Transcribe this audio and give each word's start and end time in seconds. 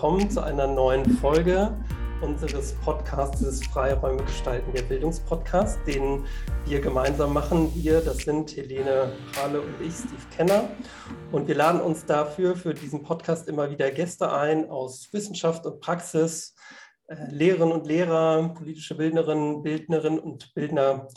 willkommen 0.00 0.30
zu 0.30 0.42
einer 0.42 0.66
neuen 0.66 1.04
Folge 1.18 1.76
unseres 2.22 2.72
Podcasts 2.82 3.66
Freiräume 3.66 4.24
gestalten, 4.24 4.72
der 4.72 4.80
Bildungspodcast, 4.80 5.78
den 5.86 6.24
wir 6.64 6.80
gemeinsam 6.80 7.34
machen. 7.34 7.70
Wir, 7.74 8.00
das 8.00 8.16
sind 8.16 8.56
Helene 8.56 9.12
Prahle 9.30 9.60
und 9.60 9.78
ich, 9.78 9.92
Steve 9.92 10.22
Kenner. 10.34 10.70
Und 11.32 11.48
wir 11.48 11.54
laden 11.54 11.82
uns 11.82 12.06
dafür 12.06 12.56
für 12.56 12.72
diesen 12.72 13.02
Podcast 13.02 13.46
immer 13.46 13.70
wieder 13.70 13.90
Gäste 13.90 14.32
ein 14.32 14.70
aus 14.70 15.06
Wissenschaft 15.12 15.66
und 15.66 15.82
Praxis, 15.82 16.54
äh, 17.08 17.16
Lehrerinnen 17.30 17.74
und 17.74 17.86
Lehrer, 17.86 18.54
politische 18.54 18.94
Bildnerinnen, 18.94 19.62
Bildnerinnen 19.62 20.18
und 20.18 20.54
Bildner 20.54 21.08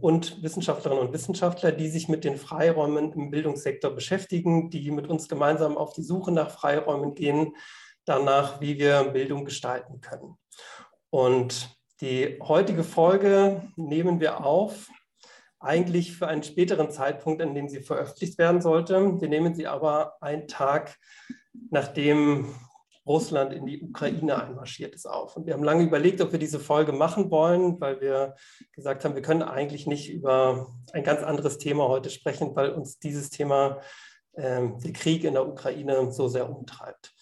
und 0.00 0.42
Wissenschaftlerinnen 0.42 1.06
und 1.06 1.12
Wissenschaftler, 1.12 1.72
die 1.72 1.88
sich 1.88 2.08
mit 2.08 2.24
den 2.24 2.36
Freiräumen 2.36 3.12
im 3.12 3.30
Bildungssektor 3.30 3.90
beschäftigen, 3.90 4.70
die 4.70 4.90
mit 4.90 5.08
uns 5.08 5.28
gemeinsam 5.28 5.76
auf 5.76 5.92
die 5.94 6.02
Suche 6.02 6.32
nach 6.32 6.50
Freiräumen 6.50 7.14
gehen, 7.14 7.56
danach, 8.04 8.60
wie 8.60 8.78
wir 8.78 9.04
Bildung 9.04 9.44
gestalten 9.44 10.00
können. 10.00 10.36
Und 11.10 11.76
die 12.00 12.38
heutige 12.42 12.84
Folge 12.84 13.62
nehmen 13.76 14.20
wir 14.20 14.44
auf, 14.44 14.88
eigentlich 15.60 16.12
für 16.12 16.28
einen 16.28 16.42
späteren 16.42 16.90
Zeitpunkt, 16.90 17.42
an 17.42 17.54
dem 17.54 17.68
sie 17.68 17.80
veröffentlicht 17.80 18.38
werden 18.38 18.60
sollte. 18.60 19.20
Wir 19.20 19.28
nehmen 19.28 19.54
sie 19.54 19.66
aber 19.66 20.16
einen 20.20 20.46
Tag, 20.46 20.96
nachdem 21.70 22.54
Russland 23.08 23.52
in 23.52 23.66
die 23.66 23.82
Ukraine 23.82 24.40
einmarschiert 24.42 24.94
ist, 24.94 25.06
auf. 25.06 25.36
Und 25.36 25.46
wir 25.46 25.54
haben 25.54 25.64
lange 25.64 25.84
überlegt, 25.84 26.20
ob 26.20 26.32
wir 26.32 26.38
diese 26.38 26.60
Folge 26.60 26.92
machen 26.92 27.30
wollen, 27.30 27.80
weil 27.80 28.00
wir 28.00 28.34
gesagt 28.72 29.04
haben, 29.04 29.14
wir 29.14 29.22
können 29.22 29.42
eigentlich 29.42 29.86
nicht 29.86 30.10
über 30.10 30.68
ein 30.92 31.02
ganz 31.02 31.22
anderes 31.22 31.58
Thema 31.58 31.88
heute 31.88 32.10
sprechen, 32.10 32.54
weil 32.54 32.70
uns 32.70 32.98
dieses 32.98 33.30
Thema, 33.30 33.80
äh, 34.34 34.68
der 34.84 34.92
Krieg 34.92 35.24
in 35.24 35.34
der 35.34 35.48
Ukraine, 35.48 36.12
so 36.12 36.28
sehr 36.28 36.48
umtreibt. 36.48 37.14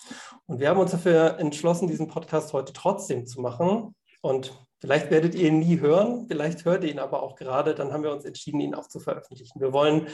Und 0.47 0.59
wir 0.59 0.69
haben 0.69 0.81
uns 0.81 0.91
dafür 0.91 1.39
entschlossen, 1.39 1.89
diesen 1.89 2.09
Podcast 2.09 2.53
heute 2.53 2.73
trotzdem 2.73 3.25
zu 3.25 3.41
machen. 3.41 3.95
Und 4.21 4.66
Vielleicht 4.81 5.11
werdet 5.11 5.35
ihr 5.35 5.49
ihn 5.49 5.59
nie 5.59 5.81
hören, 5.81 6.27
vielleicht 6.29 6.67
hört 6.67 6.85
ihr 6.85 6.91
ihn 6.91 6.99
aber 6.99 7.23
auch 7.23 7.37
gerade, 7.37 7.75
dann 7.75 7.93
haben 7.93 8.03
wir 8.03 8.13
uns 8.13 8.27
entschieden, 8.27 8.61
ihn 8.61 8.75
auch 8.75 8.89
zu 8.89 9.01
veröffentlichen. 9.01 9.59
Wir 9.61 9.73
wollen 9.73 10.09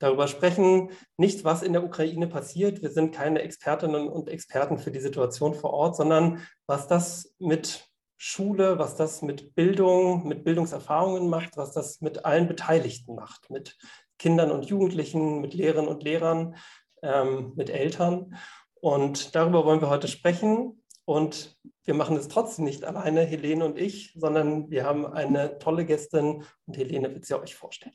darüber 0.00 0.26
sprechen, 0.26 0.90
nicht 1.16 1.44
was 1.44 1.62
in 1.62 1.72
der 1.72 1.84
Ukraine 1.84 2.26
passiert. 2.26 2.82
Wir 2.82 2.90
sind 2.90 3.14
keine 3.14 3.42
Expertinnen 3.42 4.08
und 4.08 4.28
Experten 4.28 4.78
für 4.78 4.90
die 4.90 5.00
Situation 5.00 5.54
vor 5.54 5.72
Ort, 5.72 5.96
sondern 5.96 6.42
was 6.66 6.88
das 6.88 7.34
mit 7.38 7.88
Schule, 8.16 8.80
was 8.80 8.96
das 8.96 9.22
mit 9.22 9.54
Bildung, 9.54 10.26
mit 10.26 10.42
Bildungserfahrungen 10.42 11.30
macht, 11.30 11.56
was 11.56 11.72
das 11.72 12.00
mit 12.00 12.24
allen 12.24 12.48
Beteiligten 12.48 13.14
macht, 13.14 13.48
mit 13.48 13.78
Kindern 14.18 14.50
und 14.50 14.66
Jugendlichen, 14.66 15.40
mit 15.40 15.54
Lehrerinnen 15.54 15.88
und 15.88 16.02
Lehrern, 16.02 16.56
ähm, 17.02 17.52
mit 17.54 17.70
Eltern. 17.70 18.36
Und 18.80 19.36
darüber 19.36 19.64
wollen 19.64 19.80
wir 19.80 19.90
heute 19.90 20.08
sprechen. 20.08 20.82
Und 21.04 21.56
wir 21.88 21.94
machen 21.94 22.18
es 22.18 22.28
trotzdem 22.28 22.66
nicht 22.66 22.84
alleine, 22.84 23.22
Helene 23.22 23.64
und 23.64 23.78
ich, 23.78 24.12
sondern 24.14 24.70
wir 24.70 24.84
haben 24.84 25.06
eine 25.06 25.58
tolle 25.58 25.86
Gästin 25.86 26.44
und 26.66 26.76
Helene 26.76 27.14
wird 27.14 27.24
sie 27.24 27.40
euch 27.40 27.54
vorstellen. 27.54 27.94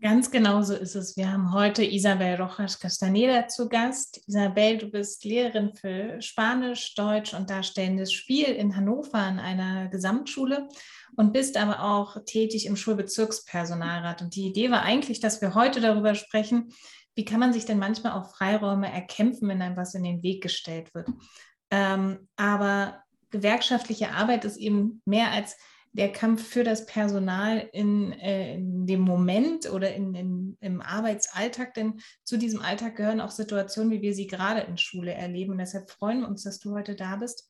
Ganz 0.00 0.30
genau 0.30 0.62
so 0.62 0.74
ist 0.74 0.94
es. 0.94 1.16
Wir 1.16 1.32
haben 1.32 1.52
heute 1.52 1.82
Isabel 1.82 2.40
Rojas 2.40 2.78
Castaneda 2.78 3.48
zu 3.48 3.68
Gast. 3.68 4.22
Isabel, 4.28 4.78
du 4.78 4.92
bist 4.92 5.24
Lehrerin 5.24 5.74
für 5.74 6.22
Spanisch, 6.22 6.94
Deutsch 6.94 7.34
und 7.34 7.50
darstellendes 7.50 8.12
Spiel 8.12 8.46
in 8.46 8.76
Hannover 8.76 9.18
an 9.18 9.40
einer 9.40 9.88
Gesamtschule 9.88 10.68
und 11.16 11.32
bist 11.32 11.56
aber 11.56 11.82
auch 11.82 12.18
tätig 12.26 12.64
im 12.64 12.76
Schulbezirkspersonalrat. 12.76 14.22
Und 14.22 14.36
die 14.36 14.46
Idee 14.46 14.70
war 14.70 14.82
eigentlich, 14.82 15.18
dass 15.18 15.40
wir 15.40 15.56
heute 15.56 15.80
darüber 15.80 16.14
sprechen, 16.14 16.72
wie 17.16 17.24
kann 17.24 17.40
man 17.40 17.52
sich 17.52 17.64
denn 17.64 17.78
manchmal 17.80 18.12
auch 18.12 18.30
Freiräume 18.30 18.92
erkämpfen, 18.92 19.48
wenn 19.48 19.62
einem 19.62 19.76
was 19.76 19.94
in 19.94 20.04
den 20.04 20.22
Weg 20.22 20.44
gestellt 20.44 20.94
wird. 20.94 21.08
Ähm, 21.70 22.28
aber 22.36 23.02
gewerkschaftliche 23.30 24.10
Arbeit 24.10 24.44
ist 24.44 24.56
eben 24.56 25.02
mehr 25.04 25.30
als 25.30 25.56
der 25.94 26.10
Kampf 26.10 26.44
für 26.44 26.64
das 26.64 26.86
Personal 26.86 27.68
in, 27.72 28.12
äh, 28.12 28.54
in 28.54 28.86
dem 28.86 29.00
Moment 29.00 29.70
oder 29.70 29.94
in, 29.94 30.14
in, 30.14 30.56
im 30.60 30.82
Arbeitsalltag, 30.82 31.74
denn 31.74 32.00
zu 32.24 32.36
diesem 32.36 32.60
Alltag 32.60 32.96
gehören 32.96 33.20
auch 33.20 33.30
Situationen, 33.30 33.92
wie 33.92 34.02
wir 34.02 34.12
sie 34.12 34.26
gerade 34.26 34.60
in 34.62 34.76
Schule 34.76 35.14
erleben. 35.14 35.52
Und 35.52 35.58
deshalb 35.58 35.90
freuen 35.90 36.20
wir 36.20 36.28
uns, 36.28 36.42
dass 36.42 36.58
du 36.58 36.74
heute 36.74 36.96
da 36.96 37.14
bist 37.14 37.48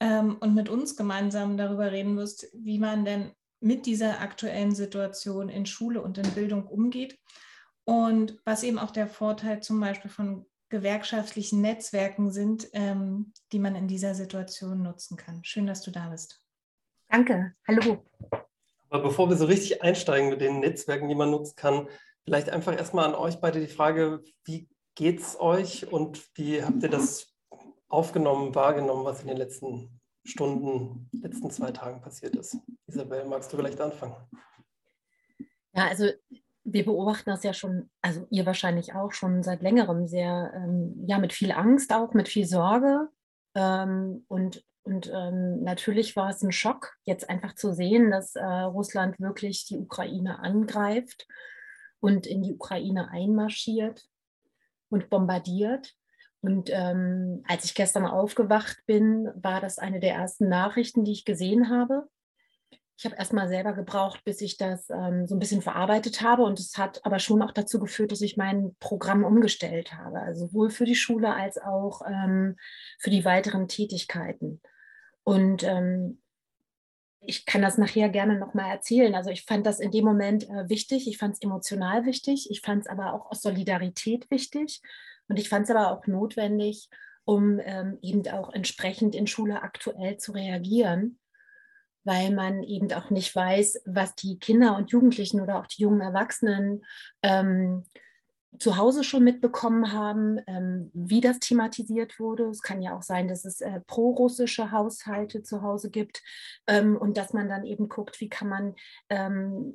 ähm, 0.00 0.36
und 0.40 0.54
mit 0.54 0.68
uns 0.68 0.96
gemeinsam 0.96 1.56
darüber 1.56 1.90
reden 1.90 2.16
wirst, 2.18 2.46
wie 2.52 2.78
man 2.78 3.06
denn 3.06 3.32
mit 3.60 3.86
dieser 3.86 4.20
aktuellen 4.20 4.74
Situation 4.74 5.48
in 5.48 5.64
Schule 5.64 6.02
und 6.02 6.18
in 6.18 6.30
Bildung 6.32 6.66
umgeht 6.66 7.18
und 7.84 8.38
was 8.44 8.64
eben 8.64 8.78
auch 8.78 8.90
der 8.90 9.08
Vorteil 9.08 9.60
zum 9.62 9.80
Beispiel 9.80 10.10
von 10.10 10.44
gewerkschaftlichen 10.68 11.60
Netzwerken 11.60 12.30
sind, 12.30 12.68
ähm, 12.72 13.32
die 13.52 13.58
man 13.58 13.74
in 13.74 13.88
dieser 13.88 14.14
Situation 14.14 14.82
nutzen 14.82 15.16
kann. 15.16 15.44
Schön, 15.44 15.66
dass 15.66 15.82
du 15.82 15.90
da 15.90 16.08
bist. 16.08 16.42
Danke. 17.08 17.54
Hallo. 17.66 18.04
Aber 18.90 19.02
bevor 19.02 19.28
wir 19.28 19.36
so 19.36 19.46
richtig 19.46 19.82
einsteigen 19.82 20.30
mit 20.30 20.40
den 20.40 20.60
Netzwerken, 20.60 21.08
die 21.08 21.14
man 21.14 21.30
nutzen 21.30 21.56
kann, 21.56 21.88
vielleicht 22.24 22.50
einfach 22.50 22.76
erstmal 22.76 23.06
an 23.06 23.14
euch 23.14 23.40
beide 23.40 23.60
die 23.60 23.66
Frage, 23.66 24.22
wie 24.44 24.68
geht 24.94 25.20
es 25.20 25.38
euch 25.40 25.90
und 25.90 26.28
wie 26.36 26.62
habt 26.62 26.82
ihr 26.82 26.88
das 26.88 27.34
aufgenommen, 27.88 28.54
wahrgenommen, 28.54 29.04
was 29.04 29.22
in 29.22 29.28
den 29.28 29.36
letzten 29.36 30.00
Stunden, 30.24 31.08
letzten 31.12 31.50
zwei 31.50 31.70
Tagen 31.70 32.00
passiert 32.00 32.36
ist? 32.36 32.58
Isabel, 32.86 33.24
magst 33.24 33.52
du 33.52 33.56
vielleicht 33.56 33.80
anfangen? 33.80 34.16
Ja, 35.72 35.88
also 35.88 36.10
wir 36.72 36.84
beobachten 36.84 37.30
das 37.30 37.42
ja 37.42 37.52
schon, 37.52 37.90
also 38.02 38.26
ihr 38.30 38.46
wahrscheinlich 38.46 38.94
auch 38.94 39.12
schon 39.12 39.42
seit 39.42 39.62
längerem 39.62 40.06
sehr, 40.06 40.52
ähm, 40.54 41.04
ja, 41.06 41.18
mit 41.18 41.32
viel 41.32 41.52
Angst 41.52 41.92
auch, 41.92 42.14
mit 42.14 42.28
viel 42.28 42.46
Sorge. 42.46 43.08
Ähm, 43.54 44.24
und 44.28 44.64
und 44.88 45.12
ähm, 45.12 45.62
natürlich 45.64 46.16
war 46.16 46.30
es 46.30 46.42
ein 46.42 46.50
Schock, 46.50 46.96
jetzt 47.04 47.28
einfach 47.28 47.54
zu 47.54 47.74
sehen, 47.74 48.10
dass 48.10 48.34
äh, 48.36 48.42
Russland 48.42 49.20
wirklich 49.20 49.66
die 49.66 49.76
Ukraine 49.76 50.38
angreift 50.38 51.26
und 52.00 52.26
in 52.26 52.42
die 52.42 52.54
Ukraine 52.54 53.10
einmarschiert 53.10 54.08
und 54.88 55.10
bombardiert. 55.10 55.94
Und 56.40 56.70
ähm, 56.72 57.42
als 57.46 57.66
ich 57.66 57.74
gestern 57.74 58.06
aufgewacht 58.06 58.78
bin, 58.86 59.28
war 59.34 59.60
das 59.60 59.78
eine 59.78 60.00
der 60.00 60.14
ersten 60.14 60.48
Nachrichten, 60.48 61.04
die 61.04 61.12
ich 61.12 61.26
gesehen 61.26 61.68
habe. 61.68 62.08
Ich 62.98 63.04
habe 63.04 63.14
erstmal 63.14 63.48
selber 63.48 63.74
gebraucht, 63.74 64.24
bis 64.24 64.40
ich 64.40 64.56
das 64.56 64.90
ähm, 64.90 65.28
so 65.28 65.36
ein 65.36 65.38
bisschen 65.38 65.62
verarbeitet 65.62 66.20
habe. 66.20 66.42
Und 66.42 66.58
es 66.58 66.76
hat 66.76 67.06
aber 67.06 67.20
schon 67.20 67.40
auch 67.42 67.52
dazu 67.52 67.78
geführt, 67.78 68.10
dass 68.10 68.22
ich 68.22 68.36
mein 68.36 68.74
Programm 68.80 69.22
umgestellt 69.22 69.94
habe. 69.94 70.18
Also 70.18 70.48
sowohl 70.48 70.70
für 70.70 70.84
die 70.84 70.96
Schule 70.96 71.32
als 71.32 71.58
auch 71.58 72.02
ähm, 72.04 72.56
für 72.98 73.10
die 73.10 73.24
weiteren 73.24 73.68
Tätigkeiten. 73.68 74.60
Und 75.22 75.62
ähm, 75.62 76.20
ich 77.20 77.46
kann 77.46 77.62
das 77.62 77.78
nachher 77.78 78.08
gerne 78.08 78.36
nochmal 78.36 78.68
erzählen. 78.72 79.14
Also 79.14 79.30
ich 79.30 79.44
fand 79.44 79.64
das 79.64 79.78
in 79.78 79.92
dem 79.92 80.04
Moment 80.04 80.50
äh, 80.50 80.68
wichtig. 80.68 81.06
Ich 81.06 81.18
fand 81.18 81.34
es 81.34 81.42
emotional 81.42 82.04
wichtig. 82.04 82.50
Ich 82.50 82.62
fand 82.62 82.80
es 82.82 82.88
aber 82.88 83.14
auch 83.14 83.30
aus 83.30 83.42
Solidarität 83.42 84.28
wichtig. 84.28 84.82
Und 85.28 85.38
ich 85.38 85.48
fand 85.48 85.66
es 85.66 85.70
aber 85.70 85.92
auch 85.92 86.04
notwendig, 86.08 86.88
um 87.24 87.60
ähm, 87.62 87.98
eben 88.02 88.26
auch 88.26 88.52
entsprechend 88.52 89.14
in 89.14 89.28
Schule 89.28 89.62
aktuell 89.62 90.16
zu 90.16 90.32
reagieren 90.32 91.20
weil 92.08 92.34
man 92.34 92.62
eben 92.62 92.90
auch 92.94 93.10
nicht 93.10 93.36
weiß, 93.36 93.82
was 93.84 94.14
die 94.14 94.38
Kinder 94.38 94.76
und 94.76 94.90
Jugendlichen 94.90 95.42
oder 95.42 95.58
auch 95.58 95.66
die 95.66 95.82
jungen 95.82 96.00
Erwachsenen 96.00 96.82
ähm, 97.22 97.84
zu 98.58 98.76
Hause 98.76 99.04
schon 99.04 99.24
mitbekommen 99.24 99.92
haben, 99.92 100.38
ähm, 100.46 100.90
wie 100.94 101.20
das 101.20 101.38
thematisiert 101.38 102.18
wurde. 102.18 102.44
Es 102.44 102.62
kann 102.62 102.82
ja 102.82 102.96
auch 102.96 103.02
sein, 103.02 103.28
dass 103.28 103.44
es 103.44 103.60
äh, 103.60 103.80
pro-russische 103.86 104.72
Haushalte 104.72 105.42
zu 105.42 105.62
Hause 105.62 105.90
gibt 105.90 106.22
ähm, 106.66 106.96
und 106.96 107.16
dass 107.16 107.32
man 107.32 107.48
dann 107.48 107.64
eben 107.64 107.88
guckt, 107.88 108.20
wie 108.20 108.28
kann 108.28 108.48
man 108.48 108.74
ähm, 109.08 109.74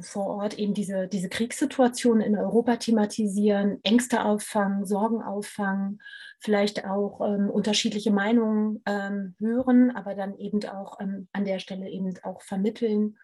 vor 0.00 0.26
Ort 0.26 0.58
eben 0.58 0.72
diese, 0.72 1.08
diese 1.08 1.28
Kriegssituation 1.28 2.20
in 2.20 2.36
Europa 2.36 2.76
thematisieren, 2.76 3.80
Ängste 3.82 4.24
auffangen, 4.24 4.86
Sorgen 4.86 5.22
auffangen, 5.22 6.00
vielleicht 6.38 6.84
auch 6.84 7.20
ähm, 7.20 7.50
unterschiedliche 7.50 8.12
Meinungen 8.12 8.82
ähm, 8.86 9.34
hören, 9.38 9.90
aber 9.90 10.14
dann 10.14 10.36
eben 10.38 10.64
auch 10.66 11.00
ähm, 11.00 11.28
an 11.32 11.44
der 11.44 11.58
Stelle 11.58 11.88
eben 11.88 12.14
auch 12.22 12.42
vermitteln, 12.42 13.16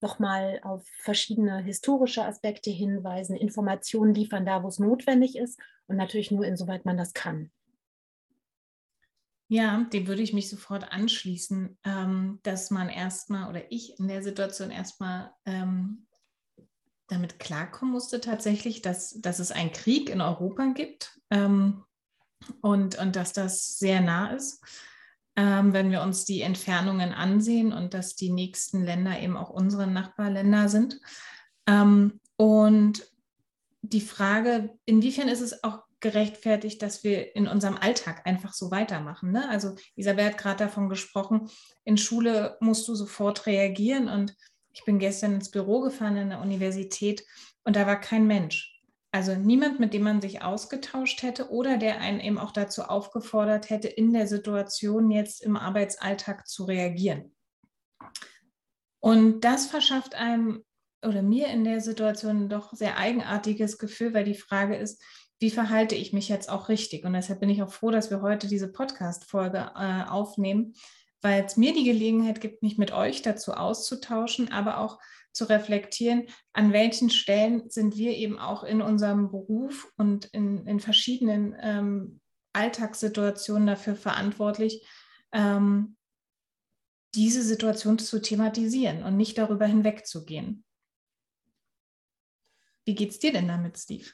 nochmal 0.00 0.60
auf 0.62 0.86
verschiedene 1.00 1.58
historische 1.58 2.24
Aspekte 2.24 2.70
hinweisen, 2.70 3.36
Informationen 3.36 4.14
liefern 4.14 4.46
da, 4.46 4.62
wo 4.62 4.68
es 4.68 4.78
notwendig 4.78 5.36
ist 5.36 5.58
und 5.86 5.96
natürlich 5.96 6.30
nur 6.30 6.44
insoweit 6.44 6.84
man 6.84 6.96
das 6.96 7.14
kann. 7.14 7.50
Ja, 9.50 9.86
dem 9.92 10.06
würde 10.06 10.22
ich 10.22 10.34
mich 10.34 10.50
sofort 10.50 10.92
anschließen, 10.92 11.78
ähm, 11.84 12.38
dass 12.42 12.70
man 12.70 12.90
erstmal 12.90 13.48
oder 13.48 13.72
ich 13.72 13.98
in 13.98 14.06
der 14.06 14.22
Situation 14.22 14.70
erstmal 14.70 15.32
ähm, 15.46 16.06
damit 17.06 17.38
klarkommen 17.38 17.92
musste 17.92 18.20
tatsächlich, 18.20 18.82
dass, 18.82 19.18
dass 19.20 19.38
es 19.38 19.50
einen 19.50 19.72
Krieg 19.72 20.10
in 20.10 20.20
Europa 20.20 20.66
gibt 20.66 21.18
ähm, 21.30 21.82
und, 22.60 22.98
und 22.98 23.16
dass 23.16 23.32
das 23.32 23.78
sehr 23.78 24.02
nah 24.02 24.32
ist, 24.32 24.62
ähm, 25.38 25.72
wenn 25.72 25.92
wir 25.92 26.02
uns 26.02 26.24
die 26.24 26.42
Entfernungen 26.42 27.12
ansehen 27.12 27.72
und 27.72 27.94
dass 27.94 28.16
die 28.16 28.30
nächsten 28.30 28.82
Länder 28.82 29.20
eben 29.20 29.36
auch 29.36 29.50
unsere 29.50 29.86
Nachbarländer 29.86 30.68
sind. 30.68 31.00
Ähm, 31.68 32.20
und 32.36 33.06
die 33.82 34.00
Frage, 34.00 34.76
inwiefern 34.84 35.28
ist 35.28 35.40
es 35.40 35.62
auch 35.62 35.84
gerechtfertigt, 36.00 36.82
dass 36.82 37.04
wir 37.04 37.36
in 37.36 37.46
unserem 37.46 37.76
Alltag 37.76 38.26
einfach 38.26 38.52
so 38.52 38.72
weitermachen. 38.72 39.30
Ne? 39.30 39.48
Also 39.48 39.76
Isabel 39.94 40.26
hat 40.26 40.38
gerade 40.38 40.64
davon 40.64 40.88
gesprochen, 40.88 41.48
in 41.84 41.98
Schule 41.98 42.56
musst 42.60 42.88
du 42.88 42.96
sofort 42.96 43.46
reagieren 43.46 44.08
und 44.08 44.34
ich 44.72 44.84
bin 44.84 44.98
gestern 44.98 45.34
ins 45.34 45.52
Büro 45.52 45.80
gefahren 45.80 46.16
in 46.16 46.30
der 46.30 46.40
Universität 46.40 47.24
und 47.62 47.76
da 47.76 47.86
war 47.86 48.00
kein 48.00 48.26
Mensch. 48.26 48.77
Also 49.10 49.34
niemand, 49.34 49.80
mit 49.80 49.94
dem 49.94 50.02
man 50.02 50.20
sich 50.20 50.42
ausgetauscht 50.42 51.22
hätte 51.22 51.50
oder 51.50 51.78
der 51.78 52.00
einen 52.00 52.20
eben 52.20 52.38
auch 52.38 52.52
dazu 52.52 52.82
aufgefordert 52.82 53.70
hätte, 53.70 53.88
in 53.88 54.12
der 54.12 54.26
Situation 54.26 55.10
jetzt 55.10 55.42
im 55.42 55.56
Arbeitsalltag 55.56 56.46
zu 56.46 56.64
reagieren. 56.64 57.34
Und 59.00 59.40
das 59.40 59.66
verschafft 59.66 60.14
einem 60.14 60.64
oder 61.04 61.22
mir 61.22 61.46
in 61.48 61.64
der 61.64 61.80
Situation 61.80 62.48
doch 62.48 62.72
sehr 62.72 62.98
eigenartiges 62.98 63.78
Gefühl, 63.78 64.12
weil 64.14 64.24
die 64.24 64.34
Frage 64.34 64.76
ist, 64.76 65.02
wie 65.40 65.50
verhalte 65.50 65.94
ich 65.94 66.12
mich 66.12 66.28
jetzt 66.28 66.50
auch 66.50 66.68
richtig? 66.68 67.04
Und 67.04 67.12
deshalb 67.12 67.40
bin 67.40 67.50
ich 67.50 67.62
auch 67.62 67.72
froh, 67.72 67.92
dass 67.92 68.10
wir 68.10 68.22
heute 68.22 68.48
diese 68.48 68.70
Podcast-Folge 68.70 69.70
äh, 69.76 70.02
aufnehmen, 70.08 70.74
weil 71.22 71.44
es 71.44 71.56
mir 71.56 71.72
die 71.72 71.84
Gelegenheit 71.84 72.40
gibt, 72.40 72.62
mich 72.62 72.76
mit 72.76 72.92
euch 72.92 73.22
dazu 73.22 73.52
auszutauschen, 73.52 74.50
aber 74.50 74.78
auch 74.78 74.98
zu 75.38 75.48
reflektieren, 75.48 76.26
an 76.52 76.72
welchen 76.72 77.08
Stellen 77.10 77.70
sind 77.70 77.96
wir 77.96 78.16
eben 78.16 78.38
auch 78.38 78.64
in 78.64 78.82
unserem 78.82 79.30
Beruf 79.30 79.90
und 79.96 80.26
in, 80.26 80.66
in 80.66 80.80
verschiedenen 80.80 81.56
ähm, 81.62 82.20
Alltagssituationen 82.52 83.68
dafür 83.68 83.94
verantwortlich, 83.94 84.86
ähm, 85.32 85.96
diese 87.14 87.42
Situation 87.42 87.98
zu 87.98 88.20
thematisieren 88.20 89.04
und 89.04 89.16
nicht 89.16 89.38
darüber 89.38 89.66
hinwegzugehen. 89.66 90.64
Wie 92.84 92.94
geht 92.94 93.10
es 93.10 93.18
dir 93.18 93.32
denn 93.32 93.48
damit, 93.48 93.78
Steve? 93.78 94.06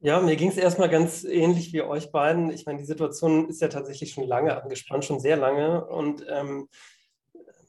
Ja, 0.00 0.20
mir 0.20 0.36
ging 0.36 0.50
es 0.50 0.58
erstmal 0.58 0.90
ganz 0.90 1.24
ähnlich 1.24 1.72
wie 1.72 1.82
euch 1.82 2.12
beiden. 2.12 2.50
Ich 2.50 2.66
meine, 2.66 2.78
die 2.78 2.84
Situation 2.84 3.48
ist 3.48 3.62
ja 3.62 3.68
tatsächlich 3.68 4.12
schon 4.12 4.26
lange 4.26 4.60
angespannt, 4.60 5.04
schon 5.04 5.20
sehr 5.20 5.36
lange. 5.36 5.86
Und 5.86 6.24
ähm, 6.28 6.68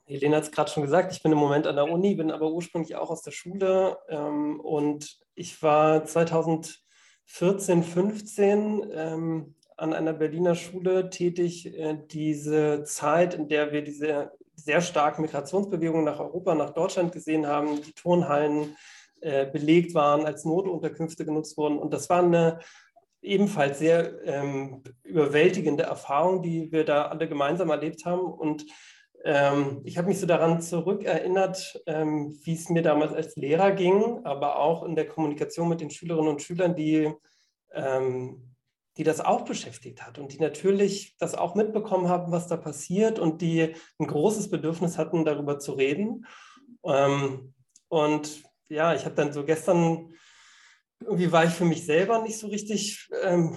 Helena 0.08 0.38
hat 0.38 0.44
es 0.44 0.52
gerade 0.52 0.72
schon 0.72 0.84
gesagt, 0.84 1.12
ich 1.12 1.22
bin 1.22 1.34
im 1.34 1.38
Moment 1.38 1.68
an 1.68 1.76
der 1.76 1.90
Uni, 1.92 2.16
bin 2.16 2.32
aber 2.32 2.50
ursprünglich 2.52 2.96
auch 2.96 3.10
aus 3.10 3.22
der 3.22 3.32
Schule. 3.32 3.98
Ähm, 4.08 4.60
und 4.62 5.20
ich 5.36 5.62
war 5.62 6.06
2014, 6.06 7.84
15 7.84 8.90
ähm, 8.94 9.56
an 9.76 9.94
einer 9.94 10.14
Berliner 10.14 10.56
Schule 10.56 11.10
tätig. 11.10 11.78
Äh, 11.78 11.98
diese 12.10 12.84
Zeit, 12.84 13.34
in 13.34 13.50
der 13.50 13.74
wir 13.74 13.82
diese 13.84 14.32
sehr 14.56 14.82
starken 14.82 15.24
Migrationsbewegungen 15.24 16.06
nach 16.06 16.20
Europa, 16.20 16.56
nach 16.56 16.72
Deutschland 16.72 17.12
gesehen 17.12 17.46
haben, 17.46 17.82
die 17.82 17.94
Turnhallen 17.94 18.78
äh, 19.20 19.46
belegt 19.46 19.94
waren, 19.94 20.26
als 20.26 20.46
Notunterkünfte 20.46 21.26
genutzt 21.26 21.58
wurden. 21.58 21.78
Und 21.78 21.94
das 21.94 22.10
war 22.10 22.24
eine 22.24 22.60
ebenfalls 23.22 23.80
sehr 23.80 24.26
ähm, 24.26 24.84
überwältigende 25.04 25.84
Erfahrung, 25.84 26.42
die 26.42 26.72
wir 26.72 26.86
da 26.86 27.08
alle 27.08 27.28
gemeinsam 27.28 27.70
erlebt 27.70 28.06
haben. 28.06 28.22
Und 28.22 28.66
ähm, 29.24 29.82
ich 29.84 29.98
habe 29.98 30.08
mich 30.08 30.20
so 30.20 30.26
daran 30.26 30.62
zurückerinnert, 30.62 31.82
ähm, 31.86 32.38
wie 32.44 32.54
es 32.54 32.70
mir 32.70 32.82
damals 32.82 33.14
als 33.14 33.36
Lehrer 33.36 33.72
ging, 33.72 34.26
aber 34.26 34.60
auch 34.60 34.84
in 34.84 34.96
der 34.96 35.08
Kommunikation 35.08 35.70
mit 35.70 35.82
den 35.82 35.90
Schülerinnen 35.90 36.30
und 36.30 36.42
Schülern, 36.42 36.76
die, 36.76 37.12
ähm, 37.74 38.56
die 38.98 39.04
das 39.04 39.20
auch 39.20 39.42
beschäftigt 39.42 40.06
hat 40.06 40.18
und 40.18 40.34
die 40.34 40.40
natürlich 40.40 41.16
das 41.18 41.36
auch 41.36 41.56
mitbekommen 41.56 42.10
haben, 42.10 42.32
was 42.32 42.48
da 42.48 42.58
passiert 42.58 43.20
und 43.20 43.42
die 43.42 43.76
ein 44.00 44.08
großes 44.08 44.50
Bedürfnis 44.50 44.98
hatten, 44.98 45.26
darüber 45.26 45.60
zu 45.60 45.74
reden. 45.74 46.26
Ähm, 46.84 47.54
und 47.90 48.44
ja, 48.70 48.94
ich 48.94 49.06
habe 49.06 49.16
dann 49.16 49.34
so 49.34 49.44
gestern, 49.44 50.14
irgendwie 51.00 51.32
war 51.32 51.46
ich 51.46 51.52
für 51.52 51.66
mich 51.66 51.86
selber 51.86 52.22
nicht 52.22 52.38
so 52.38 52.48
richtig 52.48 53.10
ähm, 53.24 53.56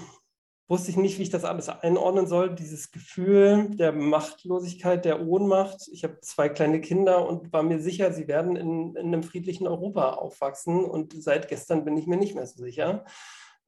wusste 0.70 0.92
ich 0.92 0.96
nicht, 0.96 1.18
wie 1.18 1.24
ich 1.24 1.30
das 1.30 1.44
alles 1.44 1.68
einordnen 1.68 2.28
soll. 2.28 2.54
Dieses 2.54 2.92
Gefühl 2.92 3.70
der 3.74 3.90
Machtlosigkeit, 3.90 5.04
der 5.04 5.26
Ohnmacht. 5.26 5.88
Ich 5.92 6.04
habe 6.04 6.20
zwei 6.20 6.48
kleine 6.48 6.80
Kinder 6.80 7.28
und 7.28 7.52
war 7.52 7.64
mir 7.64 7.80
sicher, 7.80 8.12
sie 8.12 8.28
werden 8.28 8.54
in, 8.54 8.94
in 8.94 9.06
einem 9.08 9.24
friedlichen 9.24 9.66
Europa 9.66 10.12
aufwachsen. 10.12 10.84
Und 10.84 11.12
seit 11.20 11.48
gestern 11.48 11.84
bin 11.84 11.96
ich 11.96 12.06
mir 12.06 12.16
nicht 12.16 12.36
mehr 12.36 12.46
so 12.46 12.62
sicher. 12.62 13.04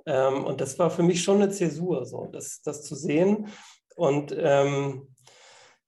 Ähm, 0.07 0.45
und 0.45 0.61
das 0.61 0.79
war 0.79 0.91
für 0.91 1.03
mich 1.03 1.25
schon 1.25 1.43
eine 1.43 1.51
Zäsur, 1.51 2.07
so 2.07 2.27
das, 2.27 2.63
das 2.63 2.85
zu 2.85 2.95
sehen. 2.95 3.49
Und 3.97 4.33
ähm, 4.39 5.12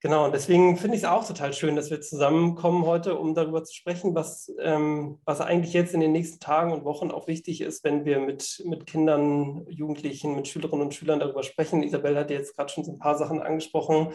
Genau, 0.04 0.26
und 0.26 0.34
deswegen 0.34 0.76
finde 0.76 0.98
ich 0.98 1.04
es 1.04 1.08
auch 1.08 1.26
total 1.26 1.54
schön, 1.54 1.76
dass 1.76 1.90
wir 1.90 1.98
zusammenkommen 2.02 2.84
heute, 2.84 3.18
um 3.18 3.34
darüber 3.34 3.64
zu 3.64 3.72
sprechen, 3.72 4.14
was, 4.14 4.52
ähm, 4.60 5.18
was 5.24 5.40
eigentlich 5.40 5.72
jetzt 5.72 5.94
in 5.94 6.00
den 6.00 6.12
nächsten 6.12 6.40
Tagen 6.40 6.74
und 6.74 6.84
Wochen 6.84 7.10
auch 7.10 7.26
wichtig 7.26 7.62
ist, 7.62 7.84
wenn 7.84 8.04
wir 8.04 8.18
mit, 8.18 8.62
mit 8.66 8.84
Kindern, 8.84 9.64
Jugendlichen, 9.66 10.36
mit 10.36 10.46
Schülerinnen 10.46 10.84
und 10.84 10.94
Schülern 10.94 11.20
darüber 11.20 11.42
sprechen. 11.42 11.82
Isabel 11.82 12.18
hat 12.18 12.28
jetzt 12.28 12.54
gerade 12.54 12.70
schon 12.70 12.84
so 12.84 12.92
ein 12.92 12.98
paar 12.98 13.16
Sachen 13.16 13.40
angesprochen. 13.40 14.08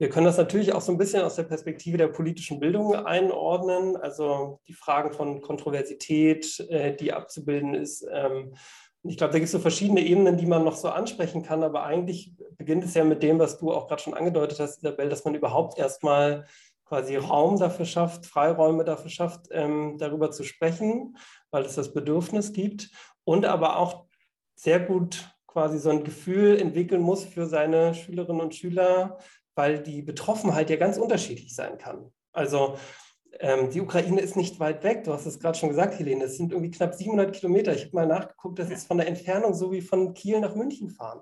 Wir 0.00 0.08
können 0.08 0.26
das 0.26 0.38
natürlich 0.38 0.72
auch 0.72 0.80
so 0.80 0.90
ein 0.90 0.98
bisschen 0.98 1.22
aus 1.22 1.36
der 1.36 1.44
Perspektive 1.44 1.98
der 1.98 2.08
politischen 2.08 2.58
Bildung 2.58 2.96
einordnen, 2.96 3.96
also 3.96 4.58
die 4.66 4.74
Fragen 4.74 5.12
von 5.12 5.40
Kontroversität, 5.40 6.58
äh, 6.68 6.96
die 6.96 7.12
abzubilden 7.12 7.74
ist. 7.74 8.04
Ähm, 8.12 8.54
ich 9.08 9.16
glaube, 9.16 9.32
da 9.32 9.38
gibt 9.38 9.46
es 9.46 9.52
so 9.52 9.58
verschiedene 9.58 10.00
Ebenen, 10.00 10.36
die 10.36 10.46
man 10.46 10.64
noch 10.64 10.76
so 10.76 10.88
ansprechen 10.88 11.42
kann, 11.42 11.62
aber 11.62 11.84
eigentlich 11.84 12.34
beginnt 12.56 12.84
es 12.84 12.94
ja 12.94 13.04
mit 13.04 13.22
dem, 13.22 13.38
was 13.38 13.58
du 13.58 13.72
auch 13.72 13.88
gerade 13.88 14.02
schon 14.02 14.14
angedeutet 14.14 14.60
hast, 14.60 14.78
Isabel, 14.78 15.08
dass 15.08 15.24
man 15.24 15.34
überhaupt 15.34 15.78
erstmal 15.78 16.46
quasi 16.84 17.16
Raum 17.16 17.58
dafür 17.58 17.84
schafft, 17.84 18.26
Freiräume 18.26 18.84
dafür 18.84 19.10
schafft, 19.10 19.48
ähm, 19.50 19.98
darüber 19.98 20.30
zu 20.30 20.42
sprechen, 20.42 21.16
weil 21.50 21.64
es 21.64 21.74
das 21.74 21.92
Bedürfnis 21.92 22.52
gibt 22.52 22.90
und 23.24 23.44
aber 23.44 23.78
auch 23.78 24.06
sehr 24.54 24.80
gut 24.80 25.30
quasi 25.46 25.78
so 25.78 25.90
ein 25.90 26.04
Gefühl 26.04 26.60
entwickeln 26.60 27.02
muss 27.02 27.24
für 27.24 27.46
seine 27.46 27.94
Schülerinnen 27.94 28.40
und 28.40 28.54
Schüler, 28.54 29.18
weil 29.54 29.82
die 29.82 30.02
Betroffenheit 30.02 30.70
ja 30.70 30.76
ganz 30.76 30.98
unterschiedlich 30.98 31.54
sein 31.54 31.78
kann. 31.78 32.12
Also 32.32 32.76
ähm, 33.40 33.70
die 33.70 33.80
Ukraine 33.80 34.20
ist 34.20 34.36
nicht 34.36 34.58
weit 34.60 34.82
weg. 34.84 35.04
Du 35.04 35.12
hast 35.12 35.26
es 35.26 35.38
gerade 35.38 35.58
schon 35.58 35.68
gesagt, 35.68 35.98
Helene. 35.98 36.24
Es 36.24 36.36
sind 36.36 36.52
irgendwie 36.52 36.70
knapp 36.70 36.94
700 36.94 37.34
Kilometer. 37.34 37.74
Ich 37.74 37.86
habe 37.86 37.96
mal 37.96 38.06
nachgeguckt, 38.06 38.58
das 38.58 38.70
ist 38.70 38.86
von 38.86 38.98
der 38.98 39.08
Entfernung 39.08 39.54
so 39.54 39.70
wie 39.72 39.80
von 39.80 40.14
Kiel 40.14 40.40
nach 40.40 40.54
München 40.54 40.90
fahren. 40.90 41.20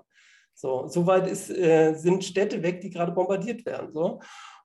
So, 0.53 0.87
so 0.87 1.05
weit 1.05 1.27
ist, 1.27 1.49
äh, 1.51 1.93
sind 1.93 2.23
Städte 2.23 2.63
weg, 2.63 2.81
die 2.81 2.89
gerade 2.89 3.11
bombardiert 3.11 3.65
werden. 3.65 3.91
So. 3.93 4.19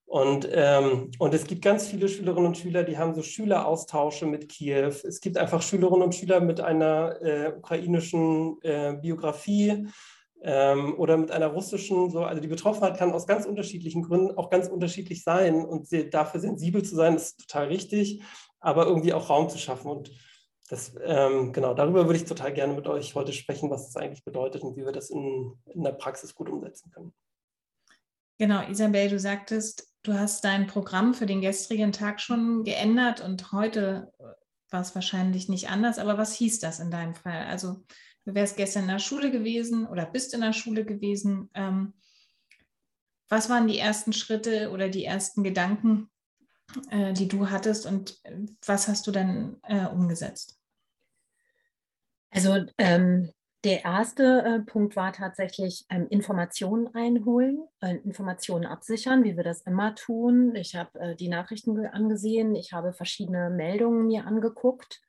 Und, 0.06 0.48
ähm, 0.52 1.10
und 1.18 1.34
es 1.34 1.46
gibt 1.46 1.62
ganz 1.62 1.88
viele 1.88 2.08
Schülerinnen 2.08 2.48
und 2.48 2.58
Schüler, 2.58 2.82
die 2.82 2.98
haben 2.98 3.14
so 3.14 3.22
Schüleraustausche 3.22 4.26
mit 4.26 4.48
Kiew. 4.48 4.88
Es 4.88 5.20
gibt 5.20 5.38
einfach 5.38 5.62
Schülerinnen 5.62 6.02
und 6.02 6.14
Schüler 6.14 6.40
mit 6.40 6.60
einer 6.60 7.20
äh, 7.22 7.52
ukrainischen 7.56 8.60
äh, 8.62 8.94
Biografie 9.00 9.86
ähm, 10.42 10.98
oder 10.98 11.16
mit 11.16 11.30
einer 11.30 11.46
russischen, 11.46 12.10
so, 12.10 12.24
also 12.24 12.40
die 12.40 12.48
Betroffenheit 12.48 12.98
kann 12.98 13.12
aus 13.12 13.26
ganz 13.26 13.46
unterschiedlichen 13.46 14.02
Gründen 14.02 14.36
auch 14.36 14.50
ganz 14.50 14.68
unterschiedlich 14.68 15.22
sein 15.22 15.64
und 15.64 15.88
dafür 16.12 16.40
sensibel 16.40 16.82
zu 16.82 16.96
sein, 16.96 17.14
ist 17.14 17.38
total 17.38 17.68
richtig, 17.68 18.22
aber 18.60 18.86
irgendwie 18.86 19.12
auch 19.12 19.30
Raum 19.30 19.48
zu 19.48 19.58
schaffen. 19.58 19.90
Und 19.90 20.10
das, 20.68 20.94
ähm, 21.04 21.52
genau, 21.52 21.74
darüber 21.74 22.06
würde 22.06 22.16
ich 22.16 22.24
total 22.24 22.52
gerne 22.52 22.74
mit 22.74 22.86
euch 22.88 23.14
heute 23.14 23.32
sprechen, 23.32 23.70
was 23.70 23.86
das 23.86 23.96
eigentlich 23.96 24.24
bedeutet 24.24 24.62
und 24.62 24.76
wie 24.76 24.84
wir 24.84 24.92
das 24.92 25.10
in, 25.10 25.54
in 25.66 25.82
der 25.82 25.92
Praxis 25.92 26.34
gut 26.34 26.48
umsetzen 26.48 26.90
können. 26.90 27.12
Genau, 28.38 28.68
Isabel, 28.68 29.08
du 29.08 29.20
sagtest, 29.20 29.92
du 30.02 30.14
hast 30.14 30.44
dein 30.44 30.66
Programm 30.66 31.14
für 31.14 31.26
den 31.26 31.40
gestrigen 31.40 31.92
Tag 31.92 32.20
schon 32.20 32.64
geändert 32.64 33.20
und 33.20 33.52
heute 33.52 34.12
war 34.70 34.80
es 34.80 34.94
wahrscheinlich 34.94 35.48
nicht 35.48 35.68
anders, 35.68 35.98
aber 35.98 36.18
was 36.18 36.34
hieß 36.34 36.58
das 36.58 36.80
in 36.80 36.90
deinem 36.90 37.14
Fall? 37.14 37.44
Also 37.44 37.84
Du 38.24 38.34
wärst 38.34 38.56
gestern 38.56 38.84
in 38.84 38.88
der 38.88 38.98
Schule 38.98 39.30
gewesen 39.30 39.86
oder 39.86 40.06
bist 40.06 40.32
in 40.34 40.40
der 40.42 40.52
Schule 40.52 40.84
gewesen. 40.84 41.50
Ähm, 41.54 41.94
was 43.28 43.50
waren 43.50 43.66
die 43.66 43.78
ersten 43.78 44.12
Schritte 44.12 44.70
oder 44.70 44.88
die 44.88 45.04
ersten 45.04 45.42
Gedanken, 45.42 46.10
äh, 46.90 47.12
die 47.12 47.28
du 47.28 47.50
hattest 47.50 47.86
und 47.86 48.20
was 48.64 48.88
hast 48.88 49.06
du 49.06 49.10
dann 49.10 49.56
äh, 49.62 49.86
umgesetzt? 49.86 50.58
Also 52.30 52.64
ähm, 52.78 53.30
der 53.64 53.84
erste 53.84 54.42
äh, 54.42 54.60
Punkt 54.60 54.96
war 54.96 55.12
tatsächlich 55.12 55.84
ähm, 55.88 56.06
Informationen 56.08 56.94
einholen, 56.94 57.62
äh, 57.80 57.96
Informationen 57.96 58.66
absichern, 58.66 59.24
wie 59.24 59.36
wir 59.36 59.44
das 59.44 59.62
immer 59.62 59.94
tun. 59.94 60.54
Ich 60.54 60.74
habe 60.74 60.98
äh, 60.98 61.16
die 61.16 61.28
Nachrichten 61.28 61.86
angesehen, 61.86 62.54
ich 62.54 62.72
habe 62.72 62.92
verschiedene 62.92 63.50
Meldungen 63.50 64.06
mir 64.06 64.26
angeguckt 64.26 65.00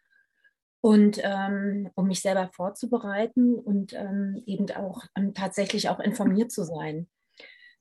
und 0.84 1.18
ähm, 1.24 1.90
um 1.96 2.08
mich 2.08 2.20
selber 2.20 2.50
vorzubereiten 2.52 3.56
und 3.56 3.94
ähm, 3.94 4.44
eben 4.46 4.70
auch 4.72 5.06
ähm, 5.16 5.34
tatsächlich 5.34 5.88
auch 5.88 6.02
informiert 6.02 6.52
zu 6.52 6.66
sein. 6.66 7.08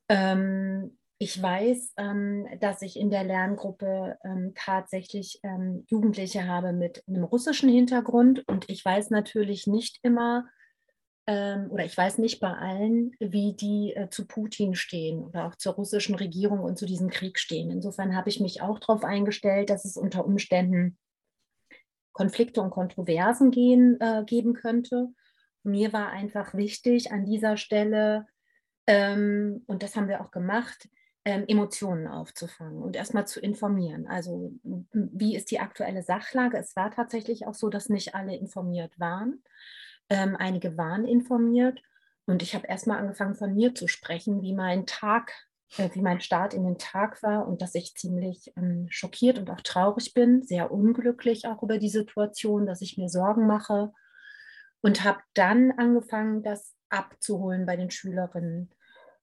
Ähm, 0.09 0.97
ich 1.19 1.43
weiß, 1.43 1.95
ähm, 1.97 2.47
dass 2.61 2.81
ich 2.81 2.97
in 2.97 3.11
der 3.11 3.25
Lerngruppe 3.25 4.19
ähm, 4.25 4.53
tatsächlich 4.55 5.41
Jugendliche 5.89 6.47
habe 6.47 6.73
mit 6.73 7.03
einem 7.09 7.25
russischen 7.25 7.69
Hintergrund 7.69 8.47
und 8.49 8.71
ich 8.71 8.85
weiß 8.85 9.11
natürlich 9.11 9.67
nicht 9.67 9.99
immer, 10.03 10.47
oder 11.25 11.85
ich 11.85 11.97
weiß 11.97 12.19
nicht 12.19 12.41
bei 12.41 12.53
allen, 12.53 13.13
wie 13.21 13.55
die 13.55 13.95
äh, 13.95 14.09
zu 14.11 14.27
Putin 14.27 14.75
stehen 14.75 15.23
oder 15.23 15.47
auch 15.47 15.55
zur 15.55 15.75
russischen 15.75 16.17
Regierung 16.17 16.59
und 16.59 16.77
zu 16.77 16.85
diesem 16.85 17.11
Krieg 17.11 17.39
stehen. 17.39 17.71
Insofern 17.71 18.17
habe 18.17 18.29
ich 18.29 18.41
mich 18.41 18.61
auch 18.61 18.81
darauf 18.81 19.05
eingestellt, 19.05 19.71
dass 19.71 19.85
es 19.85 19.97
unter 19.97 20.27
Umständen 20.27 20.99
Konflikte 22.13 22.61
und 22.63 22.71
Kontroversen 22.71 23.51
gehen, 23.51 24.01
äh, 24.01 24.25
geben 24.25 24.55
könnte. 24.55 25.09
mir 25.65 25.93
war 25.93 26.09
einfach 26.11 26.55
wichtig 26.55 27.13
an 27.13 27.25
dieser 27.25 27.57
Stelle, 27.57 28.27
ähm, 28.87 29.63
und 29.67 29.83
das 29.83 29.97
haben 29.97 30.09
wir 30.09 30.21
auch 30.21 30.31
gemacht, 30.31 30.89
ähm, 31.25 31.45
Emotionen 31.47 32.09
aufzufangen 32.09 32.83
und 32.83 32.97
erstmal 32.97 33.27
zu 33.29 33.41
informieren. 33.41 34.09
Also 34.09 34.53
wie 34.93 35.37
ist 35.37 35.51
die 35.53 35.61
aktuelle 35.61 36.03
Sachlage? 36.03 36.59
Es 36.59 36.75
war 36.75 36.91
tatsächlich 36.91 37.47
auch 37.47 37.55
so, 37.55 37.69
dass 37.69 37.89
nicht 37.89 38.15
alle 38.15 38.37
informiert 38.37 38.99
waren. 38.99 39.43
Ähm, 40.11 40.35
einige 40.37 40.77
waren 40.77 41.07
informiert 41.07 41.81
und 42.27 42.43
ich 42.43 42.55
habe 42.55 42.67
erstmal 42.67 42.99
angefangen 42.99 43.37
von 43.37 43.55
mir 43.55 43.75
zu 43.75 43.87
sprechen, 43.87 44.43
wie 44.43 44.53
mein 44.53 44.85
Tag, 44.87 45.33
äh, 45.79 45.89
wie 45.95 46.03
mein 46.03 46.21
Start 46.21 46.55
in 46.55 46.65
den 46.65 46.79
Tag 46.79 47.23
war 47.23 47.47
und 47.47 47.63
dass 47.63 47.75
ich 47.75 47.95
ziemlich 47.95 48.53
ähm, 48.57 48.87
schockiert 48.91 49.39
und 49.39 49.51
auch 49.51 49.61
traurig 49.61 50.15
bin, 50.15 50.43
sehr 50.43 50.71
unglücklich 50.71 51.47
auch 51.47 51.63
über 51.63 51.79
die 51.79 51.89
Situation, 51.89 52.67
dass 52.67 52.83
ich 52.83 52.99
mir 52.99 53.09
Sorgen 53.09 53.47
mache 53.47 53.93
und 54.81 55.05
habe 55.05 55.21
dann 55.35 55.73
angefangen, 55.73 56.43
das 56.43 56.75
abzuholen 56.91 57.67
bei 57.67 57.77
den 57.77 57.91
Schülerinnen. 57.91 58.71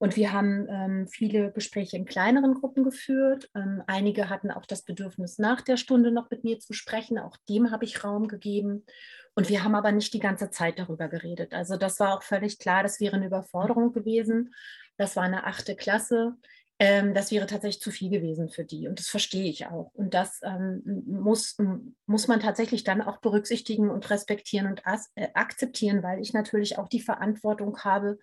Und 0.01 0.15
wir 0.15 0.31
haben 0.31 0.65
ähm, 0.69 1.07
viele 1.09 1.51
Gespräche 1.51 1.97
in 1.97 2.05
kleineren 2.05 2.53
Gruppen 2.53 2.85
geführt. 2.85 3.49
Ähm, 3.53 3.83
einige 3.85 4.29
hatten 4.29 4.49
auch 4.49 4.65
das 4.65 4.83
Bedürfnis, 4.83 5.37
nach 5.39 5.59
der 5.61 5.75
Stunde 5.75 6.11
noch 6.11 6.29
mit 6.31 6.45
mir 6.45 6.57
zu 6.59 6.71
sprechen. 6.71 7.19
Auch 7.19 7.35
dem 7.49 7.69
habe 7.69 7.83
ich 7.83 8.01
Raum 8.01 8.29
gegeben. 8.29 8.85
Und 9.35 9.49
wir 9.49 9.63
haben 9.63 9.75
aber 9.75 9.91
nicht 9.91 10.13
die 10.13 10.19
ganze 10.19 10.51
Zeit 10.51 10.79
darüber 10.79 11.09
geredet. 11.09 11.53
Also 11.53 11.75
das 11.75 11.99
war 11.99 12.17
auch 12.17 12.23
völlig 12.23 12.59
klar, 12.59 12.81
das 12.81 13.01
wäre 13.01 13.17
eine 13.17 13.27
Überforderung 13.27 13.91
gewesen. 13.91 14.53
Das 14.99 15.15
war 15.15 15.23
eine 15.23 15.45
achte 15.45 15.77
Klasse. 15.77 16.35
Ähm, 16.77 17.13
das 17.13 17.31
wäre 17.31 17.47
tatsächlich 17.47 17.81
zu 17.81 17.89
viel 17.89 18.09
gewesen 18.09 18.49
für 18.49 18.65
die. 18.65 18.89
Und 18.89 18.99
das 18.99 19.07
verstehe 19.07 19.49
ich 19.49 19.67
auch. 19.67 19.93
Und 19.93 20.13
das 20.13 20.41
ähm, 20.43 20.83
muss, 21.07 21.55
muss 22.05 22.27
man 22.27 22.41
tatsächlich 22.41 22.83
dann 22.83 23.01
auch 23.01 23.19
berücksichtigen 23.19 23.89
und 23.89 24.09
respektieren 24.09 24.67
und 24.67 24.83
äh, 25.15 25.29
akzeptieren, 25.35 26.03
weil 26.03 26.19
ich 26.19 26.33
natürlich 26.33 26.77
auch 26.77 26.89
die 26.89 26.99
Verantwortung 26.99 27.79
habe, 27.79 28.19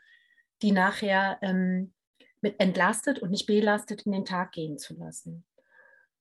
die 0.61 0.73
nachher 0.73 1.39
ähm, 1.41 1.95
mit 2.43 2.61
entlastet 2.61 3.21
und 3.21 3.31
nicht 3.31 3.47
belastet 3.47 4.03
in 4.03 4.13
den 4.13 4.27
Tag 4.27 4.53
gehen 4.53 4.77
zu 4.77 4.95
lassen. 4.99 5.47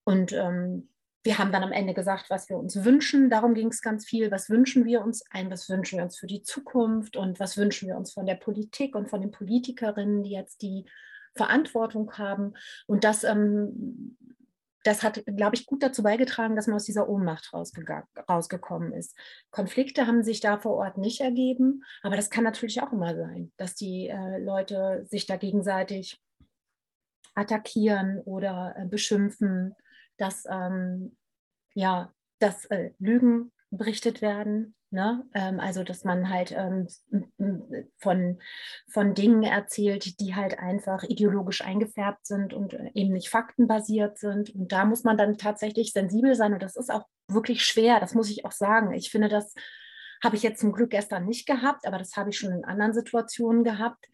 Und 0.05 0.31
ähm, 0.31 0.87
wir 1.25 1.39
haben 1.39 1.51
dann 1.51 1.63
am 1.63 1.71
Ende 1.71 1.95
gesagt, 1.95 2.29
was 2.29 2.49
wir 2.49 2.57
uns 2.57 2.85
wünschen. 2.85 3.31
Darum 3.31 3.55
ging 3.55 3.69
es 3.69 3.81
ganz 3.81 4.05
viel. 4.05 4.29
Was 4.29 4.49
wünschen 4.49 4.85
wir 4.85 5.01
uns 5.01 5.23
ein? 5.31 5.49
Was 5.49 5.67
wünschen 5.69 5.97
wir 5.97 6.03
uns 6.03 6.17
für 6.17 6.27
die 6.27 6.43
Zukunft? 6.43 7.17
Und 7.17 7.39
was 7.39 7.57
wünschen 7.57 7.89
wir 7.89 7.97
uns 7.97 8.13
von 8.13 8.27
der 8.27 8.35
Politik 8.35 8.95
und 8.95 9.09
von 9.09 9.21
den 9.21 9.31
Politikerinnen, 9.31 10.21
die 10.21 10.31
jetzt 10.31 10.61
die 10.61 10.85
Verantwortung 11.33 12.11
haben? 12.13 12.53
Und 12.85 13.03
das 13.03 13.23
ähm, 13.23 14.15
das 14.85 15.01
hat, 15.01 15.23
glaube 15.25 15.55
ich, 15.55 15.65
gut 15.65 15.81
dazu 15.81 16.03
beigetragen, 16.03 16.55
dass 16.55 16.67
man 16.67 16.75
aus 16.75 16.83
dieser 16.83 17.09
Ohnmacht 17.09 17.51
rausgekommen 17.53 18.93
ist. 18.93 19.17
Konflikte 19.49 20.05
haben 20.05 20.23
sich 20.23 20.41
da 20.41 20.59
vor 20.59 20.75
Ort 20.75 20.99
nicht 20.99 21.21
ergeben, 21.21 21.83
aber 22.03 22.15
das 22.15 22.29
kann 22.29 22.43
natürlich 22.43 22.83
auch 22.83 22.93
immer 22.93 23.15
sein, 23.15 23.51
dass 23.57 23.73
die 23.73 24.09
äh, 24.09 24.37
Leute 24.37 25.03
sich 25.09 25.25
da 25.25 25.37
gegenseitig 25.37 26.21
attackieren 27.33 28.19
oder 28.25 28.75
äh, 28.77 28.85
beschimpfen, 28.85 29.75
dass 30.17 30.45
ähm, 30.49 31.15
ja, 31.73 32.13
dass 32.39 32.65
äh, 32.65 32.91
Lügen 32.99 33.51
berichtet 33.69 34.21
werden, 34.21 34.75
Ne? 34.95 35.25
Ähm, 35.33 35.59
also, 35.59 35.83
dass 35.83 36.05
man 36.05 36.29
halt 36.29 36.53
ähm, 36.55 36.87
von, 37.97 38.39
von 38.87 39.13
Dingen 39.13 39.43
erzählt, 39.43 40.21
die 40.21 40.35
halt 40.35 40.57
einfach 40.57 41.03
ideologisch 41.03 41.61
eingefärbt 41.61 42.25
sind 42.25 42.53
und 42.53 42.73
äh, 42.75 42.91
eben 42.93 43.11
nicht 43.11 43.27
faktenbasiert 43.27 44.17
sind. 44.17 44.55
Und 44.55 44.71
da 44.71 44.85
muss 44.85 45.03
man 45.03 45.17
dann 45.17 45.37
tatsächlich 45.37 45.91
sensibel 45.91 46.33
sein. 46.33 46.53
Und 46.53 46.63
das 46.63 46.77
ist 46.77 46.89
auch 46.89 47.05
wirklich 47.27 47.65
schwer, 47.65 47.99
das 47.99 48.13
muss 48.13 48.29
ich 48.29 48.45
auch 48.45 48.53
sagen. 48.53 48.93
Ich 48.93 49.11
finde, 49.11 49.27
das 49.27 49.53
habe 50.23 50.37
ich 50.37 50.43
jetzt 50.43 50.61
zum 50.61 50.71
Glück 50.71 50.91
gestern 50.91 51.25
nicht 51.25 51.45
gehabt, 51.45 51.85
aber 51.85 51.97
das 51.97 52.15
habe 52.15 52.29
ich 52.29 52.37
schon 52.37 52.53
in 52.53 52.63
anderen 52.63 52.93
Situationen 52.93 53.65
gehabt. 53.65 54.05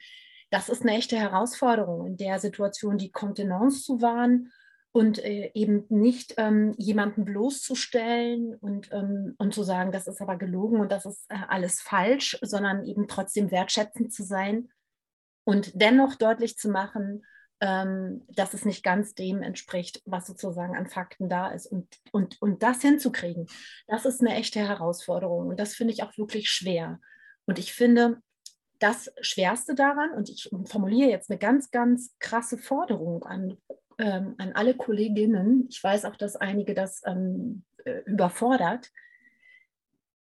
Das 0.49 0.67
ist 0.67 0.81
eine 0.81 0.93
echte 0.97 1.15
Herausforderung, 1.15 2.07
in 2.07 2.17
der 2.17 2.39
Situation 2.39 2.97
die 2.97 3.11
Kontenance 3.11 3.83
zu 3.83 4.01
wahren 4.01 4.51
und 4.93 5.23
äh, 5.23 5.51
eben 5.53 5.85
nicht 5.89 6.33
ähm, 6.37 6.73
jemanden 6.77 7.23
bloßzustellen 7.23 8.55
und, 8.55 8.91
ähm, 8.91 9.35
und 9.37 9.53
zu 9.53 9.63
sagen, 9.63 9.91
das 9.91 10.07
ist 10.07 10.21
aber 10.21 10.37
gelogen 10.37 10.81
und 10.81 10.91
das 10.91 11.05
ist 11.05 11.25
äh, 11.29 11.37
alles 11.47 11.81
falsch, 11.81 12.37
sondern 12.41 12.85
eben 12.85 13.07
trotzdem 13.07 13.51
wertschätzend 13.51 14.13
zu 14.13 14.23
sein 14.23 14.69
und 15.45 15.71
dennoch 15.73 16.15
deutlich 16.15 16.57
zu 16.57 16.69
machen, 16.69 17.25
ähm, 17.61 18.25
dass 18.29 18.53
es 18.53 18.65
nicht 18.65 18.83
ganz 18.83 19.13
dem 19.13 19.41
entspricht, 19.41 20.01
was 20.05 20.27
sozusagen 20.27 20.75
an 20.75 20.87
Fakten 20.87 21.29
da 21.29 21.49
ist. 21.51 21.67
Und, 21.67 21.87
und, 22.11 22.41
und 22.41 22.61
das 22.63 22.81
hinzukriegen, 22.81 23.47
das 23.87 24.05
ist 24.05 24.19
eine 24.19 24.35
echte 24.35 24.59
Herausforderung 24.59 25.47
und 25.47 25.59
das 25.59 25.73
finde 25.73 25.93
ich 25.93 26.03
auch 26.03 26.17
wirklich 26.17 26.49
schwer. 26.49 26.99
Und 27.45 27.59
ich 27.59 27.73
finde, 27.73 28.21
das 28.79 29.11
Schwerste 29.21 29.75
daran, 29.75 30.11
und 30.11 30.27
ich 30.27 30.49
formuliere 30.65 31.11
jetzt 31.11 31.29
eine 31.29 31.37
ganz, 31.37 31.69
ganz 31.69 32.15
krasse 32.19 32.57
Forderung 32.57 33.23
an 33.23 33.57
ähm, 34.01 34.35
an 34.37 34.53
alle 34.53 34.75
Kolleginnen, 34.75 35.67
ich 35.69 35.81
weiß 35.83 36.05
auch, 36.05 36.15
dass 36.15 36.35
einige 36.35 36.73
das 36.73 37.01
ähm, 37.05 37.63
äh, 37.85 38.01
überfordert, 38.05 38.91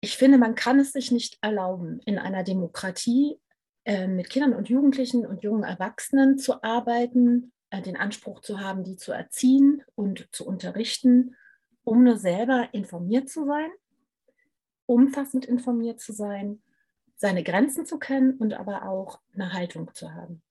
ich 0.05 0.17
finde, 0.17 0.37
man 0.37 0.55
kann 0.55 0.81
es 0.81 0.93
sich 0.93 1.13
nicht 1.13 1.39
erlauben, 1.43 2.01
in 2.05 2.19
einer 2.19 2.43
Demokratie 2.43 3.39
äh, 3.85 4.09
mit 4.09 4.31
Kindern 4.31 4.53
und 4.53 4.69
Jugendlichen 4.69 5.25
und 5.25 5.43
jungen 5.43 5.63
Erwachsenen 5.63 6.39
zu 6.39 6.63
arbeiten, 6.63 7.53
äh, 7.71 7.81
den 7.81 7.97
Anspruch 7.97 8.41
zu 8.41 8.61
haben, 8.61 8.85
die 8.85 8.97
zu 8.97 9.13
erziehen 9.13 9.83
und 9.95 10.29
zu 10.33 10.47
unterrichten, 10.47 11.37
um 11.85 12.05
nur 12.05 12.17
selber 12.17 12.69
informiert 12.73 13.29
zu 13.29 13.47
sein, 13.47 13.71
umfassend 14.87 15.47
informiert 15.47 16.01
zu 16.01 16.13
sein, 16.13 16.63
seine 17.17 17.45
Grenzen 17.45 17.87
zu 17.87 17.99
kennen 17.99 18.35
und 18.35 18.55
aber 18.55 18.89
auch 18.89 19.21
eine 19.33 19.53
Haltung 19.53 19.95
zu 19.95 20.13
haben. 20.13 20.43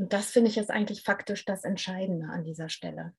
Und 0.00 0.14
das 0.14 0.30
finde 0.30 0.48
ich 0.48 0.56
ist 0.56 0.70
eigentlich 0.70 1.02
faktisch 1.02 1.44
das 1.44 1.62
Entscheidende 1.62 2.26
an 2.30 2.42
dieser 2.42 2.70
Stelle. 2.70 3.12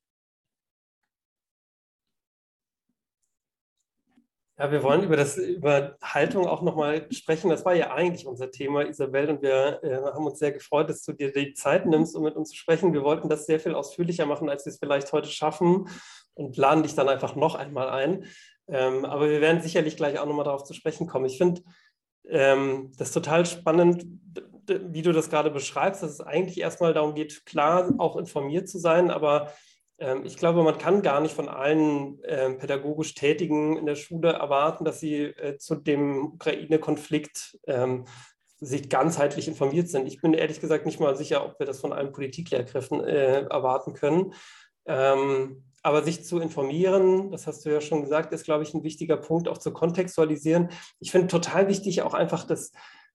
Ja, 4.58 4.72
wir 4.72 4.82
wollen 4.82 5.04
über 5.04 5.16
das 5.16 5.38
über 5.38 5.96
Haltung 6.02 6.48
auch 6.48 6.64
nochmal 6.64 7.08
sprechen. 7.12 7.52
Das 7.52 7.66
war 7.66 7.76
ja 7.76 7.94
eigentlich 7.94 8.26
unser 8.26 8.50
Thema, 8.50 8.88
Isabel, 8.88 9.30
und 9.30 9.44
wir 9.44 9.80
äh, 9.84 9.96
haben 9.96 10.26
uns 10.26 10.40
sehr 10.40 10.52
gefreut, 10.52 10.90
dass 10.90 11.04
du 11.04 11.14
dir 11.14 11.32
die 11.32 11.54
Zeit 11.54 11.86
nimmst, 11.86 12.16
um 12.16 12.24
mit 12.24 12.36
uns 12.36 12.50
zu 12.50 12.56
sprechen. 12.56 12.94
Wir 12.94 13.04
wollten 13.04 13.30
das 13.30 13.46
sehr 13.46 13.60
viel 13.60 13.76
ausführlicher 13.76 14.26
machen, 14.26 14.50
als 14.50 14.66
wir 14.66 14.72
es 14.72 14.80
vielleicht 14.80 15.14
heute 15.14 15.30
schaffen 15.30 15.88
und 16.34 16.58
laden 16.58 16.82
dich 16.82 16.96
dann 16.96 17.10
einfach 17.10 17.36
noch 17.36 17.54
einmal 17.54 17.90
ein. 17.90 18.26
Ähm, 18.68 19.06
aber 19.06 19.30
wir 19.30 19.40
werden 19.40 19.62
sicherlich 19.62 19.98
gleich 19.98 20.18
auch 20.18 20.26
nochmal 20.26 20.46
darauf 20.46 20.64
zu 20.64 20.74
sprechen 20.74 21.06
kommen. 21.06 21.26
Ich 21.26 21.38
finde 21.38 21.62
ähm, 22.28 22.92
das 22.98 23.12
total 23.12 23.46
spannend, 23.46 24.04
wie 24.68 25.02
du 25.02 25.12
das 25.12 25.30
gerade 25.30 25.52
beschreibst, 25.52 26.04
dass 26.04 26.12
es 26.12 26.22
eigentlich 26.22 26.60
erstmal 26.60 26.94
darum 26.94 27.16
geht, 27.16 27.46
klar 27.46 27.94
auch 27.98 28.18
informiert 28.18 28.70
zu 28.70 28.80
sein, 28.80 29.12
aber 29.12 29.52
ähm, 30.02 30.26
ich 30.26 30.36
glaube, 30.36 30.64
man 30.64 30.78
kann 30.78 31.02
gar 31.02 31.22
nicht 31.22 31.36
von 31.36 31.48
allen 31.48 32.22
äh, 32.24 32.52
pädagogisch 32.54 33.14
Tätigen 33.14 33.78
in 33.78 33.86
der 33.86 33.96
Schule 33.96 34.34
erwarten, 34.34 34.84
dass 34.84 35.00
sie 35.00 35.24
äh, 35.24 35.58
zu 35.58 35.76
dem 35.76 36.34
Ukraine-Konflikt 36.34 37.60
ähm, 37.68 38.06
sich 38.60 38.90
ganzheitlich 38.90 39.48
informiert 39.48 39.90
sind. 39.90 40.08
Ich 40.08 40.22
bin 40.22 40.34
ehrlich 40.34 40.60
gesagt 40.60 40.86
nicht 40.86 41.00
mal 41.00 41.16
sicher, 41.16 41.46
ob 41.46 41.60
wir 41.60 41.66
das 41.66 41.80
von 41.80 41.94
allen 41.94 42.12
Politiklehrkräften 42.12 43.04
äh, 43.04 43.42
erwarten 43.44 43.94
können. 43.94 44.34
Ähm, 44.86 45.64
aber 45.84 46.04
sich 46.04 46.24
zu 46.24 46.40
informieren, 46.40 47.32
das 47.32 47.48
hast 47.48 47.66
du 47.66 47.70
ja 47.72 47.82
schon 47.82 48.02
gesagt, 48.02 48.34
ist, 48.34 48.46
glaube 48.46 48.64
ich, 48.64 48.74
ein 48.74 48.84
wichtiger 48.84 49.18
Punkt, 49.18 49.48
auch 49.48 49.58
zu 49.58 49.72
kontextualisieren. 49.72 50.70
Ich 51.00 51.12
finde 51.12 51.28
total 51.28 51.68
wichtig 51.68 52.04
auch 52.04 52.14
einfach 52.14 52.44
das, 52.44 52.72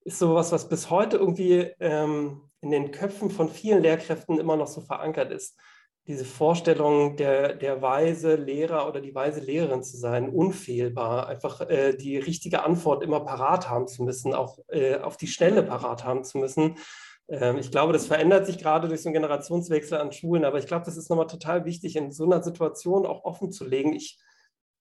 ist 0.06 0.20
sowas, 0.20 0.52
was 0.52 0.68
bis 0.68 0.88
heute 0.88 1.16
irgendwie 1.16 1.72
ähm, 1.80 2.40
in 2.60 2.70
den 2.70 2.92
Köpfen 2.92 3.28
von 3.28 3.48
vielen 3.48 3.82
Lehrkräften 3.82 4.38
immer 4.38 4.56
noch 4.56 4.68
so 4.68 4.80
verankert 4.80 5.32
ist. 5.32 5.58
Diese 6.06 6.24
Vorstellung, 6.24 7.16
der, 7.16 7.54
der 7.54 7.82
weise 7.82 8.36
Lehrer 8.36 8.88
oder 8.88 9.00
die 9.00 9.16
weise 9.16 9.40
Lehrerin 9.40 9.82
zu 9.82 9.96
sein, 9.96 10.28
unfehlbar, 10.28 11.26
einfach 11.26 11.60
äh, 11.62 11.96
die 11.96 12.16
richtige 12.18 12.62
Antwort 12.62 13.02
immer 13.02 13.20
parat 13.20 13.68
haben 13.68 13.88
zu 13.88 14.04
müssen, 14.04 14.32
auch 14.32 14.60
äh, 14.68 14.98
auf 14.98 15.16
die 15.16 15.26
Schnelle 15.26 15.64
parat 15.64 16.04
haben 16.04 16.22
zu 16.22 16.38
müssen. 16.38 16.76
Ähm, 17.28 17.58
ich 17.58 17.72
glaube, 17.72 17.92
das 17.92 18.06
verändert 18.06 18.46
sich 18.46 18.58
gerade 18.58 18.86
durch 18.86 19.02
so 19.02 19.08
einen 19.08 19.14
Generationswechsel 19.14 19.98
an 19.98 20.12
Schulen, 20.12 20.44
aber 20.44 20.58
ich 20.58 20.68
glaube, 20.68 20.84
das 20.84 20.96
ist 20.96 21.10
nochmal 21.10 21.26
total 21.26 21.64
wichtig, 21.64 21.96
in 21.96 22.12
so 22.12 22.24
einer 22.24 22.44
Situation 22.44 23.06
auch 23.06 23.24
offen 23.24 23.50
zu 23.50 23.64
legen. 23.66 23.92
Ich 23.92 24.20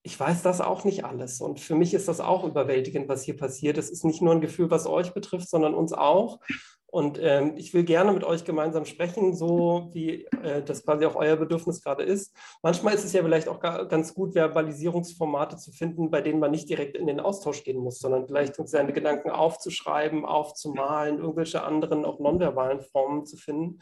ich 0.05 0.19
weiß 0.19 0.43
das 0.43 0.61
auch 0.61 0.83
nicht 0.83 1.03
alles. 1.03 1.41
Und 1.41 1.59
für 1.59 1.73
mich 1.73 1.95
ist 1.95 2.07
das 2.07 2.19
auch 2.21 2.43
überwältigend, 2.43 3.09
was 3.09 3.23
hier 3.23 3.35
passiert. 3.35 3.79
Es 3.79 3.89
ist 3.89 4.05
nicht 4.05 4.21
nur 4.21 4.35
ein 4.35 4.41
Gefühl, 4.41 4.69
was 4.69 4.85
euch 4.85 5.15
betrifft, 5.15 5.49
sondern 5.49 5.73
uns 5.73 5.93
auch. 5.93 6.39
Und 6.85 7.17
ähm, 7.19 7.53
ich 7.57 7.73
will 7.73 7.83
gerne 7.83 8.13
mit 8.13 8.23
euch 8.23 8.45
gemeinsam 8.45 8.85
sprechen, 8.85 9.35
so 9.35 9.89
wie 9.93 10.25
äh, 10.43 10.63
das 10.63 10.85
quasi 10.85 11.07
auch 11.07 11.15
euer 11.15 11.37
Bedürfnis 11.37 11.81
gerade 11.81 12.03
ist. 12.03 12.35
Manchmal 12.61 12.93
ist 12.93 13.03
es 13.03 13.13
ja 13.13 13.23
vielleicht 13.23 13.47
auch 13.47 13.59
ganz 13.59 14.13
gut, 14.13 14.35
Verbalisierungsformate 14.35 15.57
zu 15.57 15.71
finden, 15.71 16.11
bei 16.11 16.21
denen 16.21 16.39
man 16.39 16.51
nicht 16.51 16.69
direkt 16.69 16.95
in 16.95 17.07
den 17.07 17.19
Austausch 17.19 17.63
gehen 17.63 17.79
muss, 17.79 17.97
sondern 17.97 18.27
vielleicht 18.27 18.55
seine 18.67 18.93
Gedanken 18.93 19.31
aufzuschreiben, 19.31 20.23
aufzumalen, 20.23 21.17
irgendwelche 21.17 21.63
anderen, 21.63 22.05
auch 22.05 22.19
nonverbalen 22.19 22.81
Formen 22.81 23.25
zu 23.25 23.37
finden. 23.37 23.79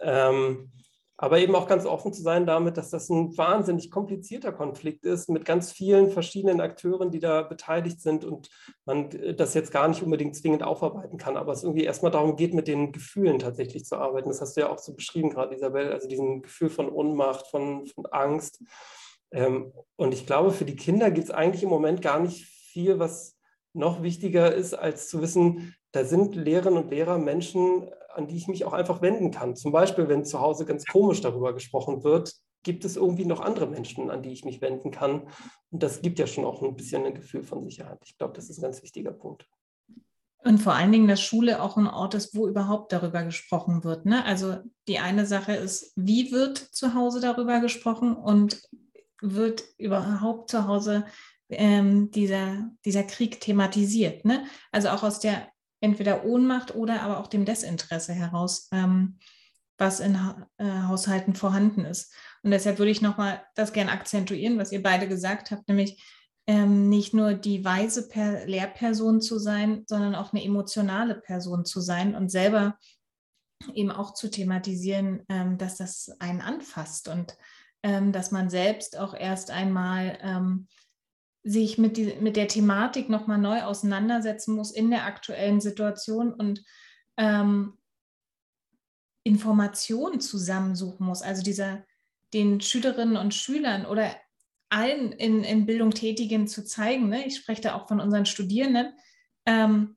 Ähm, 0.00 0.72
aber 1.24 1.38
eben 1.38 1.54
auch 1.54 1.66
ganz 1.66 1.86
offen 1.86 2.12
zu 2.12 2.20
sein 2.20 2.44
damit, 2.44 2.76
dass 2.76 2.90
das 2.90 3.08
ein 3.08 3.34
wahnsinnig 3.38 3.90
komplizierter 3.90 4.52
Konflikt 4.52 5.06
ist 5.06 5.30
mit 5.30 5.46
ganz 5.46 5.72
vielen 5.72 6.10
verschiedenen 6.10 6.60
Akteuren, 6.60 7.10
die 7.10 7.18
da 7.18 7.40
beteiligt 7.40 8.02
sind 8.02 8.26
und 8.26 8.50
man 8.84 9.10
äh, 9.12 9.34
das 9.34 9.54
jetzt 9.54 9.72
gar 9.72 9.88
nicht 9.88 10.02
unbedingt 10.02 10.36
zwingend 10.36 10.62
aufarbeiten 10.62 11.16
kann, 11.16 11.38
aber 11.38 11.52
es 11.52 11.62
irgendwie 11.62 11.84
erstmal 11.84 12.12
darum 12.12 12.36
geht, 12.36 12.52
mit 12.52 12.68
den 12.68 12.92
Gefühlen 12.92 13.38
tatsächlich 13.38 13.86
zu 13.86 13.96
arbeiten. 13.96 14.28
Das 14.28 14.42
hast 14.42 14.58
du 14.58 14.60
ja 14.60 14.68
auch 14.68 14.76
so 14.76 14.92
beschrieben 14.94 15.30
gerade, 15.30 15.54
Isabel, 15.54 15.94
also 15.94 16.08
diesen 16.08 16.42
Gefühl 16.42 16.68
von 16.68 16.90
Ohnmacht, 16.90 17.46
von, 17.46 17.86
von 17.86 18.04
Angst. 18.04 18.62
Ähm, 19.32 19.72
und 19.96 20.12
ich 20.12 20.26
glaube, 20.26 20.50
für 20.50 20.66
die 20.66 20.76
Kinder 20.76 21.10
gibt 21.10 21.28
es 21.28 21.34
eigentlich 21.34 21.62
im 21.62 21.70
Moment 21.70 22.02
gar 22.02 22.20
nicht 22.20 22.44
viel, 22.44 22.98
was 22.98 23.38
noch 23.72 24.02
wichtiger 24.02 24.54
ist, 24.54 24.74
als 24.74 25.08
zu 25.08 25.22
wissen, 25.22 25.74
da 25.92 26.04
sind 26.04 26.34
Lehrerinnen 26.34 26.82
und 26.82 26.90
Lehrer 26.90 27.16
Menschen, 27.16 27.88
an 28.14 28.26
die 28.28 28.36
ich 28.36 28.48
mich 28.48 28.64
auch 28.64 28.72
einfach 28.72 29.02
wenden 29.02 29.30
kann. 29.30 29.56
Zum 29.56 29.72
Beispiel, 29.72 30.08
wenn 30.08 30.24
zu 30.24 30.40
Hause 30.40 30.64
ganz 30.64 30.84
komisch 30.86 31.20
darüber 31.20 31.52
gesprochen 31.52 32.04
wird, 32.04 32.34
gibt 32.62 32.84
es 32.84 32.96
irgendwie 32.96 33.26
noch 33.26 33.40
andere 33.40 33.66
Menschen, 33.66 34.10
an 34.10 34.22
die 34.22 34.32
ich 34.32 34.44
mich 34.44 34.60
wenden 34.60 34.90
kann. 34.90 35.28
Und 35.70 35.82
das 35.82 36.02
gibt 36.02 36.18
ja 36.18 36.26
schon 36.26 36.44
auch 36.44 36.62
ein 36.62 36.76
bisschen 36.76 37.04
ein 37.04 37.14
Gefühl 37.14 37.44
von 37.44 37.62
Sicherheit. 37.64 37.98
Ich 38.04 38.16
glaube, 38.16 38.32
das 38.34 38.50
ist 38.50 38.58
ein 38.58 38.62
ganz 38.62 38.82
wichtiger 38.82 39.12
Punkt. 39.12 39.46
Und 40.44 40.58
vor 40.58 40.74
allen 40.74 40.92
Dingen, 40.92 41.08
dass 41.08 41.22
Schule 41.22 41.62
auch 41.62 41.78
ein 41.78 41.86
Ort 41.86 42.14
ist, 42.14 42.36
wo 42.36 42.46
überhaupt 42.46 42.92
darüber 42.92 43.22
gesprochen 43.22 43.82
wird. 43.82 44.04
Ne? 44.04 44.24
Also 44.26 44.58
die 44.88 44.98
eine 44.98 45.24
Sache 45.24 45.54
ist, 45.54 45.92
wie 45.96 46.32
wird 46.32 46.58
zu 46.58 46.94
Hause 46.94 47.20
darüber 47.20 47.60
gesprochen 47.60 48.14
und 48.14 48.60
wird 49.22 49.64
überhaupt 49.78 50.50
zu 50.50 50.66
Hause 50.66 51.06
ähm, 51.48 52.10
dieser, 52.10 52.70
dieser 52.84 53.04
Krieg 53.04 53.40
thematisiert. 53.40 54.26
Ne? 54.26 54.44
Also 54.70 54.88
auch 54.90 55.02
aus 55.02 55.18
der 55.18 55.48
entweder 55.84 56.24
Ohnmacht 56.24 56.74
oder 56.74 57.02
aber 57.02 57.20
auch 57.20 57.26
dem 57.26 57.44
Desinteresse 57.44 58.14
heraus, 58.14 58.68
ähm, 58.72 59.18
was 59.78 60.00
in 60.00 60.22
ha 60.22 60.48
äh, 60.56 60.64
Haushalten 60.64 61.34
vorhanden 61.34 61.84
ist. 61.84 62.14
Und 62.42 62.50
deshalb 62.50 62.78
würde 62.78 62.90
ich 62.90 63.02
nochmal 63.02 63.42
das 63.54 63.72
gerne 63.72 63.92
akzentuieren, 63.92 64.58
was 64.58 64.72
ihr 64.72 64.82
beide 64.82 65.06
gesagt 65.08 65.50
habt, 65.50 65.68
nämlich 65.68 66.02
ähm, 66.46 66.88
nicht 66.88 67.14
nur 67.14 67.34
die 67.34 67.64
weise 67.64 68.08
per 68.08 68.46
Lehrperson 68.46 69.20
zu 69.20 69.38
sein, 69.38 69.84
sondern 69.86 70.14
auch 70.14 70.32
eine 70.32 70.44
emotionale 70.44 71.14
Person 71.14 71.64
zu 71.64 71.80
sein 71.80 72.14
und 72.14 72.30
selber 72.30 72.78
eben 73.74 73.90
auch 73.90 74.14
zu 74.14 74.30
thematisieren, 74.30 75.22
ähm, 75.28 75.58
dass 75.58 75.76
das 75.76 76.10
einen 76.18 76.40
anfasst 76.40 77.08
und 77.08 77.36
ähm, 77.82 78.12
dass 78.12 78.30
man 78.30 78.50
selbst 78.50 78.98
auch 78.98 79.14
erst 79.14 79.50
einmal 79.50 80.18
ähm, 80.22 80.68
sich 81.44 81.76
mit, 81.76 81.98
die, 81.98 82.14
mit 82.20 82.36
der 82.36 82.48
Thematik 82.48 83.10
nochmal 83.10 83.38
neu 83.38 83.62
auseinandersetzen 83.62 84.54
muss 84.54 84.70
in 84.70 84.90
der 84.90 85.04
aktuellen 85.04 85.60
Situation 85.60 86.32
und 86.32 86.64
ähm, 87.18 87.78
Informationen 89.24 90.20
zusammensuchen 90.20 91.06
muss. 91.06 91.22
Also 91.22 91.42
dieser, 91.42 91.84
den 92.32 92.60
Schülerinnen 92.62 93.18
und 93.18 93.34
Schülern 93.34 93.84
oder 93.84 94.10
allen 94.70 95.12
in, 95.12 95.44
in 95.44 95.66
Bildung 95.66 95.90
Tätigen 95.90 96.48
zu 96.48 96.64
zeigen, 96.64 97.08
ne? 97.08 97.26
ich 97.26 97.36
spreche 97.36 97.62
da 97.62 97.74
auch 97.74 97.88
von 97.88 98.00
unseren 98.00 98.26
Studierenden, 98.26 98.94
ähm, 99.46 99.96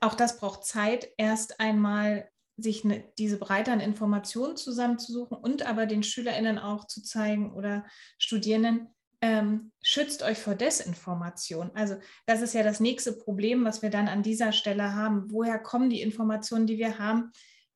auch 0.00 0.14
das 0.14 0.38
braucht 0.38 0.64
Zeit, 0.64 1.08
erst 1.16 1.60
einmal 1.60 2.28
sich 2.56 2.84
ne, 2.84 3.04
diese 3.18 3.38
Breite 3.38 3.72
an 3.72 3.80
Informationen 3.80 4.56
zusammenzusuchen 4.56 5.36
und 5.36 5.62
aber 5.62 5.86
den 5.86 6.02
SchülerInnen 6.02 6.58
auch 6.58 6.86
zu 6.86 7.02
zeigen 7.02 7.54
oder 7.54 7.86
Studierenden, 8.18 8.88
ähm, 9.22 9.72
schützt 9.82 10.22
euch 10.22 10.38
vor 10.38 10.54
Desinformation. 10.54 11.70
Also 11.74 11.96
das 12.26 12.40
ist 12.40 12.54
ja 12.54 12.62
das 12.62 12.80
nächste 12.80 13.12
Problem, 13.12 13.64
was 13.64 13.82
wir 13.82 13.90
dann 13.90 14.08
an 14.08 14.22
dieser 14.22 14.52
Stelle 14.52 14.94
haben. 14.94 15.30
Woher 15.30 15.58
kommen 15.58 15.90
die 15.90 16.00
Informationen, 16.00 16.66
die 16.66 16.78
wir 16.78 16.98
haben? 16.98 17.32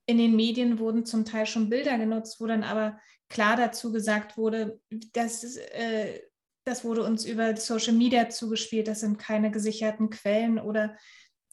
In 0.07 0.19
den 0.19 0.37
Medien 0.37 0.79
wurden 0.79 1.05
zum 1.05 1.25
Teil 1.25 1.47
schon 1.47 1.71
Bilder 1.71 1.99
genutzt, 1.99 2.41
wo 2.41 2.47
dann 2.47 2.63
aber 2.63 2.99
klar 3.29 3.57
dazu 3.57 3.93
gesagt 3.93 4.37
wurde, 4.37 4.81
dass 5.13 5.57
äh, 5.57 6.21
das 6.65 6.85
wurde 6.85 7.03
uns 7.03 7.27
über 7.27 7.57
Social 7.57 7.93
Media 7.93 8.31
zugespielt, 8.31 8.89
das 8.89 9.01
sind 9.01 9.19
keine 9.19 9.51
gesicherten 9.51 10.09
Quellen 10.09 10.59
oder 10.59 10.97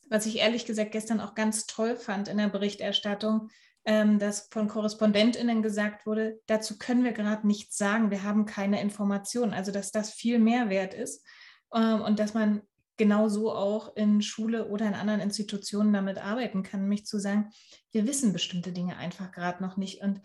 was 0.09 0.25
ich 0.25 0.39
ehrlich 0.39 0.65
gesagt 0.65 0.91
gestern 0.91 1.19
auch 1.19 1.35
ganz 1.35 1.65
toll 1.65 1.95
fand 1.95 2.27
in 2.27 2.37
der 2.37 2.49
Berichterstattung, 2.49 3.49
ähm, 3.85 4.19
dass 4.19 4.47
von 4.51 4.67
KorrespondentInnen 4.67 5.61
gesagt 5.61 6.05
wurde, 6.05 6.39
dazu 6.45 6.77
können 6.77 7.03
wir 7.03 7.13
gerade 7.13 7.47
nichts 7.47 7.77
sagen, 7.77 8.11
wir 8.11 8.23
haben 8.23 8.45
keine 8.45 8.81
Informationen. 8.81 9.53
Also, 9.53 9.71
dass 9.71 9.91
das 9.91 10.11
viel 10.11 10.39
mehr 10.39 10.69
wert 10.69 10.93
ist 10.93 11.25
ähm, 11.73 12.01
und 12.01 12.19
dass 12.19 12.33
man 12.33 12.61
genauso 12.97 13.51
auch 13.51 13.95
in 13.95 14.21
Schule 14.21 14.67
oder 14.67 14.87
in 14.87 14.93
anderen 14.93 15.21
Institutionen 15.21 15.91
damit 15.91 16.19
arbeiten 16.19 16.61
kann, 16.61 16.81
nämlich 16.81 17.05
zu 17.05 17.19
sagen, 17.19 17.49
wir 17.91 18.05
wissen 18.05 18.33
bestimmte 18.33 18.71
Dinge 18.71 18.97
einfach 18.97 19.31
gerade 19.31 19.63
noch 19.63 19.75
nicht. 19.75 20.01
Und 20.01 20.21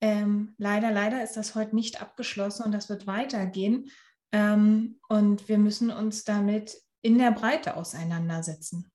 ähm, 0.00 0.54
leider, 0.58 0.90
leider 0.90 1.22
ist 1.22 1.36
das 1.36 1.54
heute 1.54 1.76
nicht 1.76 2.02
abgeschlossen 2.02 2.64
und 2.64 2.72
das 2.72 2.88
wird 2.88 3.06
weitergehen. 3.06 3.90
Ähm, 4.32 4.98
und 5.08 5.48
wir 5.48 5.58
müssen 5.58 5.90
uns 5.90 6.24
damit 6.24 6.76
in 7.00 7.18
der 7.18 7.30
Breite 7.30 7.76
auseinandersetzen. 7.76 8.90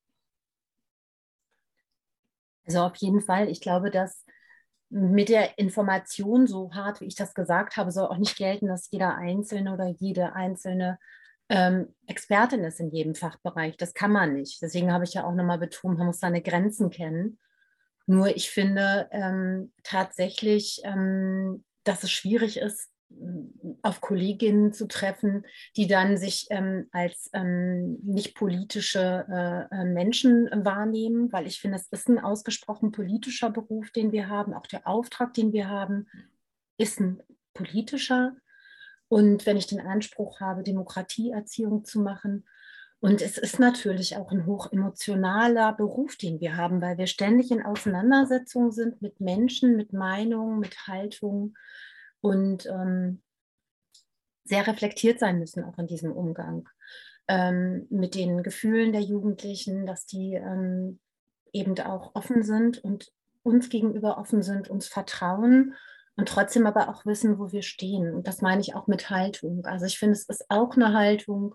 Also 2.66 2.80
auf 2.80 2.96
jeden 2.96 3.20
Fall. 3.20 3.48
Ich 3.48 3.60
glaube, 3.60 3.90
dass 3.90 4.24
mit 4.90 5.30
der 5.30 5.58
Information, 5.58 6.46
so 6.46 6.72
hart 6.74 7.00
wie 7.00 7.06
ich 7.06 7.14
das 7.14 7.34
gesagt 7.34 7.76
habe, 7.76 7.90
soll 7.90 8.06
auch 8.06 8.18
nicht 8.18 8.36
gelten, 8.36 8.66
dass 8.66 8.90
jeder 8.90 9.16
Einzelne 9.16 9.72
oder 9.72 9.86
jede 9.86 10.34
Einzelne 10.34 10.98
ähm, 11.48 11.94
Expertin 12.06 12.62
ist 12.64 12.78
in 12.78 12.90
jedem 12.90 13.14
Fachbereich. 13.14 13.76
Das 13.78 13.94
kann 13.94 14.12
man 14.12 14.34
nicht. 14.34 14.60
Deswegen 14.60 14.92
habe 14.92 15.04
ich 15.04 15.14
ja 15.14 15.24
auch 15.24 15.34
nochmal 15.34 15.58
betont, 15.58 15.98
man 15.98 16.08
muss 16.08 16.20
seine 16.20 16.42
Grenzen 16.42 16.90
kennen. 16.90 17.38
Nur 18.06 18.36
ich 18.36 18.50
finde 18.50 19.08
ähm, 19.12 19.72
tatsächlich, 19.82 20.82
ähm, 20.84 21.64
dass 21.84 22.02
es 22.02 22.10
schwierig 22.10 22.58
ist, 22.58 22.91
auf 23.82 24.00
Kolleginnen 24.00 24.72
zu 24.72 24.86
treffen, 24.86 25.44
die 25.76 25.86
dann 25.86 26.16
sich 26.16 26.46
ähm, 26.50 26.88
als 26.92 27.30
ähm, 27.32 27.98
nicht 28.02 28.34
politische 28.34 29.26
äh, 29.28 29.74
äh, 29.74 29.84
Menschen 29.84 30.48
wahrnehmen, 30.52 31.32
weil 31.32 31.46
ich 31.46 31.60
finde, 31.60 31.76
es 31.76 31.88
ist 31.88 32.08
ein 32.08 32.18
ausgesprochen 32.18 32.92
politischer 32.92 33.50
Beruf, 33.50 33.90
den 33.90 34.12
wir 34.12 34.28
haben. 34.28 34.54
Auch 34.54 34.66
der 34.66 34.86
Auftrag, 34.86 35.34
den 35.34 35.52
wir 35.52 35.68
haben, 35.68 36.06
ist 36.78 37.00
ein 37.00 37.22
politischer. 37.54 38.36
Und 39.08 39.46
wenn 39.46 39.56
ich 39.56 39.66
den 39.66 39.80
Anspruch 39.80 40.40
habe, 40.40 40.62
Demokratieerziehung 40.62 41.84
zu 41.84 42.00
machen, 42.00 42.44
und 43.00 43.20
es 43.20 43.36
ist 43.36 43.58
natürlich 43.58 44.16
auch 44.16 44.30
ein 44.30 44.46
hochemotionaler 44.46 45.72
Beruf, 45.72 46.16
den 46.16 46.40
wir 46.40 46.56
haben, 46.56 46.80
weil 46.80 46.98
wir 46.98 47.08
ständig 47.08 47.50
in 47.50 47.60
Auseinandersetzungen 47.60 48.70
sind 48.70 49.02
mit 49.02 49.20
Menschen, 49.20 49.76
mit 49.76 49.92
Meinungen, 49.92 50.60
mit 50.60 50.86
Haltungen 50.86 51.56
und 52.22 52.66
ähm, 52.66 53.20
sehr 54.44 54.66
reflektiert 54.66 55.18
sein 55.18 55.38
müssen 55.38 55.64
auch 55.64 55.78
in 55.78 55.86
diesem 55.86 56.12
Umgang 56.12 56.68
ähm, 57.28 57.86
mit 57.90 58.14
den 58.14 58.42
Gefühlen 58.42 58.92
der 58.92 59.02
Jugendlichen, 59.02 59.86
dass 59.86 60.06
die 60.06 60.34
ähm, 60.34 60.98
eben 61.52 61.78
auch 61.80 62.14
offen 62.14 62.42
sind 62.42 62.82
und 62.82 63.12
uns 63.42 63.68
gegenüber 63.68 64.18
offen 64.18 64.42
sind, 64.42 64.70
uns 64.70 64.86
vertrauen 64.86 65.74
und 66.16 66.28
trotzdem 66.28 66.66
aber 66.66 66.88
auch 66.88 67.06
wissen, 67.06 67.38
wo 67.38 67.52
wir 67.52 67.62
stehen. 67.62 68.14
Und 68.14 68.26
das 68.26 68.40
meine 68.40 68.60
ich 68.60 68.74
auch 68.74 68.86
mit 68.86 69.10
Haltung. 69.10 69.64
Also 69.66 69.86
ich 69.86 69.98
finde, 69.98 70.12
es 70.12 70.28
ist 70.28 70.46
auch 70.48 70.76
eine 70.76 70.92
Haltung, 70.92 71.54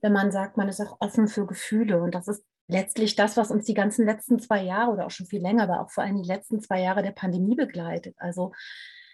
wenn 0.00 0.12
man 0.12 0.32
sagt, 0.32 0.56
man 0.56 0.68
ist 0.68 0.80
auch 0.80 0.96
offen 1.00 1.28
für 1.28 1.46
Gefühle. 1.46 2.02
Und 2.02 2.14
das 2.14 2.28
ist 2.28 2.44
letztlich 2.66 3.14
das, 3.14 3.36
was 3.36 3.50
uns 3.50 3.64
die 3.64 3.74
ganzen 3.74 4.04
letzten 4.04 4.38
zwei 4.38 4.62
Jahre 4.62 4.92
oder 4.92 5.06
auch 5.06 5.10
schon 5.10 5.26
viel 5.26 5.40
länger, 5.40 5.64
aber 5.64 5.80
auch 5.80 5.90
vor 5.90 6.04
allem 6.04 6.20
die 6.20 6.28
letzten 6.28 6.60
zwei 6.60 6.82
Jahre 6.82 7.02
der 7.02 7.12
Pandemie 7.12 7.54
begleitet. 7.54 8.16
Also 8.18 8.52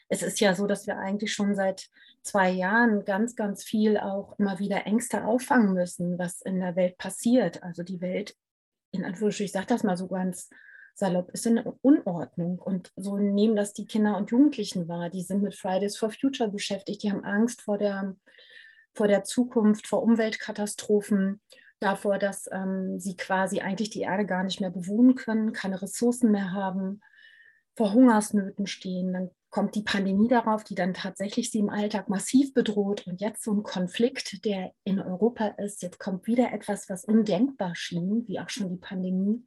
es 0.09 0.23
ist 0.23 0.41
ja 0.41 0.55
so, 0.55 0.67
dass 0.67 0.87
wir 0.87 0.99
eigentlich 0.99 1.33
schon 1.33 1.55
seit 1.55 1.89
zwei 2.23 2.51
Jahren 2.51 3.05
ganz, 3.05 3.37
ganz 3.37 3.63
viel 3.63 3.99
auch 3.99 4.39
immer 4.39 4.59
wieder 4.59 4.87
Ängste 4.87 5.25
auffangen 5.25 5.75
müssen, 5.75 6.19
was 6.19 6.41
in 6.41 6.61
der 6.61 6.77
Welt 6.77 6.99
passiert. 6.99 7.63
Also 7.63 7.83
die 7.83 8.01
Welt, 8.01 8.35
in 8.91 9.05
Anführungsstrichen, 9.05 9.47
ich 9.47 9.53
sage 9.53 9.67
das 9.67 9.83
mal 9.83 9.97
so 9.97 10.09
ganz 10.09 10.51
salopp, 10.95 11.31
ist 11.31 11.47
in 11.47 11.59
Unordnung. 11.59 12.59
Und 12.59 12.91
so 12.97 13.19
nehmen 13.19 13.55
das 13.55 13.73
die 13.73 13.87
Kinder 13.87 14.17
und 14.17 14.31
Jugendlichen 14.31 14.89
wahr. 14.89 15.11
Die 15.11 15.23
sind 15.23 15.43
mit 15.43 15.55
Fridays 15.55 15.97
for 15.97 16.11
Future 16.11 16.51
beschäftigt, 16.51 17.03
die 17.03 17.13
haben 17.13 17.25
Angst 17.25 17.63
vor 17.63 17.79
der, 17.79 18.17
vor 18.95 19.09
der 19.09 19.25
Zukunft, 19.25 19.87
vor 19.87 20.03
Umweltkatastrophen 20.03 21.41
davor, 21.81 22.19
dass 22.19 22.49
ähm, 22.51 22.99
sie 22.99 23.17
quasi 23.17 23.61
eigentlich 23.61 23.91
die 23.91 24.01
Erde 24.01 24.27
gar 24.27 24.43
nicht 24.43 24.61
mehr 24.61 24.71
bewohnen 24.71 25.15
können, 25.15 25.53
keine 25.53 25.81
Ressourcen 25.81 26.33
mehr 26.33 26.53
haben, 26.53 27.01
vor 27.77 27.93
Hungersnöten 27.93 28.67
stehen. 28.67 29.13
Dann 29.13 29.31
kommt 29.51 29.75
die 29.75 29.83
Pandemie 29.83 30.29
darauf, 30.29 30.63
die 30.63 30.75
dann 30.75 30.95
tatsächlich 30.95 31.51
sie 31.51 31.61
im 31.61 31.71
Alltag 31.71 32.09
massiv 32.09 32.53
bedroht. 32.53 33.07
Und 33.07 33.21
jetzt 33.21 33.43
so 33.43 33.53
ein 33.53 33.63
Konflikt, 33.63 34.45
der 34.45 34.73
in 34.85 35.01
Europa 35.01 35.49
ist. 35.59 35.83
Jetzt 35.83 35.99
kommt 35.99 36.27
wieder 36.27 36.53
etwas, 36.53 36.89
was 36.89 37.05
undenkbar 37.05 37.75
schien, 37.75 38.25
wie 38.27 38.41
auch 38.41 38.51
schon 38.51 38.69
die 38.69 38.77
Pandemie, 38.77 39.45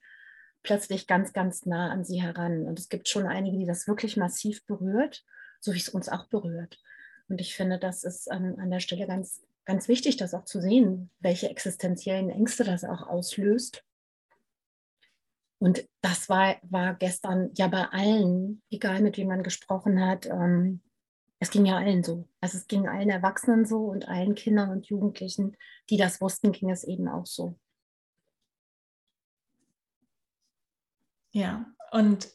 plötzlich 0.64 1.08
ganz, 1.08 1.34
ganz 1.34 1.66
nah 1.66 1.92
an 1.92 2.04
sie 2.04 2.22
heran. 2.22 2.66
Und 2.66 2.80
es 2.80 2.90
gibt 2.90 3.10
schon 3.10 3.28
einige, 3.28 3.58
die 3.58 3.66
das 3.66 3.88
wirklich 3.88 4.18
massiv 4.18 4.66
berührt, 4.66 5.24
so 5.60 5.74
wie 5.74 5.80
es 5.80 5.90
uns 5.90 6.10
auch 6.10 6.28
berührt. 6.28 6.80
Und 7.30 7.40
ich 7.40 7.56
finde, 7.56 7.78
das 7.78 8.04
ist 8.04 8.28
ähm, 8.32 8.56
an 8.60 8.72
der 8.72 8.80
Stelle 8.80 9.08
ganz, 9.08 9.42
ganz 9.66 9.88
wichtig, 9.88 10.18
das 10.18 10.34
auch 10.34 10.46
zu 10.46 10.62
sehen, 10.62 11.12
welche 11.20 11.50
existenziellen 11.50 12.30
Ängste 12.30 12.64
das 12.64 12.84
auch 12.84 13.08
auslöst. 13.08 13.84
Und 15.62 15.88
das 16.02 16.28
war, 16.28 16.56
war 16.64 16.96
gestern 16.96 17.52
ja 17.54 17.68
bei 17.68 17.86
allen, 17.90 18.64
egal 18.72 19.00
mit 19.02 19.18
wem 19.18 19.28
man 19.28 19.44
gesprochen 19.44 20.04
hat, 20.04 20.26
ähm, 20.26 20.82
es 21.38 21.52
ging 21.52 21.68
ja 21.68 21.78
allen 21.78 22.04
so. 22.04 22.28
Also 22.40 22.58
es 22.58 22.66
ging 22.66 22.88
allen 22.88 23.12
Erwachsenen 23.12 23.68
so 23.68 23.86
und 23.86 24.08
allen 24.08 24.34
Kindern 24.34 24.72
und 24.72 24.88
Jugendlichen, 24.88 25.56
die 25.92 25.98
das 25.98 26.20
wussten, 26.20 26.52
ging 26.52 26.72
es 26.72 26.84
eben 26.84 27.08
auch 27.08 27.28
so. 27.28 27.60
Ja, 31.32 31.68
und 31.92 32.28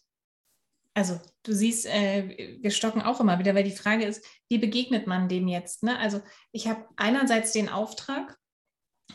also 0.95 1.21
du 1.43 1.53
siehst, 1.53 1.87
äh, 1.87 2.59
wir 2.61 2.71
stocken 2.71 3.03
auch 3.03 3.19
immer 3.19 3.41
wieder, 3.41 3.57
weil 3.57 3.65
die 3.65 3.73
Frage 3.73 4.05
ist, 4.05 4.25
wie 4.49 4.59
begegnet 4.59 5.09
man 5.09 5.29
dem 5.29 5.49
jetzt? 5.49 5.83
Ne? 5.83 5.99
Also 5.99 6.23
ich 6.53 6.69
habe 6.69 6.87
einerseits 6.95 7.51
den 7.51 7.69
Auftrag, 7.69 8.39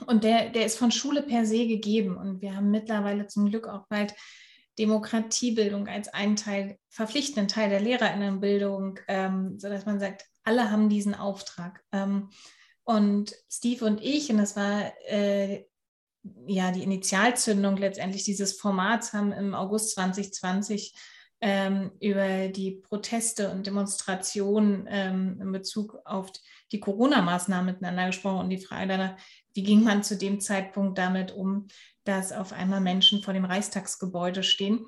und 0.08 0.24
der, 0.24 0.50
der 0.50 0.66
ist 0.66 0.78
von 0.78 0.92
Schule 0.92 1.22
per 1.22 1.46
se 1.46 1.68
gegeben. 1.68 2.18
Und 2.18 2.42
wir 2.42 2.56
haben 2.56 2.72
mittlerweile 2.72 3.28
zum 3.28 3.50
Glück 3.50 3.68
auch 3.68 3.88
bald 3.88 4.16
Demokratiebildung 4.80 5.88
als 5.88 6.08
einen 6.10 6.36
Teil, 6.36 6.78
verpflichtenden 6.90 7.48
Teil 7.48 7.70
der 7.70 7.82
Lehrerinnenbildung, 7.82 9.00
ähm, 9.08 9.60
sodass 9.60 9.86
man 9.86 10.00
sagt, 10.00 10.26
alle 10.44 10.72
haben 10.72 10.90
diesen 10.90 11.14
Auftrag. 11.14 11.84
Ähm, 11.92 12.30
und 12.84 13.36
Steve 13.50 13.86
und 13.86 14.02
ich, 14.02 14.30
und 14.32 14.38
das 14.38 14.56
war 14.56 14.92
äh, 15.08 15.66
ja 16.48 16.72
die 16.72 16.84
Initialzündung 16.84 17.78
letztendlich 17.78 18.24
dieses 18.24 18.54
Formats, 18.60 19.14
haben 19.14 19.32
im 19.32 19.54
August 19.54 19.92
2020 19.92 20.96
ähm, 21.42 21.92
über 22.00 22.48
die 22.48 22.84
Proteste 22.88 23.50
und 23.52 23.66
Demonstrationen 23.66 24.88
ähm, 24.90 25.40
in 25.42 25.52
Bezug 25.52 25.98
auf 26.06 26.32
die 26.72 26.80
Corona-Maßnahmen 26.80 27.74
miteinander 27.74 28.08
gesprochen 28.08 28.42
und 28.42 28.50
die 28.50 28.64
Frage 28.64 28.88
danach, 28.88 29.18
wie 29.54 29.64
ging 29.64 29.84
man 29.84 30.04
zu 30.04 30.18
dem 30.18 30.40
Zeitpunkt 30.40 30.98
damit 30.98 31.32
um, 31.32 31.68
dass 32.04 32.32
auf 32.32 32.54
einmal 32.54 32.80
Menschen 32.80 33.22
vor 33.22 33.34
dem 33.34 33.46
Reichstagsgebäude 33.46 34.44
stehen? 34.44 34.86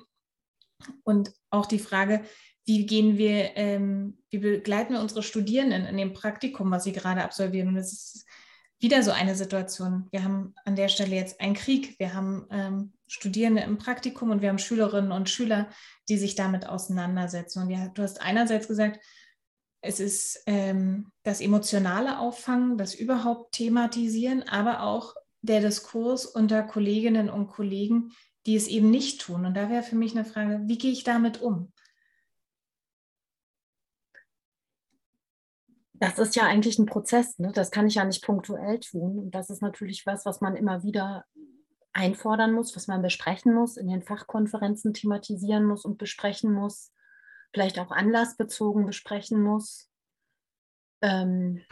Und 1.02 1.32
auch 1.50 1.66
die 1.66 1.78
Frage, 1.78 2.22
wie 2.66 2.86
gehen 2.86 3.18
wir, 3.18 3.56
ähm, 3.56 4.18
wie 4.30 4.38
begleiten 4.38 4.94
wir 4.94 5.00
unsere 5.00 5.22
Studierenden 5.22 5.86
in 5.86 5.96
dem 5.96 6.14
Praktikum, 6.14 6.70
was 6.70 6.84
sie 6.84 6.92
gerade 6.92 7.22
absolvieren? 7.22 7.68
Und 7.68 7.74
das 7.74 7.92
ist 7.92 8.26
wieder 8.80 9.02
so 9.02 9.10
eine 9.10 9.34
Situation. 9.34 10.08
Wir 10.10 10.24
haben 10.24 10.54
an 10.64 10.76
der 10.76 10.88
Stelle 10.88 11.16
jetzt 11.16 11.40
einen 11.40 11.54
Krieg. 11.54 11.98
Wir 11.98 12.14
haben 12.14 12.46
ähm, 12.50 12.92
Studierende 13.06 13.62
im 13.62 13.78
Praktikum 13.78 14.30
und 14.30 14.42
wir 14.42 14.48
haben 14.48 14.58
Schülerinnen 14.58 15.12
und 15.12 15.30
Schüler, 15.30 15.68
die 16.08 16.18
sich 16.18 16.34
damit 16.34 16.66
auseinandersetzen. 16.66 17.62
Und 17.62 17.70
ja, 17.70 17.88
du 17.88 18.02
hast 18.02 18.20
einerseits 18.20 18.68
gesagt, 18.68 19.00
es 19.80 20.00
ist 20.00 20.42
ähm, 20.46 21.12
das 21.24 21.40
emotionale 21.40 22.18
Auffangen, 22.18 22.78
das 22.78 22.94
überhaupt 22.94 23.52
thematisieren, 23.52 24.42
aber 24.48 24.82
auch 24.82 25.14
der 25.42 25.60
Diskurs 25.60 26.24
unter 26.24 26.62
Kolleginnen 26.62 27.28
und 27.28 27.48
Kollegen, 27.48 28.12
die 28.46 28.56
es 28.56 28.66
eben 28.66 28.90
nicht 28.90 29.20
tun. 29.20 29.44
Und 29.44 29.54
da 29.54 29.68
wäre 29.68 29.82
für 29.82 29.96
mich 29.96 30.12
eine 30.12 30.24
Frage, 30.24 30.62
wie 30.64 30.78
gehe 30.78 30.92
ich 30.92 31.04
damit 31.04 31.42
um? 31.42 31.73
Das 35.94 36.18
ist 36.18 36.34
ja 36.36 36.44
eigentlich 36.44 36.78
ein 36.78 36.86
Prozess, 36.86 37.38
ne? 37.38 37.52
das 37.52 37.70
kann 37.70 37.86
ich 37.86 37.94
ja 37.94 38.04
nicht 38.04 38.24
punktuell 38.24 38.80
tun. 38.80 39.18
Und 39.18 39.30
das 39.34 39.48
ist 39.48 39.62
natürlich 39.62 40.04
was, 40.06 40.26
was 40.26 40.40
man 40.40 40.56
immer 40.56 40.82
wieder 40.82 41.24
einfordern 41.92 42.52
muss, 42.52 42.74
was 42.74 42.88
man 42.88 43.02
besprechen 43.02 43.54
muss, 43.54 43.76
in 43.76 43.88
den 43.88 44.02
Fachkonferenzen 44.02 44.92
thematisieren 44.92 45.64
muss 45.64 45.84
und 45.84 45.98
besprechen 45.98 46.52
muss 46.52 46.92
vielleicht 47.54 47.78
auch 47.78 47.92
anlassbezogen 47.92 48.84
besprechen 48.84 49.40
muss 49.40 49.88
ähm, 51.00 51.62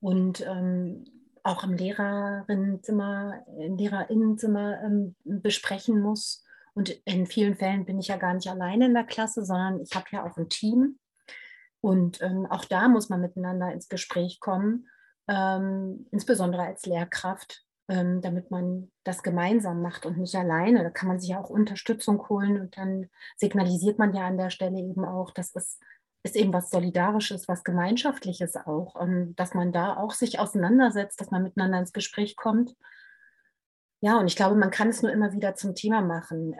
und 0.00 0.46
ähm, 0.46 1.04
auch 1.42 1.64
im 1.64 1.72
Lehrerinnenzimmer, 1.72 3.42
im 3.58 3.76
Lehrerinnenzimmer 3.76 4.82
ähm, 4.84 5.16
besprechen 5.24 6.00
muss. 6.00 6.44
Und 6.74 6.90
in 7.06 7.26
vielen 7.26 7.56
Fällen 7.56 7.86
bin 7.86 7.98
ich 7.98 8.08
ja 8.08 8.16
gar 8.16 8.34
nicht 8.34 8.48
alleine 8.48 8.86
in 8.86 8.94
der 8.94 9.04
Klasse, 9.04 9.44
sondern 9.44 9.80
ich 9.80 9.94
habe 9.96 10.06
ja 10.12 10.24
auch 10.24 10.36
ein 10.36 10.50
Team. 10.50 10.98
Und 11.80 12.20
ähm, 12.22 12.46
auch 12.46 12.64
da 12.64 12.88
muss 12.88 13.08
man 13.08 13.20
miteinander 13.20 13.72
ins 13.72 13.88
Gespräch 13.88 14.40
kommen, 14.40 14.88
ähm, 15.28 16.06
insbesondere 16.10 16.62
als 16.62 16.86
Lehrkraft, 16.86 17.64
ähm, 17.88 18.20
damit 18.20 18.50
man 18.50 18.90
das 19.04 19.22
gemeinsam 19.22 19.82
macht 19.82 20.06
und 20.06 20.18
nicht 20.18 20.34
alleine. 20.34 20.82
Da 20.82 20.90
kann 20.90 21.08
man 21.08 21.18
sich 21.18 21.30
ja 21.30 21.40
auch 21.40 21.50
Unterstützung 21.50 22.28
holen 22.28 22.60
und 22.60 22.76
dann 22.76 23.08
signalisiert 23.36 23.98
man 23.98 24.14
ja 24.14 24.26
an 24.26 24.36
der 24.38 24.50
Stelle 24.50 24.78
eben 24.78 25.04
auch, 25.04 25.30
dass 25.30 25.54
es 25.54 25.78
ist 26.22 26.36
eben 26.36 26.52
was 26.52 26.70
Solidarisches, 26.70 27.48
was 27.48 27.64
Gemeinschaftliches 27.64 28.56
auch, 28.56 28.94
und 28.94 29.34
dass 29.36 29.54
man 29.54 29.72
da 29.72 29.96
auch 29.96 30.12
sich 30.12 30.38
auseinandersetzt, 30.38 31.20
dass 31.20 31.30
man 31.30 31.42
miteinander 31.42 31.78
ins 31.78 31.92
Gespräch 31.92 32.36
kommt. 32.36 32.76
Ja, 34.02 34.18
und 34.18 34.26
ich 34.26 34.36
glaube, 34.36 34.56
man 34.56 34.70
kann 34.70 34.88
es 34.88 35.02
nur 35.02 35.12
immer 35.12 35.32
wieder 35.32 35.54
zum 35.54 35.74
Thema 35.74 36.02
machen. 36.02 36.54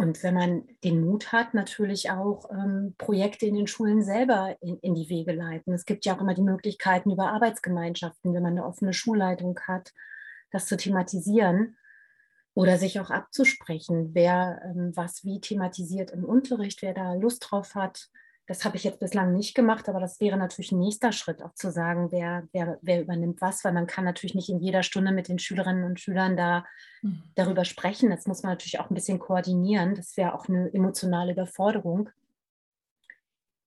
Und 0.00 0.22
wenn 0.22 0.32
man 0.32 0.66
den 0.82 1.04
Mut 1.04 1.30
hat, 1.30 1.52
natürlich 1.52 2.10
auch 2.10 2.48
ähm, 2.50 2.94
Projekte 2.96 3.44
in 3.44 3.54
den 3.54 3.66
Schulen 3.66 4.02
selber 4.02 4.56
in, 4.62 4.78
in, 4.78 4.94
die 4.94 5.10
Wege 5.10 5.32
leiten. 5.32 5.74
Es 5.74 5.84
gibt 5.84 6.06
ja 6.06 6.16
auch 6.16 6.22
immer 6.22 6.32
die 6.32 6.40
Möglichkeiten 6.40 7.10
über 7.10 7.30
Arbeitsgemeinschaften, 7.30 8.32
wenn 8.32 8.42
man 8.42 8.52
eine 8.52 8.64
offene 8.64 8.94
Schulleitung 8.94 9.60
hat, 9.68 9.92
das 10.52 10.64
zu 10.64 10.78
thematisieren 10.78 11.76
oder 12.54 12.78
sich 12.78 12.98
auch 12.98 13.10
abzusprechen, 13.10 14.14
wer 14.14 14.62
ähm, 14.64 14.92
was 14.94 15.22
wie 15.22 15.38
thematisiert 15.38 16.12
im 16.12 16.24
Unterricht, 16.24 16.80
wer 16.80 16.94
da 16.94 17.12
Lust 17.12 17.48
drauf 17.50 17.74
hat. 17.74 18.08
Das 18.50 18.64
habe 18.64 18.76
ich 18.76 18.82
jetzt 18.82 18.98
bislang 18.98 19.32
nicht 19.32 19.54
gemacht, 19.54 19.88
aber 19.88 20.00
das 20.00 20.18
wäre 20.18 20.36
natürlich 20.36 20.72
ein 20.72 20.80
nächster 20.80 21.12
Schritt, 21.12 21.40
auch 21.40 21.54
zu 21.54 21.70
sagen, 21.70 22.10
wer, 22.10 22.48
wer, 22.52 22.80
wer 22.82 23.02
übernimmt 23.02 23.40
was, 23.40 23.62
weil 23.64 23.72
man 23.72 23.86
kann 23.86 24.04
natürlich 24.04 24.34
nicht 24.34 24.48
in 24.48 24.58
jeder 24.58 24.82
Stunde 24.82 25.12
mit 25.12 25.28
den 25.28 25.38
Schülerinnen 25.38 25.84
und 25.84 26.00
Schülern 26.00 26.36
da 26.36 26.66
mhm. 27.00 27.22
darüber 27.36 27.64
sprechen. 27.64 28.10
Das 28.10 28.26
muss 28.26 28.42
man 28.42 28.50
natürlich 28.50 28.80
auch 28.80 28.90
ein 28.90 28.94
bisschen 28.96 29.20
koordinieren. 29.20 29.94
Das 29.94 30.16
wäre 30.16 30.34
auch 30.34 30.48
eine 30.48 30.68
emotionale 30.74 31.30
Überforderung. 31.30 32.10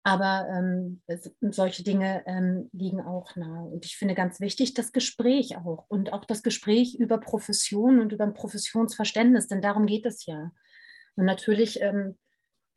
Aber 0.03 0.47
ähm, 0.51 1.01
solche 1.41 1.83
Dinge 1.83 2.23
ähm, 2.27 2.69
liegen 2.75 3.01
auch 3.01 3.35
nahe. 3.35 3.65
Und 3.65 3.87
ich 3.87 3.97
finde 3.97 4.15
ganz 4.15 4.41
wichtig 4.41 4.75
das 4.75 4.93
Gespräch 4.93 5.57
auch 5.57 5.87
und 5.89 6.13
auch 6.13 6.27
das 6.27 6.43
Gespräch 6.43 6.97
über 6.97 7.17
Profession 7.17 7.99
und 7.99 8.13
über 8.13 8.25
ein 8.25 8.35
Professionsverständnis, 8.35 9.49
denn 9.49 9.63
darum 9.63 9.87
geht 9.87 10.05
es 10.05 10.27
ja. 10.27 10.53
Und 11.15 11.25
natürlich 11.25 11.81
ähm, 11.81 12.19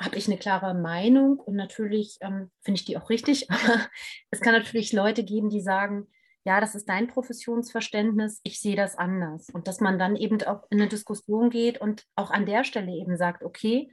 habe 0.01 0.15
ich 0.15 0.27
eine 0.27 0.37
klare 0.37 0.73
Meinung 0.73 1.39
und 1.39 1.55
natürlich 1.55 2.17
ähm, 2.21 2.51
finde 2.61 2.79
ich 2.79 2.85
die 2.85 2.97
auch 2.97 3.09
richtig, 3.09 3.49
aber 3.51 3.87
es 4.31 4.41
kann 4.41 4.53
natürlich 4.53 4.93
Leute 4.93 5.23
geben, 5.23 5.49
die 5.49 5.61
sagen, 5.61 6.07
ja, 6.45 6.61
das 6.61 6.73
ist 6.73 6.87
dein 6.87 7.07
Professionsverständnis, 7.07 8.39
ich 8.43 8.61
sehe 8.61 8.75
das 8.75 8.97
anders. 8.97 9.49
Und 9.49 9.67
dass 9.67 9.81
man 9.81 9.99
dann 9.99 10.15
eben 10.15 10.41
auch 10.43 10.63
in 10.69 10.79
eine 10.79 10.89
Diskussion 10.89 11.49
geht 11.49 11.81
und 11.81 12.05
auch 12.15 12.31
an 12.31 12.45
der 12.45 12.63
Stelle 12.63 12.91
eben 12.91 13.17
sagt, 13.17 13.43
okay, 13.43 13.91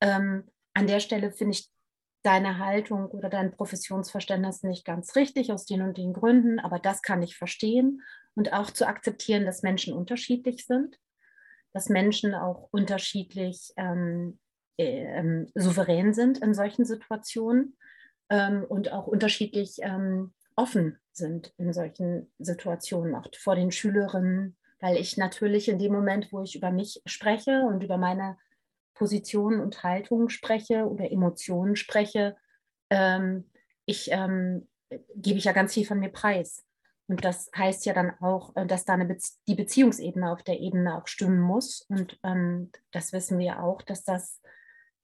ähm, 0.00 0.50
an 0.74 0.86
der 0.86 1.00
Stelle 1.00 1.30
finde 1.30 1.52
ich 1.52 1.70
deine 2.22 2.58
Haltung 2.58 3.06
oder 3.06 3.30
dein 3.30 3.52
Professionsverständnis 3.52 4.64
nicht 4.64 4.84
ganz 4.84 5.14
richtig 5.14 5.52
aus 5.52 5.64
den 5.64 5.80
und 5.80 5.96
den 5.96 6.12
Gründen, 6.12 6.58
aber 6.58 6.80
das 6.80 7.02
kann 7.02 7.22
ich 7.22 7.36
verstehen 7.36 8.02
und 8.34 8.52
auch 8.52 8.70
zu 8.70 8.86
akzeptieren, 8.86 9.46
dass 9.46 9.62
Menschen 9.62 9.94
unterschiedlich 9.94 10.66
sind, 10.66 10.98
dass 11.72 11.88
Menschen 11.88 12.34
auch 12.34 12.68
unterschiedlich 12.72 13.72
ähm, 13.76 14.40
äh, 14.78 15.46
souverän 15.54 16.14
sind 16.14 16.38
in 16.38 16.54
solchen 16.54 16.84
Situationen 16.84 17.76
ähm, 18.28 18.64
und 18.68 18.92
auch 18.92 19.06
unterschiedlich 19.06 19.78
ähm, 19.80 20.32
offen 20.56 20.98
sind 21.12 21.52
in 21.58 21.72
solchen 21.72 22.32
Situationen, 22.38 23.14
auch 23.14 23.28
vor 23.38 23.54
den 23.54 23.70
Schülerinnen, 23.70 24.56
weil 24.80 24.96
ich 24.96 25.16
natürlich 25.16 25.68
in 25.68 25.78
dem 25.78 25.92
Moment, 25.92 26.32
wo 26.32 26.42
ich 26.42 26.56
über 26.56 26.70
mich 26.70 27.00
spreche 27.06 27.62
und 27.62 27.82
über 27.82 27.96
meine 27.96 28.36
Positionen 28.94 29.60
und 29.60 29.82
Haltungen 29.82 30.30
spreche 30.30 30.86
oder 30.86 31.10
Emotionen 31.10 31.76
spreche, 31.76 32.36
ähm, 32.90 33.50
ich, 33.84 34.10
ähm, 34.10 34.68
gebe 35.14 35.38
ich 35.38 35.44
ja 35.44 35.52
ganz 35.52 35.74
viel 35.74 35.86
von 35.86 36.00
mir 36.00 36.10
preis. 36.10 36.64
Und 37.08 37.24
das 37.24 37.50
heißt 37.56 37.86
ja 37.86 37.94
dann 37.94 38.12
auch, 38.20 38.54
äh, 38.56 38.66
dass 38.66 38.84
da 38.84 38.96
Bezie 38.96 39.34
die 39.46 39.54
Beziehungsebene 39.54 40.32
auf 40.32 40.42
der 40.42 40.58
Ebene 40.60 40.96
auch 40.96 41.06
stimmen 41.06 41.40
muss. 41.40 41.82
Und 41.88 42.18
ähm, 42.24 42.70
das 42.90 43.12
wissen 43.12 43.38
wir 43.38 43.62
auch, 43.62 43.82
dass 43.82 44.02
das 44.02 44.40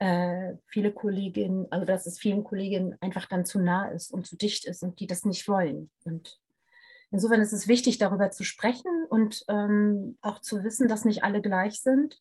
äh, 0.03 0.55
viele 0.67 0.93
Kolleginnen, 0.93 1.67
also 1.71 1.85
dass 1.85 2.07
es 2.07 2.19
vielen 2.19 2.45
Kolleginnen 2.45 2.97
einfach 3.01 3.27
dann 3.27 3.45
zu 3.45 3.61
nah 3.61 3.89
ist 3.89 4.13
und 4.13 4.27
zu 4.27 4.37
dicht 4.37 4.65
ist 4.65 4.83
und 4.83 5.01
die 5.01 5.07
das 5.07 5.25
nicht 5.25 5.49
wollen. 5.49 5.91
Und 6.05 6.41
insofern 7.11 7.41
ist 7.41 7.53
es 7.53 7.69
wichtig, 7.69 7.99
darüber 7.99 8.31
zu 8.31 8.45
sprechen 8.45 9.05
und 9.09 9.45
ähm, 9.49 10.19
auch 10.23 10.41
zu 10.41 10.65
wissen, 10.65 10.89
dass 10.89 11.05
nicht 11.05 11.25
alle 11.25 11.41
gleich 11.41 11.81
sind 11.81 12.21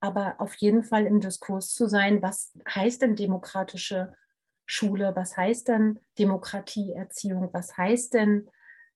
aber 0.00 0.36
auf 0.38 0.54
jeden 0.54 0.82
Fall 0.82 1.06
im 1.06 1.20
Diskurs 1.20 1.72
zu 1.74 1.88
sein, 1.88 2.22
was 2.22 2.52
heißt 2.68 3.02
denn 3.02 3.16
demokratische 3.16 4.14
Schule, 4.66 5.12
was 5.16 5.36
heißt 5.36 5.68
denn 5.68 5.98
Demokratieerziehung, 6.18 7.50
was 7.52 7.76
heißt 7.76 8.14
denn 8.14 8.48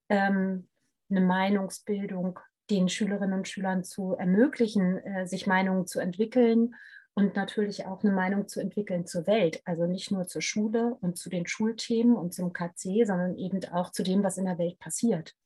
ähm, 0.08 0.68
eine 1.10 1.20
Meinungsbildung 1.20 2.38
den 2.70 2.88
Schülerinnen 2.88 3.38
und 3.38 3.48
Schülern 3.48 3.84
zu 3.84 4.14
ermöglichen, 4.14 4.98
äh, 4.98 5.26
sich 5.26 5.46
Meinungen 5.46 5.86
zu 5.86 5.98
entwickeln 5.98 6.74
und 7.14 7.36
natürlich 7.36 7.86
auch 7.86 8.02
eine 8.02 8.12
Meinung 8.12 8.48
zu 8.48 8.60
entwickeln 8.60 9.06
zur 9.06 9.26
Welt. 9.26 9.60
Also 9.64 9.86
nicht 9.86 10.10
nur 10.10 10.26
zur 10.26 10.40
Schule 10.42 10.96
und 11.00 11.18
zu 11.18 11.28
den 11.28 11.46
Schulthemen 11.46 12.16
und 12.16 12.32
zum 12.32 12.52
KC, 12.52 13.04
sondern 13.06 13.36
eben 13.36 13.62
auch 13.72 13.92
zu 13.92 14.02
dem, 14.02 14.22
was 14.22 14.38
in 14.38 14.46
der 14.46 14.58
Welt 14.58 14.78
passiert. 14.78 15.36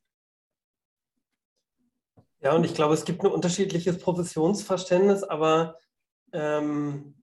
Ja, 2.41 2.55
und 2.55 2.65
ich 2.65 2.75
glaube, 2.75 2.95
es 2.95 3.05
gibt 3.05 3.25
ein 3.25 3.31
unterschiedliches 3.31 3.99
Professionsverständnis, 3.99 5.25
aber 5.25 5.79
ähm, 6.33 7.16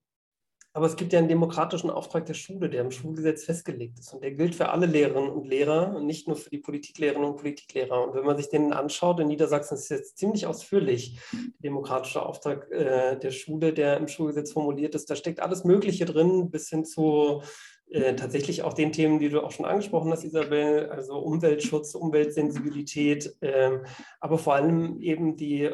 aber 0.75 0.87
es 0.87 0.95
gibt 0.95 1.13
ja 1.13 1.19
einen 1.19 1.27
demokratischen 1.27 1.91
Auftrag 1.91 2.25
der 2.25 2.33
Schule, 2.33 2.67
der 2.67 2.81
im 2.81 2.89
Schulgesetz 2.89 3.43
festgelegt 3.43 3.99
ist. 3.99 4.11
Und 4.11 4.23
der 4.23 4.31
gilt 4.31 4.55
für 4.55 4.69
alle 4.69 4.87
Lehrerinnen 4.87 5.29
und 5.29 5.45
Lehrer 5.45 5.95
und 5.95 6.07
nicht 6.07 6.27
nur 6.27 6.35
für 6.35 6.49
die 6.49 6.57
Politiklehrerinnen 6.57 7.29
und 7.29 7.37
Politiklehrer. 7.37 8.03
Und 8.03 8.15
wenn 8.15 8.25
man 8.25 8.37
sich 8.37 8.49
den 8.49 8.73
anschaut, 8.73 9.19
in 9.19 9.27
Niedersachsen 9.27 9.75
ist 9.75 9.89
jetzt 9.89 10.17
ziemlich 10.17 10.47
ausführlich 10.47 11.19
der 11.31 11.69
demokratische 11.69 12.25
Auftrag 12.25 12.71
äh, 12.71 13.17
der 13.19 13.31
Schule, 13.31 13.71
der 13.71 13.97
im 13.97 14.07
Schulgesetz 14.07 14.51
formuliert 14.51 14.95
ist. 14.95 15.09
Da 15.11 15.15
steckt 15.15 15.41
alles 15.41 15.63
Mögliche 15.63 16.05
drin, 16.05 16.49
bis 16.49 16.69
hin 16.69 16.85
zu 16.85 17.43
äh, 17.91 18.15
tatsächlich 18.15 18.63
auch 18.63 18.73
den 18.73 18.91
Themen, 18.91 19.19
die 19.19 19.29
du 19.29 19.41
auch 19.41 19.51
schon 19.51 19.67
angesprochen 19.67 20.11
hast, 20.11 20.23
Isabel, 20.23 20.89
also 20.89 21.19
Umweltschutz, 21.19 21.93
Umweltsensibilität, 21.93 23.35
äh, 23.41 23.77
aber 24.19 24.39
vor 24.39 24.55
allem 24.55 24.99
eben 24.99 25.35
die 25.35 25.69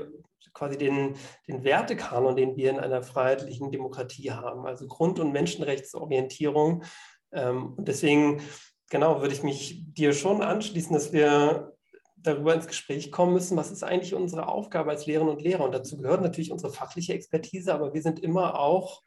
quasi 0.60 0.78
den, 0.78 1.16
den 1.48 1.64
Wertekanon, 1.64 2.36
den 2.36 2.56
wir 2.58 2.70
in 2.70 2.80
einer 2.80 3.02
freiheitlichen 3.02 3.72
Demokratie 3.72 4.32
haben, 4.32 4.68
also 4.68 4.86
Grund- 4.88 5.20
und 5.20 5.32
Menschenrechtsorientierung. 5.32 6.84
Ähm, 7.32 7.74
und 7.78 7.88
deswegen, 7.88 8.42
genau, 8.90 9.22
würde 9.22 9.34
ich 9.34 9.44
mich 9.44 9.86
dir 9.94 10.14
schon 10.14 10.42
anschließen, 10.42 10.94
dass 10.94 11.14
wir 11.14 11.74
darüber 12.18 12.54
ins 12.54 12.68
Gespräch 12.68 13.12
kommen 13.12 13.34
müssen, 13.34 13.56
was 13.56 13.72
ist 13.72 13.84
eigentlich 13.84 14.14
unsere 14.14 14.50
Aufgabe 14.50 14.92
als 14.92 15.06
Lehrerinnen 15.06 15.34
und 15.34 15.42
Lehrer. 15.42 15.64
Und 15.64 15.74
dazu 15.74 15.98
gehört 15.98 16.22
natürlich 16.22 16.52
unsere 16.52 16.74
fachliche 16.74 17.14
Expertise, 17.14 17.74
aber 17.74 17.94
wir 17.94 18.02
sind 18.02 18.20
immer 18.20 18.60
auch 18.60 19.02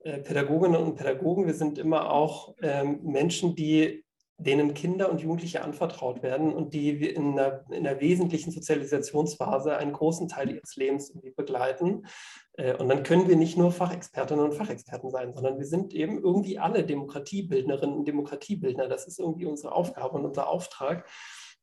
äh, 0.00 0.20
Pädagoginnen 0.20 0.80
und 0.80 0.96
Pädagogen, 0.96 1.46
wir 1.46 1.54
sind 1.54 1.76
immer 1.76 2.10
auch 2.10 2.54
ähm, 2.62 3.00
Menschen, 3.02 3.54
die 3.54 4.04
denen 4.36 4.74
Kinder 4.74 5.10
und 5.10 5.20
Jugendliche 5.20 5.62
anvertraut 5.62 6.22
werden 6.22 6.52
und 6.52 6.74
die 6.74 6.90
in 6.90 7.38
einer, 7.38 7.64
in 7.70 7.86
einer 7.86 8.00
wesentlichen 8.00 8.50
Sozialisationsphase 8.50 9.76
einen 9.76 9.92
großen 9.92 10.28
Teil 10.28 10.50
ihres 10.50 10.76
Lebens 10.76 11.12
begleiten. 11.36 12.06
Äh, 12.54 12.74
und 12.76 12.88
dann 12.88 13.02
können 13.04 13.28
wir 13.28 13.36
nicht 13.36 13.56
nur 13.56 13.70
Fachexpertinnen 13.70 14.44
und 14.44 14.54
Fachexperten 14.54 15.10
sein, 15.10 15.32
sondern 15.32 15.58
wir 15.58 15.66
sind 15.66 15.94
eben 15.94 16.22
irgendwie 16.22 16.58
alle 16.58 16.84
Demokratiebildnerinnen 16.84 17.96
und 17.96 18.08
Demokratiebildner. 18.08 18.88
Das 18.88 19.06
ist 19.06 19.20
irgendwie 19.20 19.46
unsere 19.46 19.72
Aufgabe 19.72 20.18
und 20.18 20.24
unser 20.24 20.48
Auftrag. 20.48 21.08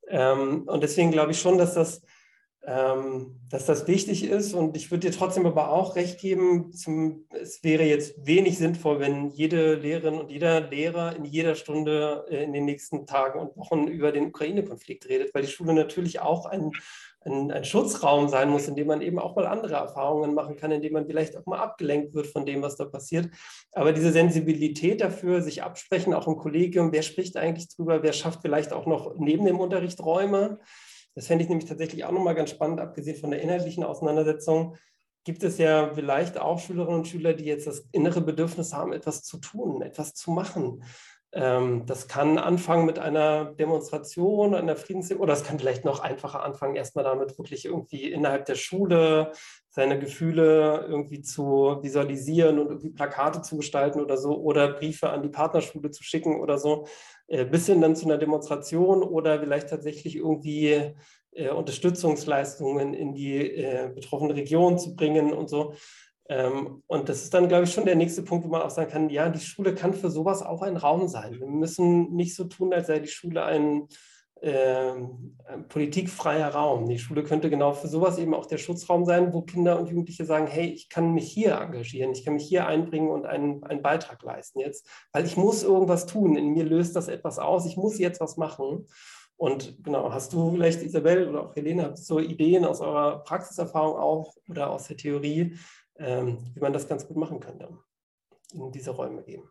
Ähm, 0.07 0.63
und 0.67 0.81
deswegen 0.81 1.11
glaube 1.11 1.31
ich 1.31 1.39
schon, 1.39 1.57
dass 1.57 1.73
das 1.73 2.01
dass 2.63 3.65
das 3.65 3.87
wichtig 3.87 4.23
ist. 4.23 4.53
Und 4.53 4.77
ich 4.77 4.91
würde 4.91 5.09
dir 5.09 5.17
trotzdem 5.17 5.47
aber 5.47 5.71
auch 5.71 5.95
recht 5.95 6.19
geben, 6.19 6.71
zum, 6.73 7.25
es 7.29 7.63
wäre 7.63 7.83
jetzt 7.83 8.25
wenig 8.25 8.59
sinnvoll, 8.59 8.99
wenn 8.99 9.31
jede 9.31 9.75
Lehrerin 9.75 10.19
und 10.19 10.29
jeder 10.29 10.61
Lehrer 10.61 11.15
in 11.15 11.25
jeder 11.25 11.55
Stunde 11.55 12.25
äh, 12.29 12.43
in 12.43 12.53
den 12.53 12.65
nächsten 12.65 13.07
Tagen 13.07 13.39
und 13.39 13.57
Wochen 13.57 13.87
über 13.87 14.11
den 14.11 14.27
Ukraine-Konflikt 14.27 15.09
redet, 15.09 15.33
weil 15.33 15.41
die 15.41 15.51
Schule 15.51 15.73
natürlich 15.73 16.19
auch 16.19 16.45
ein, 16.45 16.71
ein, 17.21 17.51
ein, 17.51 17.65
Schutzraum 17.65 18.29
sein 18.29 18.49
muss, 18.49 18.67
in 18.67 18.75
dem 18.75 18.87
man 18.87 19.01
eben 19.01 19.17
auch 19.17 19.35
mal 19.35 19.47
andere 19.47 19.75
Erfahrungen 19.75 20.35
machen 20.35 20.55
kann, 20.55 20.71
in 20.71 20.83
dem 20.83 20.93
man 20.93 21.07
vielleicht 21.07 21.35
auch 21.35 21.45
mal 21.47 21.59
abgelenkt 21.59 22.13
wird 22.13 22.27
von 22.27 22.45
dem, 22.45 22.61
was 22.61 22.75
da 22.75 22.85
passiert. 22.85 23.27
Aber 23.73 23.91
diese 23.91 24.11
Sensibilität 24.11 25.01
dafür, 25.01 25.41
sich 25.41 25.63
absprechen, 25.63 26.13
auch 26.13 26.27
im 26.27 26.35
Kollegium, 26.35 26.91
wer 26.91 27.01
spricht 27.01 27.37
eigentlich 27.37 27.69
drüber, 27.69 28.03
wer 28.03 28.13
schafft 28.13 28.41
vielleicht 28.43 28.71
auch 28.71 28.85
noch 28.85 29.15
neben 29.17 29.45
dem 29.45 29.59
Unterricht 29.59 29.99
Räume, 29.99 30.59
das 31.15 31.27
fände 31.27 31.43
ich 31.43 31.49
nämlich 31.49 31.67
tatsächlich 31.67 32.05
auch 32.05 32.11
nochmal 32.11 32.35
ganz 32.35 32.49
spannend, 32.49 32.79
abgesehen 32.79 33.17
von 33.17 33.31
der 33.31 33.41
inhaltlichen 33.41 33.83
Auseinandersetzung. 33.83 34.75
Gibt 35.23 35.43
es 35.43 35.57
ja 35.57 35.91
vielleicht 35.93 36.39
auch 36.39 36.59
Schülerinnen 36.59 36.99
und 36.99 37.07
Schüler, 37.07 37.33
die 37.33 37.45
jetzt 37.45 37.67
das 37.67 37.87
innere 37.91 38.21
Bedürfnis 38.21 38.73
haben, 38.73 38.93
etwas 38.93 39.23
zu 39.23 39.37
tun, 39.37 39.81
etwas 39.81 40.13
zu 40.13 40.31
machen. 40.31 40.83
Ähm, 41.33 41.85
das 41.85 42.07
kann 42.07 42.37
anfangen 42.37 42.85
mit 42.85 42.99
einer 42.99 43.53
Demonstration, 43.53 44.53
einer 44.53 44.75
Friedens- 44.75 45.13
oder 45.13 45.33
es 45.33 45.43
kann 45.43 45.59
vielleicht 45.59 45.85
noch 45.85 46.01
einfacher 46.01 46.43
anfangen, 46.43 46.75
erstmal 46.75 47.05
damit 47.05 47.37
wirklich 47.37 47.65
irgendwie 47.65 48.11
innerhalb 48.11 48.45
der 48.45 48.55
Schule 48.55 49.31
seine 49.69 49.97
Gefühle 49.97 50.85
irgendwie 50.89 51.21
zu 51.21 51.79
visualisieren 51.81 52.59
und 52.59 52.67
irgendwie 52.67 52.89
Plakate 52.89 53.41
zu 53.41 53.55
gestalten 53.55 54.01
oder 54.01 54.17
so 54.17 54.37
oder 54.37 54.73
Briefe 54.73 55.09
an 55.09 55.23
die 55.23 55.29
Partnerschule 55.29 55.91
zu 55.91 56.03
schicken 56.03 56.41
oder 56.41 56.57
so, 56.57 56.85
bis 57.49 57.65
hin 57.65 57.81
dann 57.81 57.95
zu 57.95 58.05
einer 58.05 58.17
Demonstration 58.17 59.03
oder 59.03 59.39
vielleicht 59.39 59.69
tatsächlich 59.69 60.17
irgendwie 60.17 60.93
äh, 61.31 61.49
Unterstützungsleistungen 61.49 62.93
in 62.93 63.13
die 63.13 63.37
äh, 63.37 63.89
betroffene 63.93 64.35
Region 64.35 64.77
zu 64.77 64.95
bringen 64.95 65.33
und 65.33 65.49
so. 65.49 65.73
Ähm, 66.29 66.83
und 66.87 67.09
das 67.09 67.23
ist 67.23 67.33
dann, 67.33 67.47
glaube 67.47 67.65
ich, 67.65 67.73
schon 67.73 67.85
der 67.85 67.95
nächste 67.95 68.23
Punkt, 68.23 68.45
wo 68.45 68.49
man 68.49 68.61
auch 68.61 68.69
sagen 68.69 68.91
kann, 68.91 69.09
ja, 69.09 69.29
die 69.29 69.39
Schule 69.39 69.73
kann 69.73 69.93
für 69.93 70.09
sowas 70.09 70.41
auch 70.41 70.61
ein 70.61 70.77
Raum 70.77 71.07
sein. 71.07 71.39
Wir 71.39 71.47
müssen 71.47 72.13
nicht 72.13 72.35
so 72.35 72.45
tun, 72.45 72.73
als 72.73 72.87
sei 72.87 72.99
die 72.99 73.07
Schule 73.07 73.43
ein, 73.43 73.87
äh, 74.41 74.93
ein 75.45 75.67
politikfreier 75.67 76.49
Raum. 76.49 76.89
Die 76.89 76.97
Schule 76.97 77.23
könnte 77.23 77.49
genau 77.49 77.73
für 77.73 77.87
sowas 77.87 78.17
eben 78.17 78.33
auch 78.33 78.47
der 78.47 78.57
Schutzraum 78.57 79.05
sein, 79.05 79.33
wo 79.33 79.43
Kinder 79.43 79.79
und 79.79 79.87
Jugendliche 79.87 80.25
sagen, 80.25 80.47
hey, 80.47 80.65
ich 80.65 80.89
kann 80.89 81.13
mich 81.13 81.31
hier 81.31 81.57
engagieren, 81.57 82.11
ich 82.11 82.25
kann 82.25 82.33
mich 82.33 82.47
hier 82.47 82.65
einbringen 82.65 83.09
und 83.09 83.27
einen, 83.27 83.63
einen 83.63 83.83
Beitrag 83.83 84.23
leisten 84.23 84.59
jetzt, 84.59 84.87
weil 85.13 85.25
ich 85.25 85.37
muss 85.37 85.61
irgendwas 85.61 86.07
tun. 86.07 86.35
In 86.35 86.53
mir 86.53 86.63
löst 86.63 86.95
das 86.95 87.07
etwas 87.07 87.37
aus, 87.37 87.67
ich 87.67 87.77
muss 87.77 87.99
jetzt 87.99 88.19
was 88.19 88.37
machen. 88.37 88.87
Und 89.37 89.83
genau, 89.83 90.11
hast 90.11 90.33
du 90.33 90.51
vielleicht, 90.51 90.81
Isabel 90.81 91.29
oder 91.29 91.45
auch 91.45 91.55
Helene, 91.55 91.83
habt 91.83 91.97
so 91.99 92.19
Ideen 92.19 92.65
aus 92.65 92.81
eurer 92.81 93.23
Praxiserfahrung 93.23 93.95
auch 93.95 94.35
oder 94.49 94.71
aus 94.71 94.87
der 94.87 94.97
Theorie, 94.97 95.57
ähm, 95.97 96.39
wie 96.53 96.59
man 96.59 96.73
das 96.73 96.87
ganz 96.87 97.07
gut 97.07 97.17
machen 97.17 97.39
könnte, 97.39 97.77
in 98.53 98.71
diese 98.71 98.91
Räume 98.91 99.21
gehen. 99.23 99.43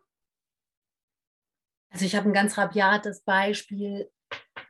Also 1.91 2.05
ich 2.05 2.15
habe 2.15 2.29
ein 2.29 2.33
ganz 2.33 2.57
rabiates 2.57 3.21
Beispiel 3.21 4.09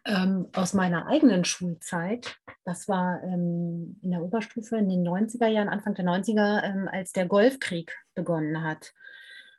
ähm, 0.06 0.48
aus 0.54 0.74
meiner 0.74 1.08
eigenen 1.08 1.46
Schulzeit. 1.46 2.36
Das 2.66 2.88
war 2.88 3.22
ähm, 3.24 4.00
in 4.02 4.12
der 4.12 4.22
Oberstufe 4.22 4.78
in 4.78 4.90
den 4.90 5.08
90er 5.08 5.48
Jahren, 5.48 5.70
Anfang 5.70 5.94
der 5.96 6.06
90er, 6.06 6.64
ähm, 6.64 6.90
als 6.92 7.12
der 7.12 7.28
Golfkrieg 7.28 7.96
begonnen 8.16 8.64
hat. 8.64 8.94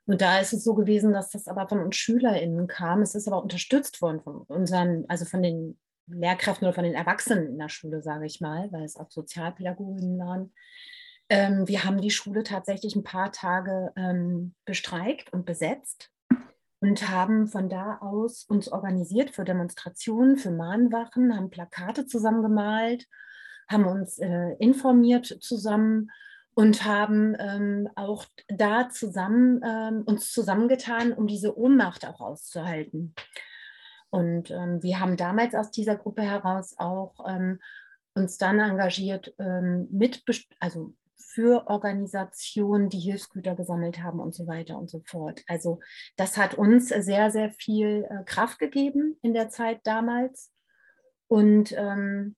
Und 0.07 0.21
da 0.21 0.41
ist 0.41 0.53
es 0.53 0.65
so 0.65 0.75
gewesen, 0.75 1.13
dass 1.13 1.31
das 1.31 1.47
aber 1.47 1.69
von 1.69 1.79
uns 1.79 1.97
SchülerInnen 1.97 2.67
kam. 2.67 3.03
Es 3.03 3.15
ist 3.15 3.29
aber 3.29 3.43
unterstützt 3.43 4.03
worden 4.03 4.21
von 4.21 4.43
unseren, 4.43 5.05
also 5.09 5.25
von 5.25 5.43
den 5.43 5.79
Lehrkräften 6.09 6.67
oder 6.67 6.75
von 6.75 6.85
den 6.85 6.95
Erwachsenen 6.95 7.47
in 7.47 7.59
der 7.59 7.69
Schule, 7.69 8.03
sage 8.03 8.27
ich 8.27 8.41
mal, 8.41 8.71
weil 8.73 8.85
es 8.85 8.97
auch 8.97 9.11
Sozialpädagoginnen 9.11 10.19
waren, 10.19 10.53
ähm, 11.33 11.67
wir 11.67 11.85
haben 11.85 12.03
die 12.03 12.11
Schule 12.11 12.43
tatsächlich 12.43 12.95
ein 12.95 13.05
paar 13.05 13.33
Tage 13.33 13.91
ähm, 13.97 14.55
bestreikt 14.67 15.33
und 15.33 15.47
besetzt 15.47 16.12
und 16.83 17.09
haben 17.09 17.47
von 17.47 17.69
da 17.69 17.99
aus 17.99 18.43
uns 18.43 18.67
organisiert 18.71 19.31
für 19.31 19.45
Demonstrationen, 19.45 20.37
für 20.37 20.51
Mahnwachen, 20.51 21.37
haben 21.37 21.49
Plakate 21.49 22.07
zusammengemalt, 22.07 23.07
haben 23.69 23.87
uns 23.87 24.19
äh, 24.19 24.57
informiert 24.59 25.27
zusammen 25.41 26.11
und 26.55 26.85
haben 26.85 27.37
ähm, 27.39 27.89
auch 27.95 28.27
da 28.49 28.89
zusammen 28.89 29.61
ähm, 29.65 30.03
uns 30.07 30.33
zusammengetan, 30.33 31.13
um 31.13 31.29
diese 31.29 31.57
Ohnmacht 31.57 32.05
auch 32.05 32.21
auszuhalten. 32.21 33.15
Und 34.11 34.51
ähm, 34.51 34.83
wir 34.83 34.99
haben 34.99 35.17
damals 35.17 35.55
aus 35.55 35.71
dieser 35.71 35.95
Gruppe 35.95 36.23
heraus 36.23 36.75
auch 36.79 37.15
ähm, 37.29 37.61
uns 38.15 38.39
dann 38.39 38.59
engagiert 38.59 39.33
ähm, 39.39 39.87
mit, 39.93 40.25
also 40.59 40.95
für 41.33 41.67
Organisationen, 41.69 42.89
die 42.89 42.99
Hilfsgüter 42.99 43.55
gesammelt 43.55 44.03
haben 44.03 44.21
und 44.21 44.35
so 44.35 44.47
weiter 44.47 44.79
und 44.79 44.91
so 44.91 45.03
fort. 45.07 45.43
Also 45.47 45.81
das 46.17 46.37
hat 46.37 46.55
uns 46.55 46.89
sehr, 46.89 47.31
sehr 47.31 47.51
viel 47.51 48.07
äh, 48.09 48.25
Kraft 48.25 48.59
gegeben 48.59 49.17
in 49.23 49.33
der 49.33 49.49
Zeit 49.49 49.81
damals. 49.85 50.53
Und, 51.29 51.73
ähm, 51.73 52.37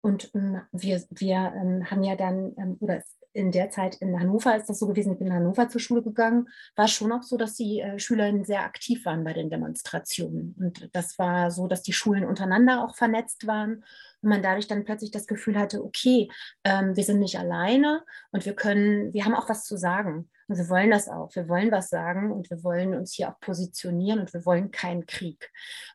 und 0.00 0.30
ähm, 0.34 0.62
wir, 0.72 1.02
wir 1.10 1.52
ähm, 1.54 1.90
haben 1.90 2.02
ja 2.02 2.16
dann, 2.16 2.54
ähm, 2.56 2.76
oder 2.80 3.02
in 3.34 3.50
der 3.50 3.68
Zeit 3.68 3.96
in 3.96 4.18
Hannover 4.18 4.56
ist 4.56 4.68
das 4.68 4.78
so 4.78 4.86
gewesen, 4.86 5.12
ich 5.12 5.18
bin 5.18 5.26
in 5.26 5.34
Hannover 5.34 5.68
zur 5.68 5.80
Schule 5.80 6.02
gegangen, 6.02 6.48
war 6.76 6.88
schon 6.88 7.12
auch 7.12 7.24
so, 7.24 7.36
dass 7.36 7.54
die 7.54 7.80
äh, 7.80 7.98
Schülerinnen 7.98 8.44
sehr 8.44 8.62
aktiv 8.62 9.04
waren 9.04 9.24
bei 9.24 9.32
den 9.32 9.50
Demonstrationen. 9.50 10.54
Und 10.58 10.88
das 10.92 11.18
war 11.18 11.50
so, 11.50 11.66
dass 11.66 11.82
die 11.82 11.92
Schulen 11.92 12.24
untereinander 12.24 12.84
auch 12.84 12.94
vernetzt 12.94 13.46
waren 13.46 13.84
und 14.24 14.30
man 14.30 14.42
dadurch 14.42 14.66
dann 14.66 14.84
plötzlich 14.84 15.10
das 15.10 15.26
Gefühl 15.26 15.58
hatte, 15.58 15.84
okay, 15.84 16.30
ähm, 16.64 16.96
wir 16.96 17.04
sind 17.04 17.20
nicht 17.20 17.38
alleine 17.38 18.02
und 18.32 18.46
wir 18.46 18.54
können, 18.54 19.12
wir 19.12 19.24
haben 19.26 19.34
auch 19.34 19.50
was 19.50 19.64
zu 19.64 19.76
sagen. 19.76 20.30
Und 20.48 20.56
wir 20.56 20.68
wollen 20.68 20.90
das 20.90 21.08
auch. 21.08 21.34
Wir 21.34 21.48
wollen 21.48 21.70
was 21.70 21.90
sagen 21.90 22.32
und 22.32 22.50
wir 22.50 22.64
wollen 22.64 22.94
uns 22.94 23.12
hier 23.12 23.30
auch 23.30 23.38
positionieren 23.40 24.20
und 24.20 24.32
wir 24.32 24.44
wollen 24.46 24.70
keinen 24.70 25.04
Krieg. 25.06 25.50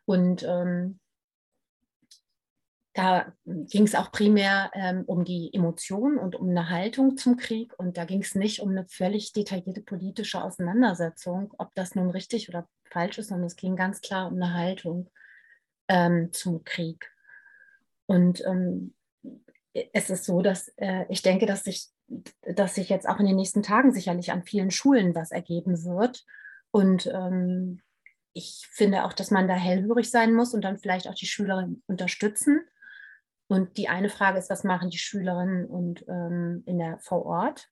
Und 0.05 0.43
ähm, 0.43 0.99
da 2.93 3.33
ging 3.45 3.83
es 3.83 3.95
auch 3.95 4.11
primär 4.11 4.69
ähm, 4.73 5.03
um 5.05 5.23
die 5.23 5.51
Emotionen 5.53 6.17
und 6.17 6.35
um 6.35 6.49
eine 6.49 6.69
Haltung 6.69 7.17
zum 7.17 7.37
Krieg. 7.37 7.73
Und 7.77 7.97
da 7.97 8.05
ging 8.05 8.21
es 8.21 8.35
nicht 8.35 8.61
um 8.61 8.69
eine 8.69 8.85
völlig 8.87 9.33
detaillierte 9.33 9.81
politische 9.81 10.43
Auseinandersetzung, 10.43 11.51
ob 11.57 11.73
das 11.73 11.95
nun 11.95 12.11
richtig 12.11 12.47
oder 12.49 12.67
falsch 12.91 13.17
ist, 13.17 13.29
sondern 13.29 13.47
es 13.47 13.55
ging 13.55 13.75
ganz 13.75 14.01
klar 14.01 14.27
um 14.27 14.35
eine 14.35 14.53
Haltung 14.53 15.09
ähm, 15.87 16.31
zum 16.31 16.63
Krieg. 16.63 17.11
Und 18.09 18.43
ähm, 18.43 18.95
es 19.93 20.09
ist 20.09 20.25
so, 20.25 20.41
dass 20.41 20.73
äh, 20.77 21.05
ich 21.09 21.21
denke, 21.21 21.45
dass 21.45 21.63
sich, 21.63 21.89
dass 22.41 22.73
sich 22.73 22.89
jetzt 22.89 23.07
auch 23.07 23.19
in 23.19 23.27
den 23.27 23.35
nächsten 23.35 23.61
Tagen 23.61 23.93
sicherlich 23.93 24.31
an 24.31 24.41
vielen 24.41 24.71
Schulen 24.71 25.13
was 25.13 25.29
ergeben 25.29 25.85
wird. 25.85 26.25
Und 26.71 27.05
ähm, 27.05 27.81
ich 28.33 28.67
finde 28.71 29.03
auch, 29.05 29.13
dass 29.13 29.29
man 29.29 29.47
da 29.47 29.53
hellhörig 29.53 30.09
sein 30.09 30.33
muss 30.33 30.55
und 30.55 30.63
dann 30.63 30.79
vielleicht 30.79 31.07
auch 31.07 31.13
die 31.13 31.27
Schüler 31.27 31.69
unterstützen 31.85 32.61
Und 33.47 33.77
die 33.77 33.89
eine 33.89 34.09
Frage 34.09 34.39
ist, 34.39 34.49
was 34.49 34.63
machen 34.63 34.89
die 34.89 34.97
Schülerinnen 34.97 35.65
und 35.67 36.03
ähm, 36.07 36.63
in 36.65 36.79
der 36.79 36.97
vor 36.99 37.25
Ort, 37.27 37.69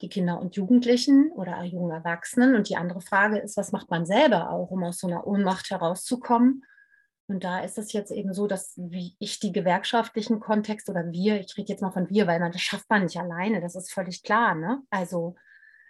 die 0.00 0.08
Kinder 0.08 0.40
und 0.40 0.54
Jugendlichen 0.54 1.32
oder 1.32 1.62
jungen 1.64 1.90
Erwachsenen. 1.92 2.54
Und 2.54 2.68
die 2.68 2.76
andere 2.76 3.00
Frage 3.00 3.38
ist, 3.38 3.56
was 3.56 3.72
macht 3.72 3.90
man 3.90 4.06
selber 4.06 4.50
auch, 4.50 4.70
um 4.70 4.84
aus 4.84 4.98
so 4.98 5.08
einer 5.08 5.26
Ohnmacht 5.26 5.70
herauszukommen? 5.70 6.64
Und 7.32 7.44
da 7.44 7.60
ist 7.60 7.78
es 7.78 7.94
jetzt 7.94 8.12
eben 8.12 8.34
so, 8.34 8.46
dass 8.46 8.74
wie 8.76 9.16
ich 9.18 9.40
die 9.40 9.52
gewerkschaftlichen 9.52 10.38
Kontext 10.38 10.90
oder 10.90 11.10
wir, 11.12 11.40
ich 11.40 11.56
rede 11.56 11.70
jetzt 11.70 11.80
mal 11.80 11.90
von 11.90 12.10
wir, 12.10 12.26
weil 12.26 12.40
man 12.40 12.52
das 12.52 12.60
schafft 12.60 12.90
man 12.90 13.04
nicht 13.04 13.16
alleine, 13.16 13.62
das 13.62 13.74
ist 13.74 13.90
völlig 13.90 14.22
klar. 14.22 14.54
Ne? 14.54 14.82
Also 14.90 15.34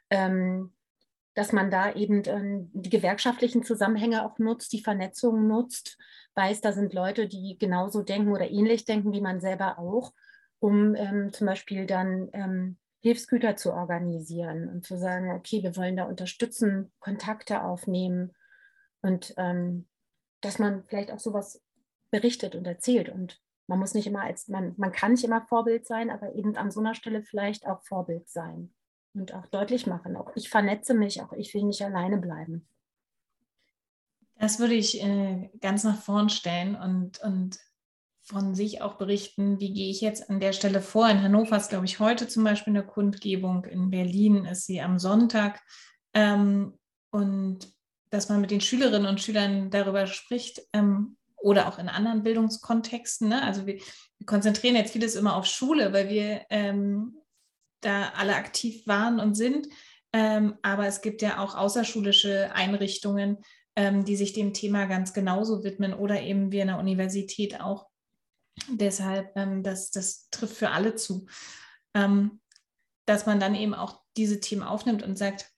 ähm, 0.09 0.72
dass 1.35 1.50
man 1.50 1.68
da 1.68 1.92
eben 1.94 2.22
ähm, 2.26 2.70
die 2.74 2.90
gewerkschaftlichen 2.90 3.64
Zusammenhänge 3.64 4.24
auch 4.24 4.38
nutzt, 4.38 4.72
die 4.72 4.85
Vernetzung 4.85 5.48
nutzt, 5.48 5.98
weiß, 6.37 6.61
da 6.61 6.72
sind 6.72 6.94
Leute, 6.94 7.26
die 7.26 7.57
genauso 7.59 8.02
denken 8.02 8.31
oder 8.31 8.48
ähnlich 8.48 8.85
denken 8.85 9.12
wie 9.12 9.20
man 9.20 9.40
selber 9.40 9.81
auch, 9.81 10.12
um 10.61 10.94
ähm, 10.94 11.33
zum 11.33 11.48
Beispiel 11.48 11.87
dann 11.87 12.28
ähm, 12.35 12.78
Hilfsgüter 13.00 13.57
zu 13.57 13.72
organisieren 13.72 14.68
und 14.68 14.87
zu 14.87 14.96
sagen, 14.96 15.33
okay, 15.33 15.64
wir 15.64 15.76
wollen 15.76 15.96
da 15.96 16.05
unterstützen, 16.05 16.92
Kontakte 17.00 17.64
aufnehmen 17.64 18.31
und 19.00 19.35
ähm, 19.38 19.88
dass 20.42 20.59
man 20.59 20.85
vielleicht 20.85 21.11
auch 21.11 21.18
sowas 21.18 21.62
berichtet 22.11 22.55
und 22.55 22.66
erzählt 22.66 23.09
und 23.09 23.40
man 23.66 23.78
muss 23.78 23.94
nicht 23.94 24.07
immer 24.07 24.22
als, 24.22 24.48
man, 24.48 24.74
man 24.76 24.92
kann 24.92 25.12
nicht 25.12 25.24
immer 25.24 25.40
Vorbild 25.46 25.87
sein, 25.87 26.11
aber 26.11 26.35
eben 26.35 26.57
an 26.57 26.70
so 26.70 26.81
einer 26.81 26.94
Stelle 26.94 27.22
vielleicht 27.22 27.66
auch 27.66 27.81
Vorbild 27.83 28.28
sein 28.28 28.74
und 29.14 29.33
auch 29.35 29.46
deutlich 29.46 29.87
machen. 29.87 30.16
Auch 30.16 30.31
ich 30.35 30.50
vernetze 30.50 30.94
mich, 30.94 31.22
auch 31.22 31.33
ich 31.33 31.55
will 31.55 31.64
nicht 31.64 31.83
alleine 31.83 32.18
bleiben. 32.18 32.68
Das 34.37 34.59
würde 34.59 34.74
ich 34.74 35.02
äh, 35.02 35.50
ganz 35.61 35.85
nach 35.85 36.00
vorn 36.00 36.28
stellen 36.28 36.74
und, 36.74 37.20
und 37.20 37.59
von 38.22 38.55
sich 38.55 38.83
auch 38.83 38.94
berichten, 38.94 39.61
wie 39.61 39.72
gehe 39.72 39.90
ich 39.90 40.00
jetzt 40.00 40.28
an 40.28 40.40
der 40.40 40.52
Stelle 40.52 40.81
vor. 40.81 41.09
In 41.09 41.22
Hannover 41.22 41.57
ist, 41.57 41.70
glaube 41.70 41.87
ich, 41.87 42.00
heute 42.00 42.28
zum 42.28 42.44
Beispiel 42.44 42.72
eine 42.72 42.87
Kundgebung. 42.87 43.64
In 43.64 43.90
Berlin 43.90 44.44
ist 44.44 44.66
sie 44.66 44.81
am 44.81 44.98
Sonntag. 44.98 45.61
Ähm, 46.14 46.78
und 47.11 47.72
dass 48.12 48.29
man 48.29 48.42
mit 48.42 48.51
den 48.51 48.61
Schülerinnen 48.61 49.09
und 49.09 49.22
Schülern 49.22 49.70
darüber 49.70 50.07
spricht 50.07 50.61
ähm, 50.75 51.16
oder 51.37 51.66
auch 51.66 51.79
in 51.79 51.88
anderen 51.88 52.22
Bildungskontexten. 52.22 53.31
Ne? 53.31 53.42
Also 53.42 53.66
wir, 53.66 53.77
wir, 53.77 54.27
konzentrieren 54.27 54.77
jetzt 54.77 54.92
vieles 54.92 55.16
immer 55.16 55.35
auf 55.35 55.46
Schule, 55.46 55.94
weil 55.94 56.11
wir 56.11 56.42
ähm, 56.51 57.16
da 57.81 58.12
alle 58.14 58.37
aktiv 58.37 58.87
waren 58.87 59.18
und 59.18 59.35
sind. 59.35 59.66
Ähm, 60.12 60.59
aber 60.61 60.87
es 60.87 61.01
gibt 61.01 61.22
ja 61.22 61.38
auch 61.38 61.55
außerschulische 61.55 62.55
Einrichtungen, 62.55 63.38
ähm, 63.77 64.05
die 64.05 64.16
sich 64.16 64.35
dem 64.35 64.53
Thema 64.53 64.85
ganz 64.85 65.14
genauso 65.14 65.64
widmen 65.64 65.94
oder 65.94 66.20
eben 66.20 66.53
wir 66.53 66.62
in 66.62 66.68
der 66.68 66.79
Universität 66.79 67.62
auch. 67.62 67.88
Deshalb, 68.68 69.35
ähm, 69.37 69.62
das, 69.62 69.90
das 69.90 70.29
trifft 70.29 70.59
für 70.59 70.70
alle 70.70 70.96
zu, 70.96 71.27
ähm, 71.94 72.42
dass 73.07 73.25
man 73.25 73.40
dann 73.40 73.55
eben 73.55 73.72
auch 73.72 74.03
diese 74.18 74.38
Themen 74.38 74.62
aufnimmt 74.62 75.03
und 75.03 75.16
sagt, 75.16 75.51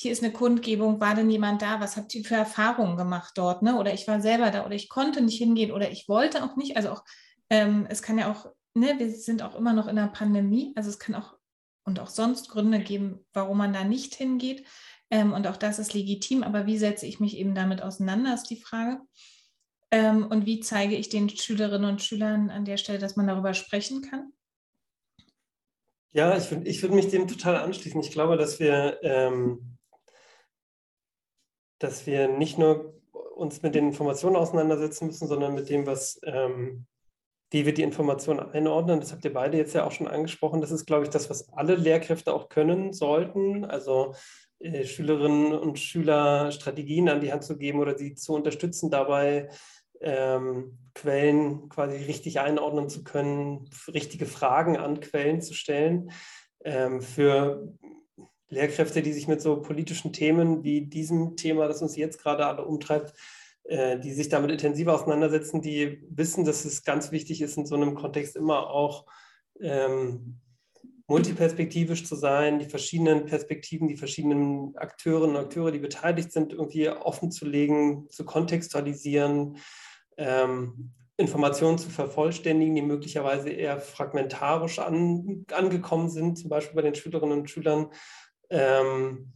hier 0.00 0.12
ist 0.12 0.24
eine 0.24 0.32
Kundgebung, 0.32 0.98
war 0.98 1.14
denn 1.14 1.28
jemand 1.28 1.60
da? 1.60 1.78
Was 1.78 1.98
habt 1.98 2.14
ihr 2.14 2.24
für 2.24 2.34
Erfahrungen 2.34 2.96
gemacht 2.96 3.34
dort? 3.36 3.60
Ne? 3.60 3.76
Oder 3.76 3.92
ich 3.92 4.08
war 4.08 4.22
selber 4.22 4.50
da 4.50 4.64
oder 4.64 4.74
ich 4.74 4.88
konnte 4.88 5.20
nicht 5.20 5.36
hingehen 5.36 5.72
oder 5.72 5.90
ich 5.90 6.08
wollte 6.08 6.42
auch 6.42 6.56
nicht. 6.56 6.78
Also 6.78 6.88
auch, 6.88 7.04
ähm, 7.50 7.86
es 7.90 8.00
kann 8.00 8.16
ja 8.16 8.32
auch, 8.32 8.46
ne, 8.72 8.94
wir 8.98 9.10
sind 9.10 9.42
auch 9.42 9.54
immer 9.54 9.74
noch 9.74 9.88
in 9.88 9.96
der 9.96 10.06
Pandemie, 10.06 10.72
also 10.74 10.88
es 10.88 10.98
kann 10.98 11.14
auch 11.14 11.36
und 11.84 12.00
auch 12.00 12.08
sonst 12.08 12.48
Gründe 12.48 12.80
geben, 12.80 13.26
warum 13.34 13.58
man 13.58 13.74
da 13.74 13.84
nicht 13.84 14.14
hingeht. 14.14 14.66
Ähm, 15.10 15.34
und 15.34 15.46
auch 15.46 15.58
das 15.58 15.78
ist 15.78 15.92
legitim. 15.92 16.44
Aber 16.44 16.64
wie 16.64 16.78
setze 16.78 17.04
ich 17.04 17.20
mich 17.20 17.36
eben 17.36 17.54
damit 17.54 17.82
auseinander, 17.82 18.32
ist 18.32 18.48
die 18.48 18.60
Frage. 18.60 19.00
Ähm, 19.90 20.26
und 20.28 20.46
wie 20.46 20.60
zeige 20.60 20.96
ich 20.96 21.10
den 21.10 21.28
Schülerinnen 21.28 21.90
und 21.90 22.00
Schülern 22.00 22.48
an 22.48 22.64
der 22.64 22.78
Stelle, 22.78 22.98
dass 22.98 23.16
man 23.16 23.26
darüber 23.26 23.52
sprechen 23.52 24.00
kann? 24.00 24.32
Ja, 26.12 26.38
ich, 26.38 26.50
ich 26.52 26.80
würde 26.80 26.94
mich 26.94 27.08
dem 27.08 27.28
total 27.28 27.56
anschließen. 27.56 28.00
Ich 28.00 28.12
glaube, 28.12 28.38
dass 28.38 28.60
wir, 28.60 28.98
ähm, 29.02 29.76
dass 31.80 32.06
wir 32.06 32.28
nicht 32.28 32.58
nur 32.58 32.94
uns 33.34 33.62
mit 33.62 33.74
den 33.74 33.88
Informationen 33.88 34.36
auseinandersetzen 34.36 35.06
müssen, 35.06 35.26
sondern 35.26 35.54
mit 35.54 35.68
dem, 35.68 35.86
was, 35.86 36.20
ähm, 36.24 36.86
wie 37.50 37.66
wir 37.66 37.74
die 37.74 37.82
Informationen 37.82 38.38
einordnen. 38.38 39.00
Das 39.00 39.12
habt 39.12 39.24
ihr 39.24 39.32
beide 39.32 39.56
jetzt 39.56 39.74
ja 39.74 39.84
auch 39.84 39.92
schon 39.92 40.06
angesprochen. 40.06 40.60
Das 40.60 40.70
ist, 40.70 40.86
glaube 40.86 41.04
ich, 41.04 41.10
das, 41.10 41.28
was 41.30 41.52
alle 41.52 41.74
Lehrkräfte 41.74 42.32
auch 42.32 42.48
können 42.48 42.92
sollten. 42.92 43.64
Also 43.64 44.14
äh, 44.60 44.84
Schülerinnen 44.84 45.52
und 45.54 45.78
Schüler 45.78 46.52
Strategien 46.52 47.08
an 47.08 47.20
die 47.20 47.32
Hand 47.32 47.42
zu 47.42 47.56
geben 47.56 47.80
oder 47.80 47.96
sie 47.98 48.14
zu 48.14 48.34
unterstützen 48.34 48.90
dabei, 48.90 49.48
ähm, 50.02 50.78
Quellen 50.94 51.68
quasi 51.70 51.96
richtig 51.96 52.40
einordnen 52.40 52.88
zu 52.88 53.04
können, 53.04 53.68
richtige 53.88 54.26
Fragen 54.26 54.76
an 54.76 55.00
Quellen 55.00 55.40
zu 55.40 55.54
stellen. 55.54 56.10
Ähm, 56.62 57.00
für 57.00 57.72
Lehrkräfte, 58.50 59.02
die 59.02 59.12
sich 59.12 59.28
mit 59.28 59.40
so 59.40 59.62
politischen 59.62 60.12
Themen 60.12 60.62
wie 60.64 60.82
diesem 60.82 61.36
Thema, 61.36 61.68
das 61.68 61.82
uns 61.82 61.96
jetzt 61.96 62.22
gerade 62.22 62.46
alle 62.46 62.64
umtreibt, 62.64 63.14
äh, 63.64 63.98
die 63.98 64.12
sich 64.12 64.28
damit 64.28 64.50
intensiver 64.50 64.94
auseinandersetzen, 64.94 65.62
die 65.62 66.02
wissen, 66.10 66.44
dass 66.44 66.64
es 66.64 66.84
ganz 66.84 67.12
wichtig 67.12 67.40
ist, 67.40 67.56
in 67.56 67.66
so 67.66 67.76
einem 67.76 67.94
Kontext 67.94 68.36
immer 68.36 68.70
auch 68.70 69.06
ähm, 69.60 70.40
multiperspektivisch 71.06 72.04
zu 72.04 72.14
sein, 72.14 72.60
die 72.60 72.66
verschiedenen 72.66 73.26
Perspektiven, 73.26 73.88
die 73.88 73.96
verschiedenen 73.96 74.76
Akteurinnen 74.76 75.36
und 75.36 75.42
Akteure, 75.42 75.72
die 75.72 75.80
beteiligt 75.80 76.32
sind, 76.32 76.52
irgendwie 76.52 76.88
offen 76.88 77.32
zu 77.32 77.46
legen, 77.46 78.06
zu 78.10 78.24
kontextualisieren, 78.24 79.56
ähm, 80.16 80.92
Informationen 81.16 81.78
zu 81.78 81.90
vervollständigen, 81.90 82.74
die 82.74 82.82
möglicherweise 82.82 83.50
eher 83.50 83.80
fragmentarisch 83.80 84.78
an, 84.78 85.44
angekommen 85.52 86.08
sind, 86.08 86.38
zum 86.38 86.48
Beispiel 86.48 86.76
bei 86.76 86.82
den 86.82 86.94
Schülerinnen 86.94 87.40
und 87.40 87.50
Schülern. 87.50 87.90
Ähm, 88.50 89.32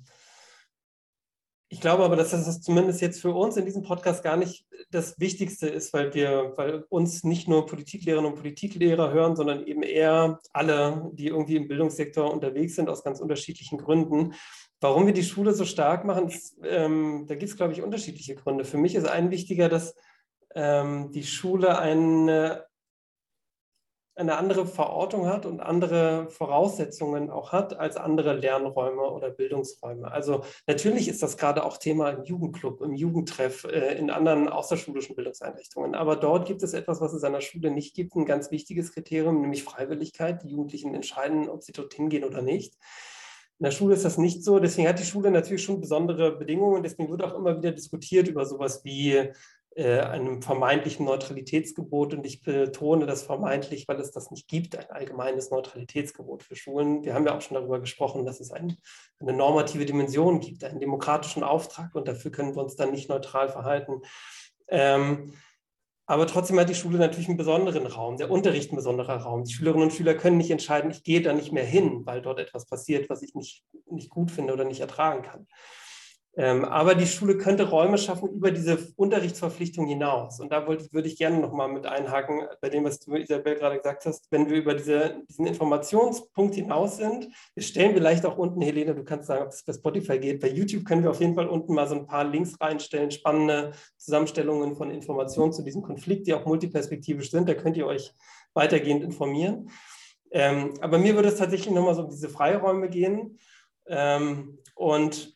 ich 1.75 1.81
glaube 1.81 2.05
aber, 2.05 2.15
dass 2.15 2.31
das 2.31 2.61
zumindest 2.61 3.01
jetzt 3.01 3.21
für 3.21 3.33
uns 3.33 3.57
in 3.57 3.65
diesem 3.65 3.83
Podcast 3.83 4.23
gar 4.23 4.37
nicht 4.37 4.65
das 4.93 5.19
Wichtigste 5.19 5.69
ist, 5.69 5.93
weil 5.93 6.15
wir, 6.15 6.53
weil 6.57 6.85
uns 6.89 7.25
nicht 7.25 7.49
nur 7.49 7.67
Politiklehrerinnen 7.67 8.31
und 8.31 8.39
Politiklehrer 8.39 9.13
hören, 9.13 9.35
sondern 9.35 9.67
eben 9.67 9.83
eher 9.83 10.39
alle, 10.53 11.11
die 11.15 11.27
irgendwie 11.27 11.57
im 11.57 11.67
Bildungssektor 11.67 12.33
unterwegs 12.33 12.77
sind, 12.77 12.89
aus 12.89 13.03
ganz 13.03 13.19
unterschiedlichen 13.19 13.79
Gründen. 13.79 14.35
Warum 14.81 15.07
wir 15.07 15.13
die 15.13 15.25
Schule 15.25 15.53
so 15.53 15.65
stark 15.65 16.05
machen, 16.05 16.29
ist, 16.29 16.57
ähm, 16.63 17.25
da 17.27 17.35
gibt 17.35 17.51
es, 17.51 17.57
glaube 17.57 17.73
ich, 17.73 17.83
unterschiedliche 17.83 18.37
Gründe. 18.37 18.65
Für 18.65 18.79
mich 18.79 18.95
ist 18.95 19.09
ein 19.09 19.33
wichtiger, 19.33 19.69
dass 19.69 19.97
ähm, 20.55 21.11
die 21.11 21.25
Schule 21.25 21.79
eine 21.79 22.67
eine 24.17 24.37
andere 24.37 24.67
Verortung 24.67 25.27
hat 25.27 25.45
und 25.45 25.61
andere 25.61 26.29
Voraussetzungen 26.31 27.31
auch 27.31 27.53
hat 27.53 27.79
als 27.79 27.97
andere 27.97 28.35
Lernräume 28.35 29.03
oder 29.03 29.31
Bildungsräume. 29.31 30.11
Also 30.11 30.45
natürlich 30.67 31.09
ist 31.09 31.23
das 31.23 31.37
gerade 31.37 31.65
auch 31.65 31.79
Thema 31.79 32.11
im 32.11 32.23
Jugendclub, 32.23 32.81
im 32.81 32.95
Jugendtreff, 32.95 33.65
äh, 33.65 33.99
in 33.99 34.11
anderen 34.11 34.49
außerschulischen 34.49 35.17
Bildungseinrichtungen. 35.17 35.95
Aber 35.95 36.17
dort 36.17 36.47
gibt 36.47 36.63
es 36.63 36.75
etwas, 36.75 37.01
was 37.01 37.13
es 37.13 37.25
an 37.25 37.33
der 37.33 37.41
Schule 37.41 37.71
nicht 37.73 37.95
gibt, 37.95 38.15
ein 38.15 38.25
ganz 38.25 38.51
wichtiges 38.53 38.93
Kriterium, 38.93 39.41
nämlich 39.41 39.65
Freiwilligkeit. 39.65 40.43
Die 40.45 40.51
Jugendlichen 40.51 40.95
entscheiden, 40.95 41.49
ob 41.49 41.65
sie 41.65 41.73
dorthin 41.73 42.09
gehen 42.09 42.25
oder 42.25 42.41
nicht. 42.41 42.75
In 43.61 43.65
der 43.65 43.71
Schule 43.71 43.95
ist 43.95 44.05
das 44.05 44.19
nicht 44.19 44.45
so. 44.45 44.59
Deswegen 44.59 44.89
hat 44.89 44.99
die 44.99 45.05
Schule 45.05 45.31
natürlich 45.31 45.63
schon 45.63 45.81
besondere 45.81 46.37
Bedingungen. 46.37 46.83
Deswegen 46.83 47.11
wird 47.11 47.23
auch 47.23 47.35
immer 47.35 47.57
wieder 47.57 47.73
diskutiert 47.73 48.29
über 48.29 48.47
sowas 48.47 48.85
wie 48.85 49.31
äh, 49.77 50.01
einem 50.01 50.41
vermeintlichen 50.41 51.05
Neutralitätsgebot. 51.05 52.15
Und 52.15 52.25
ich 52.25 52.43
betone 52.43 53.07
das 53.07 53.23
vermeintlich, 53.23 53.89
weil 53.89 54.01
es 54.01 54.13
das 54.13 54.31
nicht 54.31 54.49
gibt, 54.49 54.77
ein 54.77 54.91
allgemeines 54.91 55.51
Neutralitätsgebot 55.51 56.43
für 56.43 56.57
Schulen. 56.57 57.05
Wir 57.05 57.15
haben 57.15 57.27
ja 57.27 57.37
auch 57.37 57.41
schon 57.41 57.57
darüber 57.57 57.81
gesprochen, 57.81 58.25
dass 58.25 58.41
es 58.41 58.53
ein, 58.53 58.77
eine 59.19 59.33
normative 59.33 59.85
Dimension 59.85 60.41
gibt, 60.41 60.65
einen 60.65 60.81
demokratischen 60.81 61.43
Auftrag 61.43 61.95
und 61.95 62.07
dafür 62.07 62.31
können 62.31 62.55
wir 62.55 62.63
uns 62.63 62.77
dann 62.77 62.93
nicht 62.93 63.09
neutral 63.09 63.49
verhalten. 63.49 64.03
Ähm, 64.69 65.33
aber 66.07 66.27
trotzdem 66.27 66.61
hat 66.61 66.69
die 66.69 66.75
Schule 66.75 66.99
natürlich 66.99 67.29
einen 67.29 67.39
besonderen 67.39 67.87
Raum, 67.87 68.19
der 68.19 68.31
Unterricht 68.31 68.71
ein 68.73 68.77
besonderer 68.77 69.17
Raum. 69.17 69.45
Die 69.45 69.55
Schülerinnen 69.55 69.85
und 69.85 69.93
Schüler 69.93 70.15
können 70.15 70.37
nicht 70.37 70.51
entscheiden, 70.51 70.91
ich 70.91 71.03
gehe 71.03 71.23
da 71.23 71.33
nicht 71.33 71.51
mehr 71.51 71.65
hin, 71.65 72.03
weil 72.05 72.21
dort 72.21 72.39
etwas 72.39 72.67
passiert, 72.67 73.09
was 73.09 73.23
ich 73.23 73.35
nicht, 73.35 73.65
nicht 73.91 74.11
gut 74.11 74.31
finde 74.31 74.53
oder 74.53 74.65
nicht 74.65 74.81
ertragen 74.81 75.23
kann. 75.23 75.47
Ähm, 76.37 76.65
aber 76.65 76.97
die 76.97 77.07
Schule 77.07 77.39
könnte 77.39 77.69
Räume 77.69 77.97
schaffen 77.97 78.29
über 78.31 78.51
diese 78.51 78.77
Unterrichtsverpflichtung 78.97 79.87
hinaus. 79.87 80.41
Und 80.41 80.51
da 80.51 80.67
wollte, 80.67 80.93
würde 80.93 81.07
ich 81.07 81.17
gerne 81.17 81.39
nochmal 81.39 81.69
mit 81.69 81.87
einhaken, 81.87 82.43
bei 82.61 82.71
dem, 82.71 82.85
was 82.85 82.99
du, 82.99 83.15
Isabel, 83.15 83.55
gerade 83.55 83.77
gesagt 83.77 84.05
hast, 84.05 84.27
wenn 84.33 84.51
wir 84.51 84.57
über 84.57 84.75
diese, 84.75 85.23
diesen 85.29 85.47
Informationspunkt 85.47 86.57
hinaus 86.57 86.97
sind. 86.97 87.29
Wir 87.55 87.63
stellen 87.63 87.95
vielleicht 87.95 88.27
auch 88.27 88.37
unten, 88.37 88.61
Helene, 88.63 88.97
du 88.97 89.05
kannst 89.05 89.29
sagen, 89.29 89.45
ob 89.45 89.51
es 89.51 89.65
bei 89.65 89.73
Spotify 89.73 90.19
geht. 90.19 90.41
Bei 90.41 90.49
YouTube 90.49 90.85
können 90.85 91.05
wir 91.05 91.11
auf 91.11 91.21
jeden 91.21 91.37
Fall 91.37 91.47
unten 91.47 91.73
mal 91.73 91.87
so 91.87 91.95
ein 91.95 92.07
paar 92.07 92.25
Links 92.25 92.61
reinstellen, 92.61 93.13
spannende 93.13 93.71
Zusammenstellungen 93.97 94.75
von 94.75 94.91
Informationen 94.91 95.53
zu 95.53 95.63
diesem 95.63 95.83
Konflikt, 95.83 96.27
die 96.27 96.35
auch 96.35 96.47
multiperspektivisch 96.47 97.31
sind. 97.31 97.49
Da 97.49 97.55
könnt 97.55 97.77
ihr 97.77 97.87
euch 97.87 98.13
weitergehend 98.55 99.05
informieren. 99.05 99.71
Ähm, 100.33 100.75
aber 100.81 100.99
mir 100.99 101.15
würde 101.15 101.29
es 101.29 101.37
tatsächlich 101.37 101.73
nochmal 101.73 101.95
so 101.95 102.03
um 102.03 102.11
diese 102.11 102.29
Freiräume 102.29 102.89
gehen. 102.89 103.39
Ähm, 103.87 104.59
und 104.75 105.35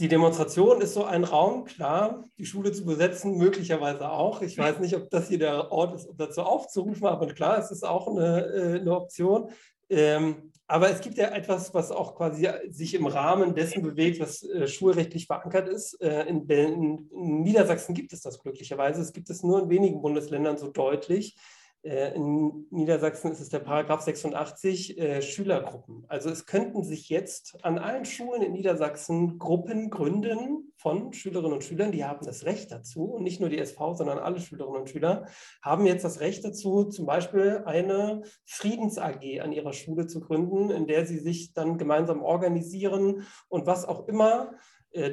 die 0.00 0.08
Demonstration 0.08 0.80
ist 0.80 0.94
so 0.94 1.04
ein 1.04 1.24
Raum, 1.24 1.66
klar, 1.66 2.24
die 2.38 2.46
Schule 2.46 2.72
zu 2.72 2.86
besetzen, 2.86 3.36
möglicherweise 3.36 4.10
auch. 4.10 4.40
Ich 4.40 4.56
weiß 4.56 4.78
nicht, 4.80 4.96
ob 4.96 5.10
das 5.10 5.28
hier 5.28 5.38
der 5.38 5.70
Ort 5.70 5.94
ist, 5.94 6.06
um 6.06 6.16
dazu 6.16 6.40
aufzurufen, 6.40 7.06
aber 7.06 7.26
klar, 7.26 7.58
es 7.58 7.70
ist 7.70 7.84
auch 7.84 8.08
eine, 8.08 8.46
äh, 8.46 8.80
eine 8.80 8.96
Option. 8.96 9.50
Ähm, 9.90 10.52
aber 10.66 10.88
es 10.88 11.02
gibt 11.02 11.18
ja 11.18 11.28
etwas, 11.28 11.74
was 11.74 11.90
auch 11.90 12.14
quasi 12.14 12.48
sich 12.70 12.94
im 12.94 13.06
Rahmen 13.06 13.54
dessen 13.54 13.82
bewegt, 13.82 14.20
was 14.20 14.42
äh, 14.42 14.66
schulrechtlich 14.68 15.26
verankert 15.26 15.68
ist. 15.68 16.00
Äh, 16.00 16.22
in, 16.28 16.48
in, 16.48 17.10
in, 17.10 17.42
Niedersachsen 17.42 17.94
gibt 17.94 18.14
es 18.14 18.22
das 18.22 18.40
glücklicherweise. 18.40 19.02
Es 19.02 19.12
gibt 19.12 19.28
es 19.28 19.42
nur 19.42 19.62
in 19.64 19.68
wenigen 19.68 20.00
Bundesländern 20.00 20.56
so 20.56 20.68
deutlich. 20.68 21.36
Äh, 21.82 22.14
in 22.14 22.66
Niedersachsen 22.70 23.32
ist 23.32 23.40
es 23.40 23.48
der 23.48 23.60
Paragraph 23.60 24.02
86 24.02 24.98
äh, 24.98 25.22
Schülergruppen. 25.22 26.04
Also 26.08 26.28
es 26.28 26.44
könnten 26.44 26.84
sich 26.84 27.08
jetzt 27.08 27.64
an 27.64 27.78
allen 27.78 28.04
Schulen 28.04 28.42
in 28.42 28.52
Niedersachsen 28.52 29.38
Gruppen 29.38 29.88
gründen 29.88 30.72
von 30.76 31.12
Schülerinnen 31.12 31.54
und 31.54 31.64
Schülern, 31.64 31.92
die 31.92 32.04
haben 32.04 32.24
das 32.24 32.44
Recht 32.44 32.70
dazu. 32.70 33.04
Und 33.04 33.22
nicht 33.22 33.40
nur 33.40 33.48
die 33.48 33.58
SV, 33.58 33.94
sondern 33.94 34.18
alle 34.18 34.40
Schülerinnen 34.40 34.80
und 34.80 34.90
Schüler 34.90 35.26
haben 35.62 35.86
jetzt 35.86 36.04
das 36.04 36.20
Recht 36.20 36.44
dazu, 36.44 36.84
zum 36.84 37.06
Beispiel 37.06 37.62
eine 37.64 38.22
Friedens-AG 38.44 39.40
an 39.40 39.52
ihrer 39.52 39.72
Schule 39.72 40.06
zu 40.06 40.20
gründen, 40.20 40.70
in 40.70 40.86
der 40.86 41.06
sie 41.06 41.18
sich 41.18 41.54
dann 41.54 41.78
gemeinsam 41.78 42.22
organisieren 42.22 43.26
und 43.48 43.66
was 43.66 43.86
auch 43.86 44.06
immer 44.08 44.52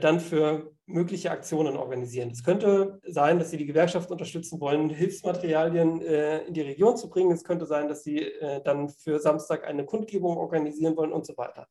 dann 0.01 0.19
für 0.19 0.71
mögliche 0.88 1.32
Aktionen 1.32 1.75
organisieren. 1.75 2.32
Es 2.32 2.43
könnte 2.43 2.99
sein, 3.05 3.39
dass 3.39 3.51
Sie 3.51 3.57
die 3.57 3.65
Gewerkschaft 3.65 4.09
unterstützen 4.09 4.59
wollen, 4.61 4.89
Hilfsmaterialien 4.89 6.01
äh, 6.01 6.45
in 6.45 6.53
die 6.53 6.61
Region 6.61 6.95
zu 6.95 7.09
bringen. 7.09 7.32
Es 7.32 7.43
könnte 7.43 7.65
sein, 7.65 7.89
dass 7.89 8.03
Sie 8.03 8.19
äh, 8.19 8.61
dann 8.63 8.89
für 8.89 9.19
Samstag 9.19 9.65
eine 9.65 9.86
Kundgebung 9.86 10.38
organisieren 10.38 10.95
wollen 10.95 11.11
und 11.11 11.25
so 11.25 11.36
weiter. 11.38 11.67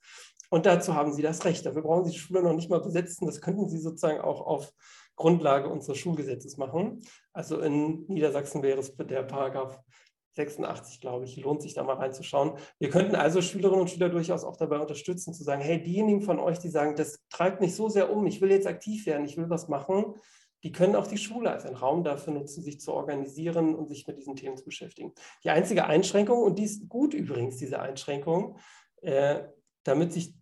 Und 0.51 0.67
dazu 0.67 0.95
haben 0.95 1.13
Sie 1.13 1.23
das 1.23 1.45
Recht. 1.45 1.65
Dafür 1.65 1.83
brauchen 1.83 2.05
Sie 2.05 2.13
die 2.13 2.19
Schule 2.19 2.43
noch 2.43 2.53
nicht 2.53 2.71
mal 2.71 2.81
besetzen. 2.81 3.27
Das 3.27 3.41
könnten 3.41 3.69
Sie 3.69 3.79
sozusagen 3.79 4.21
auch 4.21 4.43
auf 4.43 4.73
Grundlage 5.17 5.71
unseres 5.71 5.97
Schulgesetzes 5.97 6.59
machen. 6.59 7.03
Also 7.33 7.61
in 7.61 8.05
Niedersachsen 8.07 8.63
wäre 8.63 8.81
es 8.81 8.95
der 8.95 9.23
Paragraph 9.23 9.81
86, 10.37 11.01
glaube 11.01 11.25
ich. 11.25 11.37
Lohnt 11.37 11.63
sich 11.63 11.75
da 11.75 11.83
mal 11.83 11.97
reinzuschauen. 11.97 12.53
Wir 12.79 12.91
könnten 12.91 13.17
also 13.17 13.43
Schülerinnen 13.43 13.81
und 13.81 13.91
Schüler 13.91 14.09
durchaus 14.09 14.45
auch 14.45 14.57
dabei 14.57 14.79
unterstützen, 14.79 15.35
zu 15.35 15.43
sagen, 15.43 15.63
hey, 15.63 15.83
diejenigen 15.83 16.21
von 16.21 16.39
euch, 16.39 16.59
die 16.59 16.69
sagen, 16.69 16.95
das 16.97 17.25
treibt 17.31 17.61
mich 17.61 17.75
so 17.75 17.89
sehr 17.89 18.13
um, 18.13 18.27
ich 18.27 18.41
will 18.41 18.51
jetzt 18.51 18.67
aktiv 18.67 19.07
werden, 19.07 19.25
ich 19.25 19.37
will 19.37 19.51
was 19.51 19.69
machen, 19.69 20.15
die 20.63 20.73
können 20.73 20.97
auch 20.97 21.07
die 21.07 21.19
Schule 21.19 21.51
als 21.51 21.65
einen 21.65 21.77
Raum 21.77 22.03
dafür 22.03 22.33
nutzen, 22.33 22.63
sich 22.63 22.81
zu 22.81 22.93
organisieren 22.93 23.75
und 23.75 23.89
sich 23.89 24.07
mit 24.07 24.19
diesen 24.19 24.37
Themen 24.37 24.57
zu 24.57 24.65
beschäftigen. 24.65 25.13
Die 25.45 25.51
einzige 25.51 25.87
Einschränkung, 25.87 26.43
und 26.43 26.59
die 26.59 26.65
ist 26.65 26.89
gut 26.89 27.15
übrigens, 27.15 27.57
diese 27.57 27.81
Einschränkung, 27.81 28.59
äh, 29.03 29.45
damit 29.85 30.13
sich 30.13 30.35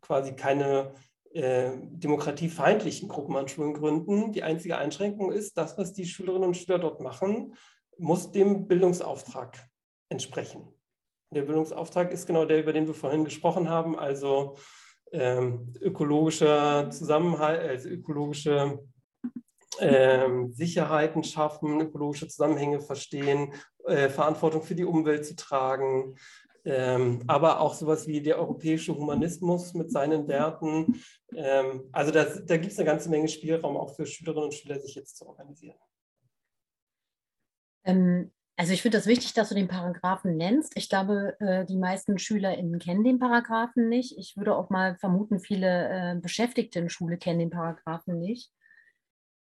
quasi 0.00 0.34
keine 0.34 0.94
äh, 1.32 1.72
demokratiefeindlichen 1.90 3.08
Gruppen 3.08 3.36
an 3.36 3.48
Schulen 3.48 3.74
gründen. 3.74 4.32
Die 4.32 4.42
einzige 4.42 4.78
Einschränkung 4.78 5.30
ist, 5.30 5.56
das, 5.56 5.76
was 5.76 5.92
die 5.92 6.06
Schülerinnen 6.06 6.48
und 6.48 6.56
Schüler 6.56 6.78
dort 6.78 7.00
machen, 7.00 7.54
muss 7.98 8.30
dem 8.32 8.66
Bildungsauftrag 8.66 9.68
entsprechen. 10.08 10.68
Der 11.34 11.42
Bildungsauftrag 11.42 12.12
ist 12.12 12.26
genau 12.26 12.44
der, 12.44 12.60
über 12.60 12.72
den 12.72 12.86
wir 12.86 12.94
vorhin 12.94 13.24
gesprochen 13.24 13.68
haben, 13.68 13.98
also 13.98 14.56
ähm, 15.12 15.72
ökologischer 15.80 16.90
Zusammenhalt, 16.90 17.60
also 17.60 17.88
ökologische 17.88 18.80
ähm, 19.80 20.52
Sicherheiten 20.52 21.24
schaffen, 21.24 21.80
ökologische 21.80 22.28
Zusammenhänge 22.28 22.80
verstehen, 22.80 23.52
äh, 23.86 24.08
Verantwortung 24.08 24.62
für 24.62 24.74
die 24.74 24.84
Umwelt 24.84 25.26
zu 25.26 25.36
tragen, 25.36 26.16
ähm, 26.64 27.22
aber 27.26 27.60
auch 27.60 27.74
sowas 27.74 28.06
wie 28.06 28.20
der 28.20 28.38
europäische 28.38 28.96
Humanismus 28.96 29.74
mit 29.74 29.90
seinen 29.90 30.26
Werten. 30.28 31.00
Ähm, 31.34 31.88
also 31.92 32.10
das, 32.10 32.44
da 32.44 32.56
gibt 32.56 32.72
es 32.72 32.78
eine 32.78 32.86
ganze 32.86 33.08
Menge 33.08 33.28
Spielraum 33.28 33.76
auch 33.76 33.94
für 33.94 34.06
Schülerinnen 34.06 34.44
und 34.44 34.54
Schüler, 34.54 34.80
sich 34.80 34.94
jetzt 34.94 35.16
zu 35.16 35.26
organisieren. 35.26 35.76
Ähm, 37.86 38.30
also 38.58 38.72
ich 38.72 38.82
finde 38.82 38.98
das 38.98 39.06
wichtig, 39.06 39.34
dass 39.34 39.50
du 39.50 39.54
den 39.54 39.68
Paragraphen 39.68 40.36
nennst. 40.36 40.76
Ich 40.76 40.88
glaube, 40.88 41.36
äh, 41.40 41.66
die 41.66 41.76
meisten 41.76 42.18
SchülerInnen 42.18 42.78
kennen 42.78 43.04
den 43.04 43.18
Paragraphen 43.18 43.88
nicht. 43.88 44.18
Ich 44.18 44.36
würde 44.36 44.56
auch 44.56 44.70
mal 44.70 44.96
vermuten, 44.96 45.40
viele 45.40 45.88
äh, 45.88 46.20
Beschäftigte 46.20 46.78
in 46.78 46.88
Schule 46.88 47.18
kennen 47.18 47.38
den 47.38 47.50
Paragraphen 47.50 48.18
nicht. 48.18 48.50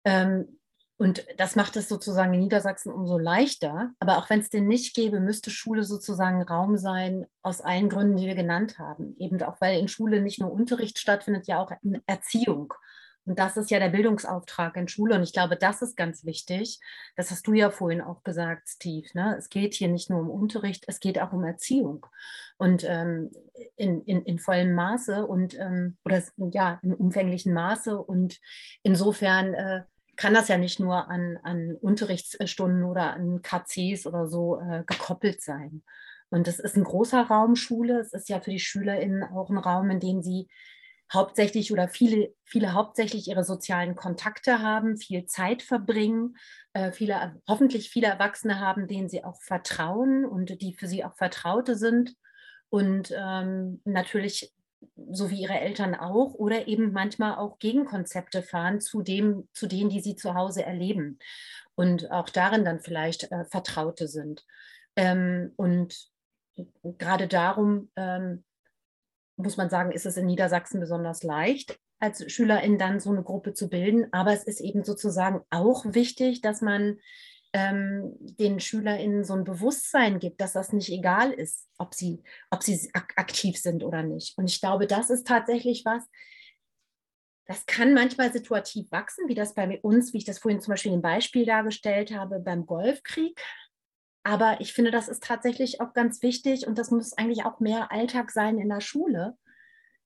Ähm, 0.05 0.57
und 0.97 1.25
das 1.37 1.55
macht 1.55 1.75
es 1.77 1.89
sozusagen 1.89 2.33
in 2.35 2.41
Niedersachsen 2.41 2.93
umso 2.93 3.17
leichter. 3.17 3.91
Aber 3.99 4.17
auch 4.17 4.29
wenn 4.29 4.39
es 4.39 4.49
den 4.49 4.67
nicht 4.67 4.95
gäbe, 4.95 5.19
müsste 5.19 5.49
Schule 5.49 5.83
sozusagen 5.83 6.43
Raum 6.43 6.77
sein, 6.77 7.25
aus 7.41 7.59
allen 7.59 7.89
Gründen, 7.89 8.17
die 8.17 8.27
wir 8.27 8.35
genannt 8.35 8.77
haben. 8.77 9.15
Eben 9.17 9.41
auch, 9.41 9.59
weil 9.59 9.79
in 9.79 9.87
Schule 9.87 10.21
nicht 10.21 10.39
nur 10.39 10.51
Unterricht 10.51 10.99
stattfindet, 10.99 11.47
ja 11.47 11.59
auch 11.59 11.71
Erziehung. 12.05 12.75
Und 13.25 13.37
das 13.37 13.55
ist 13.55 13.69
ja 13.69 13.79
der 13.79 13.89
Bildungsauftrag 13.89 14.75
in 14.77 14.87
Schule. 14.87 15.15
Und 15.15 15.23
ich 15.23 15.33
glaube, 15.33 15.55
das 15.55 15.81
ist 15.81 15.95
ganz 15.95 16.25
wichtig. 16.25 16.79
Das 17.15 17.29
hast 17.29 17.45
du 17.45 17.53
ja 17.53 17.69
vorhin 17.69 18.01
auch 18.01 18.23
gesagt, 18.23 18.67
Steve. 18.67 19.07
Ne? 19.13 19.35
Es 19.37 19.49
geht 19.49 19.75
hier 19.75 19.89
nicht 19.89 20.09
nur 20.09 20.19
um 20.19 20.29
Unterricht, 20.29 20.85
es 20.87 20.99
geht 20.99 21.19
auch 21.19 21.31
um 21.31 21.43
Erziehung. 21.43 22.05
Und 22.57 22.83
ähm, 22.83 23.31
in, 23.75 24.01
in, 24.03 24.23
in 24.23 24.39
vollem 24.39 24.73
Maße 24.73 25.25
und 25.25 25.57
ähm, 25.59 25.97
oder 26.03 26.23
ja, 26.37 26.79
in 26.81 26.93
umfänglichen 26.93 27.53
Maße. 27.53 27.97
Und 27.97 28.39
insofern 28.81 29.53
äh, 29.53 29.83
kann 30.15 30.33
das 30.33 30.47
ja 30.47 30.57
nicht 30.57 30.79
nur 30.79 31.09
an, 31.09 31.37
an 31.43 31.75
Unterrichtsstunden 31.79 32.83
oder 32.83 33.13
an 33.13 33.41
KCs 33.41 34.07
oder 34.07 34.27
so 34.27 34.59
äh, 34.59 34.83
gekoppelt 34.85 35.41
sein. 35.41 35.83
Und 36.29 36.47
das 36.47 36.59
ist 36.59 36.77
ein 36.77 36.83
großer 36.83 37.21
Raum 37.23 37.55
Schule. 37.55 37.99
Es 37.99 38.13
ist 38.13 38.29
ja 38.29 38.39
für 38.39 38.51
die 38.51 38.59
SchülerInnen 38.59 39.23
auch 39.23 39.49
ein 39.49 39.57
Raum, 39.57 39.89
in 39.89 39.99
dem 39.99 40.21
sie 40.21 40.47
hauptsächlich 41.13 41.71
oder 41.71 41.87
viele, 41.87 42.33
viele 42.45 42.73
hauptsächlich 42.73 43.27
ihre 43.27 43.43
sozialen 43.43 43.95
Kontakte 43.95 44.59
haben, 44.59 44.97
viel 44.97 45.25
Zeit 45.25 45.61
verbringen, 45.61 46.37
äh, 46.73 46.91
viele, 46.91 47.41
hoffentlich 47.47 47.89
viele 47.89 48.07
Erwachsene 48.07 48.59
haben, 48.59 48.87
denen 48.87 49.09
sie 49.09 49.23
auch 49.23 49.41
vertrauen 49.41 50.25
und 50.25 50.61
die 50.61 50.73
für 50.73 50.87
sie 50.87 51.03
auch 51.03 51.15
Vertraute 51.15 51.75
sind 51.75 52.15
und 52.69 53.13
ähm, 53.15 53.81
natürlich 53.83 54.53
so 55.11 55.29
wie 55.29 55.41
ihre 55.41 55.59
Eltern 55.59 55.95
auch 55.95 56.33
oder 56.33 56.67
eben 56.67 56.91
manchmal 56.91 57.35
auch 57.35 57.59
Gegenkonzepte 57.59 58.41
fahren 58.41 58.81
zu 58.81 59.01
dem, 59.01 59.47
zu 59.53 59.67
denen, 59.67 59.89
die 59.89 60.01
sie 60.01 60.15
zu 60.15 60.33
Hause 60.33 60.63
erleben 60.63 61.19
und 61.75 62.11
auch 62.11 62.29
darin 62.29 62.65
dann 62.65 62.79
vielleicht 62.79 63.31
äh, 63.31 63.45
Vertraute 63.45 64.07
sind. 64.07 64.45
Ähm, 64.95 65.53
und 65.55 66.09
gerade 66.83 67.27
darum 67.27 67.91
ähm, 67.95 68.43
muss 69.41 69.57
man 69.57 69.69
sagen, 69.69 69.91
ist 69.91 70.05
es 70.05 70.17
in 70.17 70.25
Niedersachsen 70.25 70.79
besonders 70.79 71.23
leicht, 71.23 71.79
als 71.99 72.29
Schülerin 72.31 72.77
dann 72.77 72.99
so 72.99 73.11
eine 73.11 73.23
Gruppe 73.23 73.53
zu 73.53 73.69
bilden. 73.69 74.07
Aber 74.11 74.33
es 74.33 74.43
ist 74.43 74.61
eben 74.61 74.83
sozusagen 74.83 75.41
auch 75.49 75.85
wichtig, 75.85 76.41
dass 76.41 76.61
man 76.61 76.97
ähm, 77.53 78.15
den 78.19 78.59
SchülerInnen 78.59 79.23
so 79.23 79.33
ein 79.33 79.43
Bewusstsein 79.43 80.19
gibt, 80.19 80.39
dass 80.41 80.53
das 80.53 80.71
nicht 80.71 80.89
egal 80.89 81.31
ist, 81.31 81.67
ob 81.77 81.93
sie, 81.93 82.23
ob 82.49 82.63
sie 82.63 82.89
ak 82.93 83.13
aktiv 83.17 83.57
sind 83.57 83.83
oder 83.83 84.03
nicht. 84.03 84.37
Und 84.37 84.49
ich 84.49 84.61
glaube, 84.61 84.87
das 84.87 85.09
ist 85.09 85.27
tatsächlich 85.27 85.83
was, 85.85 86.07
das 87.45 87.65
kann 87.65 87.93
manchmal 87.93 88.31
situativ 88.31 88.89
wachsen, 88.91 89.27
wie 89.27 89.35
das 89.35 89.53
bei 89.53 89.79
uns, 89.81 90.13
wie 90.13 90.19
ich 90.19 90.25
das 90.25 90.39
vorhin 90.39 90.61
zum 90.61 90.71
Beispiel 90.71 90.93
im 90.93 91.01
Beispiel 91.01 91.45
dargestellt 91.45 92.13
habe, 92.13 92.39
beim 92.39 92.65
Golfkrieg. 92.65 93.41
Aber 94.23 94.61
ich 94.61 94.73
finde, 94.73 94.91
das 94.91 95.07
ist 95.07 95.23
tatsächlich 95.23 95.81
auch 95.81 95.93
ganz 95.93 96.21
wichtig 96.21 96.67
und 96.67 96.77
das 96.77 96.91
muss 96.91 97.13
eigentlich 97.13 97.43
auch 97.45 97.59
mehr 97.59 97.91
Alltag 97.91 98.31
sein 98.31 98.59
in 98.59 98.69
der 98.69 98.81
Schule, 98.81 99.35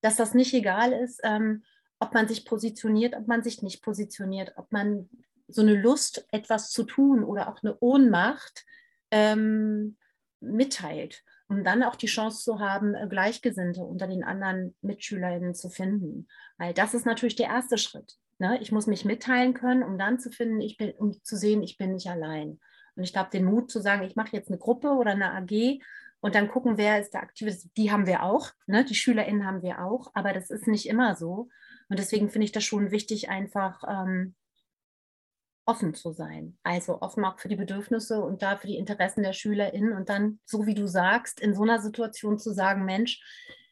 dass 0.01 0.15
das 0.15 0.33
nicht 0.33 0.53
egal 0.53 0.93
ist, 0.93 1.19
ähm, 1.23 1.63
ob 1.99 2.13
man 2.13 2.27
sich 2.27 2.45
positioniert, 2.45 3.15
ob 3.15 3.27
man 3.27 3.43
sich 3.43 3.61
nicht 3.61 3.81
positioniert, 3.81 4.53
ob 4.57 4.71
man 4.71 5.09
so 5.47 5.61
eine 5.61 5.75
Lust, 5.75 6.25
etwas 6.31 6.69
zu 6.71 6.83
tun 6.83 7.23
oder 7.23 7.49
auch 7.49 7.61
eine 7.61 7.77
Ohnmacht 7.79 8.65
ähm, 9.11 9.97
mitteilt, 10.39 11.23
um 11.47 11.63
dann 11.63 11.83
auch 11.83 11.95
die 11.95 12.07
Chance 12.07 12.43
zu 12.43 12.59
haben, 12.59 12.95
äh, 12.95 13.07
Gleichgesinnte 13.07 13.81
unter 13.81 14.07
den 14.07 14.23
anderen 14.23 14.75
MitschülerInnen 14.81 15.53
zu 15.53 15.69
finden. 15.69 16.27
Weil 16.57 16.73
das 16.73 16.93
ist 16.93 17.05
natürlich 17.05 17.35
der 17.35 17.47
erste 17.47 17.77
Schritt. 17.77 18.15
Ne? 18.39 18.59
Ich 18.61 18.71
muss 18.71 18.87
mich 18.87 19.05
mitteilen 19.05 19.53
können, 19.53 19.83
um 19.83 19.97
dann 19.97 20.19
zu 20.19 20.31
finden, 20.31 20.61
ich 20.61 20.77
bin, 20.77 20.91
um 20.97 21.13
zu 21.23 21.37
sehen, 21.37 21.63
ich 21.63 21.77
bin 21.77 21.93
nicht 21.93 22.09
allein. 22.09 22.59
Und 22.95 23.03
ich 23.03 23.13
glaube, 23.13 23.29
den 23.31 23.45
Mut 23.45 23.71
zu 23.71 23.81
sagen, 23.81 24.03
ich 24.03 24.15
mache 24.15 24.35
jetzt 24.35 24.49
eine 24.49 24.57
Gruppe 24.57 24.89
oder 24.91 25.11
eine 25.11 25.33
AG 25.33 25.79
und 26.21 26.35
dann 26.35 26.47
gucken, 26.47 26.77
wer 26.77 26.99
ist 26.99 27.13
der 27.13 27.21
Aktive, 27.21 27.55
die 27.77 27.91
haben 27.91 28.07
wir 28.07 28.23
auch, 28.23 28.51
ne? 28.67 28.83
die 28.85 28.95
SchülerInnen 28.95 29.45
haben 29.45 29.61
wir 29.61 29.83
auch, 29.83 30.11
aber 30.13 30.33
das 30.33 30.49
ist 30.49 30.67
nicht 30.67 30.87
immer 30.87 31.15
so. 31.15 31.49
Und 31.89 31.99
deswegen 31.99 32.29
finde 32.29 32.45
ich 32.45 32.51
das 32.51 32.63
schon 32.63 32.91
wichtig, 32.91 33.29
einfach 33.29 33.83
ähm, 33.87 34.33
offen 35.65 35.93
zu 35.93 36.13
sein. 36.13 36.57
Also 36.63 37.01
offen 37.01 37.25
auch 37.25 37.39
für 37.39 37.47
die 37.47 37.55
Bedürfnisse 37.55 38.21
und 38.21 38.41
da 38.41 38.57
für 38.57 38.67
die 38.67 38.77
Interessen 38.77 39.23
der 39.23 39.33
SchülerInnen 39.33 39.93
und 39.93 40.09
dann, 40.09 40.39
so 40.45 40.65
wie 40.65 40.75
du 40.75 40.87
sagst, 40.87 41.39
in 41.39 41.53
so 41.53 41.63
einer 41.63 41.79
Situation 41.79 42.39
zu 42.39 42.53
sagen, 42.53 42.85
Mensch, 42.85 43.21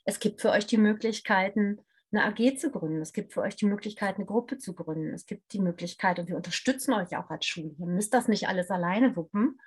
es 0.05 0.19
gibt 0.19 0.41
für 0.41 0.49
euch 0.49 0.65
die 0.65 0.77
Möglichkeiten, 0.77 1.79
eine 2.13 2.25
AG 2.25 2.57
zu 2.57 2.71
gründen. 2.71 3.01
Es 3.01 3.13
gibt 3.13 3.33
für 3.33 3.41
euch 3.41 3.55
die 3.55 3.65
Möglichkeit, 3.65 4.15
eine 4.15 4.25
Gruppe 4.25 4.57
zu 4.57 4.73
gründen. 4.73 5.13
Es 5.13 5.25
gibt 5.25 5.51
die 5.53 5.59
Möglichkeit, 5.59 6.19
und 6.19 6.29
wir 6.29 6.35
unterstützen 6.37 6.93
euch 6.93 7.15
auch 7.17 7.29
als 7.29 7.45
Schule. 7.45 7.75
Ihr 7.77 7.87
müsst 7.87 8.13
das 8.13 8.27
nicht 8.27 8.47
alles 8.47 8.69
alleine 8.69 9.15
wuppen. 9.15 9.59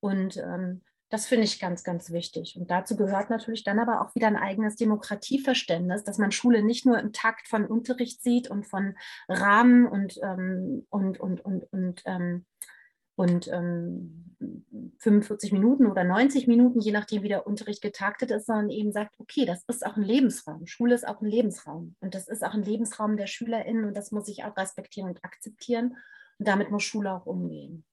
Und 0.00 0.36
ähm, 0.36 0.82
Das 1.10 1.26
finde 1.26 1.44
ich 1.44 1.60
ganz, 1.60 1.84
ganz 1.84 2.10
wichtig. 2.10 2.56
Und 2.58 2.70
dazu 2.70 2.96
gehört 2.96 3.28
natürlich 3.28 3.64
dann 3.64 3.78
aber 3.78 4.00
auch 4.00 4.14
wieder 4.14 4.28
ein 4.28 4.36
eigenes 4.36 4.76
Demokratieverständnis, 4.76 6.04
dass 6.04 6.16
man 6.16 6.32
Schule 6.32 6.62
nicht 6.62 6.86
nur 6.86 6.98
im 6.98 7.12
Takt 7.12 7.48
von 7.48 7.66
Unterricht 7.66 8.22
sieht 8.22 8.50
und 8.50 8.66
von 8.66 8.96
Rahmen 9.28 9.86
und, 9.86 10.18
ähm, 10.22 10.86
und, 10.88 11.20
und, 11.20 11.44
und, 11.44 11.70
und, 11.70 12.02
ähm, 12.06 12.46
und 13.16 13.48
ähm, 13.48 14.22
45 14.98 15.52
Minuten 15.52 15.86
oder 15.86 16.04
90 16.04 16.46
Minuten, 16.46 16.80
je 16.80 16.92
nachdem, 16.92 17.22
wie 17.22 17.28
der 17.28 17.46
Unterricht 17.46 17.82
getaktet 17.82 18.30
ist, 18.30 18.46
sondern 18.46 18.70
eben 18.70 18.92
sagt, 18.92 19.14
okay, 19.18 19.44
das 19.44 19.64
ist 19.68 19.84
auch 19.86 19.96
ein 19.96 20.02
Lebensraum. 20.02 20.66
Schule 20.66 20.94
ist 20.94 21.06
auch 21.06 21.20
ein 21.20 21.28
Lebensraum. 21.28 21.96
Und 22.00 22.14
das 22.14 22.28
ist 22.28 22.44
auch 22.44 22.54
ein 22.54 22.62
Lebensraum 22.62 23.16
der 23.16 23.26
SchülerInnen 23.26 23.84
und 23.84 23.96
das 23.96 24.10
muss 24.10 24.28
ich 24.28 24.44
auch 24.44 24.56
respektieren 24.56 25.10
und 25.10 25.24
akzeptieren. 25.24 25.96
Und 26.38 26.48
damit 26.48 26.70
muss 26.70 26.82
Schule 26.82 27.12
auch 27.12 27.26
umgehen. 27.26 27.84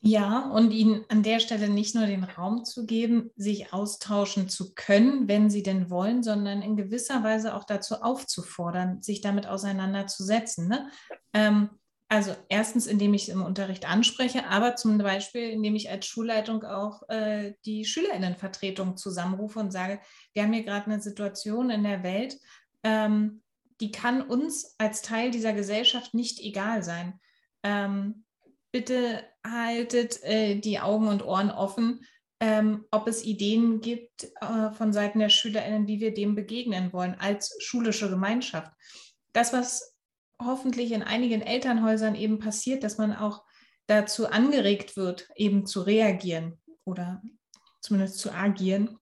Ja, 0.00 0.50
und 0.50 0.70
ihnen 0.70 1.04
an 1.08 1.22
der 1.22 1.40
Stelle 1.40 1.68
nicht 1.68 1.94
nur 1.94 2.06
den 2.06 2.22
Raum 2.22 2.64
zu 2.64 2.86
geben, 2.86 3.30
sich 3.34 3.72
austauschen 3.72 4.48
zu 4.48 4.74
können, 4.74 5.26
wenn 5.26 5.50
sie 5.50 5.62
denn 5.62 5.90
wollen, 5.90 6.22
sondern 6.22 6.62
in 6.62 6.76
gewisser 6.76 7.24
Weise 7.24 7.54
auch 7.54 7.64
dazu 7.64 7.96
aufzufordern, 7.96 9.02
sich 9.02 9.20
damit 9.20 9.48
auseinanderzusetzen. 9.48 10.68
Ne? 10.68 10.90
Ähm, 11.32 11.70
also 12.08 12.36
erstens, 12.48 12.86
indem 12.86 13.14
ich 13.14 13.22
es 13.22 13.28
im 13.34 13.42
Unterricht 13.42 13.88
anspreche, 13.88 14.46
aber 14.46 14.76
zum 14.76 14.98
Beispiel, 14.98 15.50
indem 15.50 15.74
ich 15.74 15.90
als 15.90 16.06
Schulleitung 16.06 16.62
auch 16.62 17.08
äh, 17.08 17.54
die 17.64 17.84
Schülerinnenvertretung 17.84 18.96
zusammenrufe 18.96 19.58
und 19.58 19.72
sage, 19.72 20.00
wir 20.32 20.44
haben 20.44 20.52
hier 20.52 20.62
gerade 20.62 20.86
eine 20.86 21.00
Situation 21.00 21.68
in 21.70 21.82
der 21.82 22.04
Welt, 22.04 22.38
ähm, 22.84 23.42
die 23.80 23.90
kann 23.90 24.22
uns 24.22 24.76
als 24.78 25.02
Teil 25.02 25.32
dieser 25.32 25.52
Gesellschaft 25.52 26.14
nicht 26.14 26.40
egal 26.40 26.84
sein. 26.84 27.20
Ähm, 27.64 28.24
bitte 28.70 29.24
haltet 29.44 30.22
äh, 30.22 30.56
die 30.60 30.78
Augen 30.78 31.08
und 31.08 31.24
Ohren 31.24 31.50
offen, 31.50 32.06
ähm, 32.38 32.84
ob 32.92 33.08
es 33.08 33.24
Ideen 33.24 33.80
gibt 33.80 34.28
äh, 34.40 34.70
von 34.72 34.92
Seiten 34.92 35.18
der 35.18 35.28
SchülerInnen, 35.28 35.88
wie 35.88 36.00
wir 36.00 36.14
dem 36.14 36.36
begegnen 36.36 36.92
wollen 36.92 37.16
als 37.18 37.56
schulische 37.60 38.08
Gemeinschaft. 38.08 38.72
Das, 39.32 39.52
was 39.52 39.95
hoffentlich 40.42 40.92
in 40.92 41.02
einigen 41.02 41.42
Elternhäusern 41.42 42.14
eben 42.14 42.38
passiert, 42.38 42.84
dass 42.84 42.98
man 42.98 43.14
auch 43.14 43.44
dazu 43.86 44.28
angeregt 44.28 44.96
wird, 44.96 45.28
eben 45.36 45.66
zu 45.66 45.82
reagieren 45.82 46.58
oder 46.84 47.22
zumindest 47.80 48.18
zu 48.18 48.32
agieren, 48.32 48.98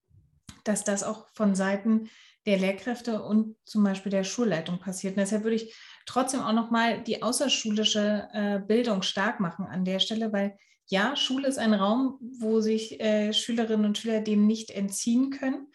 dass 0.63 0.83
das 0.83 1.03
auch 1.03 1.27
von 1.33 1.55
Seiten 1.55 2.09
der 2.45 2.57
Lehrkräfte 2.57 3.23
und 3.23 3.55
zum 3.65 3.83
Beispiel 3.83 4.11
der 4.11 4.23
Schulleitung 4.23 4.79
passiert. 4.79 5.15
Und 5.15 5.21
deshalb 5.21 5.43
würde 5.43 5.55
ich 5.55 5.75
trotzdem 6.05 6.41
auch 6.41 6.53
nochmal 6.53 7.01
die 7.01 7.23
außerschulische 7.23 8.27
äh, 8.33 8.59
Bildung 8.59 9.01
stark 9.01 9.39
machen 9.39 9.65
an 9.65 9.83
der 9.83 9.99
Stelle, 9.99 10.31
weil 10.31 10.57
ja, 10.87 11.15
Schule 11.15 11.47
ist 11.47 11.57
ein 11.57 11.73
Raum, 11.73 12.19
wo 12.39 12.61
sich 12.61 12.99
äh, 13.01 13.33
Schülerinnen 13.33 13.87
und 13.87 13.97
Schüler 13.97 14.21
dem 14.21 14.45
nicht 14.45 14.69
entziehen 14.69 15.31
können. 15.31 15.71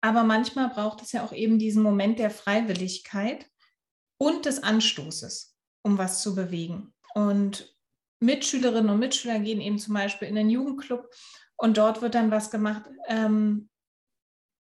Aber 0.00 0.24
manchmal 0.24 0.70
braucht 0.70 1.02
es 1.02 1.12
ja 1.12 1.24
auch 1.24 1.32
eben 1.32 1.58
diesen 1.58 1.82
Moment 1.82 2.18
der 2.18 2.30
Freiwilligkeit 2.30 3.46
und 4.20 4.44
des 4.46 4.62
Anstoßes, 4.62 5.56
um 5.82 5.98
was 5.98 6.22
zu 6.22 6.34
bewegen. 6.34 6.92
Und 7.14 7.74
Mitschülerinnen 8.20 8.90
und 8.90 8.98
Mitschüler 8.98 9.38
gehen 9.38 9.60
eben 9.60 9.78
zum 9.78 9.94
Beispiel 9.94 10.28
in 10.28 10.34
den 10.34 10.50
Jugendclub 10.50 11.08
und 11.56 11.78
dort 11.78 12.02
wird 12.02 12.14
dann 12.14 12.30
was 12.30 12.50
gemacht, 12.50 12.84
ähm, 13.08 13.70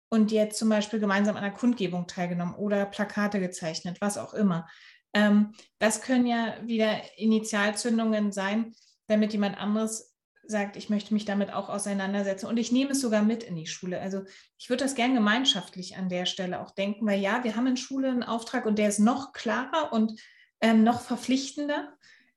und 0.09 0.31
jetzt 0.31 0.57
zum 0.57 0.69
Beispiel 0.69 0.99
gemeinsam 0.99 1.35
an 1.35 1.43
einer 1.43 1.53
Kundgebung 1.53 2.07
teilgenommen 2.07 2.55
oder 2.55 2.85
Plakate 2.85 3.39
gezeichnet, 3.39 3.99
was 3.99 4.17
auch 4.17 4.33
immer. 4.33 4.67
Ähm, 5.13 5.53
das 5.79 6.01
können 6.01 6.25
ja 6.25 6.55
wieder 6.63 7.01
Initialzündungen 7.17 8.31
sein, 8.31 8.73
damit 9.07 9.33
jemand 9.33 9.57
anderes 9.57 10.06
sagt, 10.47 10.77
ich 10.77 10.89
möchte 10.89 11.13
mich 11.13 11.25
damit 11.25 11.51
auch 11.53 11.69
auseinandersetzen 11.69 12.47
und 12.47 12.57
ich 12.57 12.71
nehme 12.71 12.91
es 12.91 13.01
sogar 13.01 13.21
mit 13.21 13.43
in 13.43 13.55
die 13.55 13.67
Schule. 13.67 14.01
Also 14.01 14.23
ich 14.57 14.69
würde 14.69 14.83
das 14.83 14.95
gern 14.95 15.13
gemeinschaftlich 15.13 15.97
an 15.97 16.09
der 16.09 16.25
Stelle 16.25 16.61
auch 16.61 16.71
denken, 16.71 17.05
weil 17.05 17.19
ja, 17.19 17.43
wir 17.43 17.55
haben 17.55 17.67
in 17.67 17.77
Schule 17.77 18.09
einen 18.09 18.23
Auftrag 18.23 18.65
und 18.65 18.77
der 18.77 18.89
ist 18.89 18.99
noch 18.99 19.33
klarer 19.33 19.91
und 19.91 20.19
ähm, 20.61 20.83
noch 20.83 21.01
verpflichtender. 21.01 21.93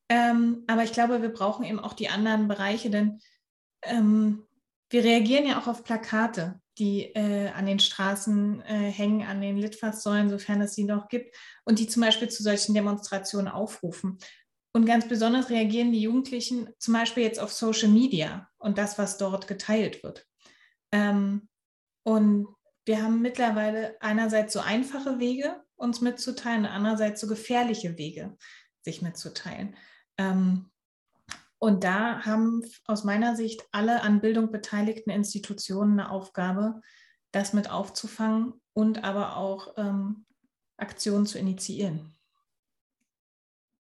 Ähm, 0.09 0.65
aber 0.67 0.85
ich 0.85 0.93
glaube, 0.93 1.23
wir 1.23 1.33
brauchen 1.33 1.65
eben 1.65 1.79
auch 1.79 1.95
die 1.95 2.09
anderen 2.09 2.49
Bereiche, 2.49 2.91
denn 2.91 3.21
ähm, 3.83 4.45
wir 4.91 5.05
reagieren 5.05 5.47
ja 5.47 5.61
auch 5.61 5.69
auf 5.69 5.85
Plakate 5.85 6.61
die 6.81 7.15
äh, 7.15 7.51
an 7.51 7.67
den 7.67 7.79
Straßen 7.79 8.63
äh, 8.63 8.91
hängen, 8.91 9.27
an 9.27 9.41
den 9.41 9.59
Litfaßsäulen, 9.59 10.31
sofern 10.31 10.63
es 10.63 10.75
sie 10.75 10.85
noch 10.85 11.09
gibt, 11.09 11.37
und 11.65 11.79
die 11.79 11.87
zum 11.87 12.03
Beispiel 12.03 12.29
zu 12.29 12.43
solchen 12.43 12.75
Demonstrationen 12.75 13.49
aufrufen. 13.49 14.19
Und 14.73 14.87
ganz 14.87 15.09
besonders 15.09 15.51
reagieren 15.51 15.93
die 15.93 16.03
Jugendlichen 16.03 16.71
zum 16.79 16.95
Beispiel 16.95 17.25
jetzt 17.25 17.41
auf 17.41 17.53
Social 17.53 17.89
Media 17.89 18.49
und 18.59 18.79
das, 18.79 18.99
was 18.99 19.19
dort 19.19 19.49
geteilt 19.49 20.03
wird. 20.03 20.27
Ähm, 20.93 21.49
und 22.05 22.47
wir 22.85 23.03
haben 23.03 23.21
mittlerweile 23.21 23.97
einerseits 24.01 24.53
so 24.53 24.61
einfache 24.61 25.19
Wege, 25.19 25.63
uns 25.77 26.01
mitzuteilen, 26.01 26.61
und 26.61 26.71
andererseits 26.71 27.21
so 27.21 27.27
gefährliche 27.27 27.99
Wege, 27.99 28.37
sich 28.83 29.03
mitzuteilen. 29.03 29.77
Ähm, 30.19 30.71
und 31.59 31.85
da 31.85 32.25
haben 32.25 32.63
aus 32.87 33.05
meiner 33.05 33.37
Sicht 33.37 33.63
alle 33.71 34.03
an 34.03 34.21
Bildung 34.21 34.51
beteiligten 34.51 35.11
Institutionen 35.11 36.01
eine 36.01 36.11
Aufgabe, 36.11 36.81
das 37.33 37.53
mit 37.53 37.71
aufzufangen 37.71 38.55
und 38.73 39.05
aber 39.05 39.37
auch 39.37 39.75
ähm, 39.77 40.25
Aktionen 40.79 41.27
zu 41.27 41.39
initiieren. 41.39 42.15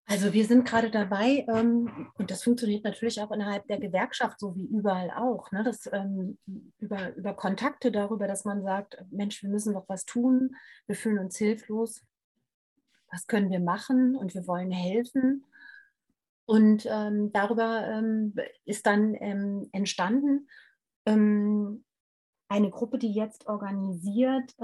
Also 0.06 0.32
wir 0.32 0.44
sind 0.44 0.66
gerade 0.66 0.90
dabei, 0.90 1.46
ähm, 1.48 2.10
und 2.14 2.30
das 2.30 2.42
funktioniert 2.42 2.82
natürlich 2.84 3.20
auch 3.20 3.30
innerhalb 3.30 3.66
der 3.68 3.78
Gewerkschaft, 3.78 4.40
so 4.40 4.56
wie 4.56 4.66
überall 4.66 5.10
auch, 5.12 5.52
ne, 5.52 5.62
dass, 5.62 5.88
ähm, 5.92 6.36
über, 6.78 7.14
über 7.14 7.34
Kontakte 7.34 7.92
darüber, 7.92 8.26
dass 8.26 8.44
man 8.44 8.64
sagt, 8.64 9.04
Mensch, 9.10 9.40
wir 9.42 9.50
müssen 9.50 9.74
doch 9.74 9.88
was 9.88 10.04
tun, 10.04 10.56
wir 10.86 10.96
fühlen 10.96 11.20
uns 11.20 11.36
hilflos, 11.36 12.02
was 13.10 13.26
können 13.26 13.50
wir 13.50 13.60
machen? 13.60 14.16
Und 14.16 14.34
wir 14.34 14.46
wollen 14.46 14.70
helfen. 14.70 15.44
Und 16.46 16.86
ähm, 16.86 17.32
darüber 17.32 17.86
ähm, 17.86 18.34
ist 18.64 18.86
dann 18.86 19.14
ähm, 19.14 19.68
entstanden 19.72 20.48
ähm, 21.06 21.84
eine 22.48 22.70
Gruppe, 22.70 22.98
die 22.98 23.12
jetzt 23.12 23.46
organisiert 23.46 24.54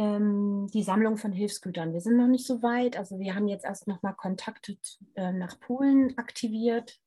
ähm, 0.00 0.30
ähm, 0.30 0.66
die 0.72 0.82
Sammlung 0.82 1.16
von 1.16 1.32
Hilfsgütern. 1.32 1.92
Wir 1.92 2.00
sind 2.00 2.16
noch 2.16 2.26
nicht 2.26 2.46
so 2.46 2.62
weit. 2.62 2.96
Also 2.96 3.18
wir 3.18 3.34
haben 3.34 3.48
jetzt 3.48 3.64
erst 3.64 3.86
nochmal 3.86 4.14
Kontakte 4.14 4.76
äh, 5.14 5.32
nach 5.32 5.58
Polen 5.60 6.16
aktiviert, 6.18 6.98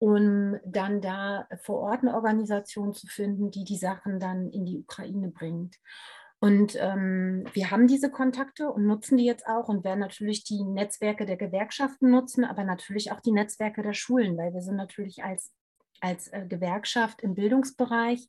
um 0.00 0.56
dann 0.64 1.00
da 1.00 1.48
vor 1.62 1.80
Ort 1.80 2.02
eine 2.02 2.14
Organisation 2.14 2.92
zu 2.92 3.06
finden, 3.06 3.50
die 3.50 3.64
die 3.64 3.76
Sachen 3.76 4.20
dann 4.20 4.50
in 4.50 4.64
die 4.64 4.78
Ukraine 4.78 5.28
bringt. 5.28 5.76
Und 6.40 6.76
ähm, 6.80 7.44
wir 7.52 7.70
haben 7.70 7.88
diese 7.88 8.10
Kontakte 8.10 8.70
und 8.70 8.86
nutzen 8.86 9.16
die 9.16 9.24
jetzt 9.24 9.46
auch 9.46 9.68
und 9.68 9.84
werden 9.84 10.00
natürlich 10.00 10.44
die 10.44 10.62
Netzwerke 10.62 11.26
der 11.26 11.36
Gewerkschaften 11.36 12.10
nutzen, 12.10 12.44
aber 12.44 12.62
natürlich 12.62 13.10
auch 13.10 13.20
die 13.20 13.32
Netzwerke 13.32 13.82
der 13.82 13.94
Schulen, 13.94 14.36
weil 14.36 14.54
wir 14.54 14.62
sind 14.62 14.76
natürlich 14.76 15.24
als, 15.24 15.52
als 16.00 16.28
äh, 16.28 16.46
Gewerkschaft 16.46 17.22
im 17.22 17.34
Bildungsbereich 17.34 18.28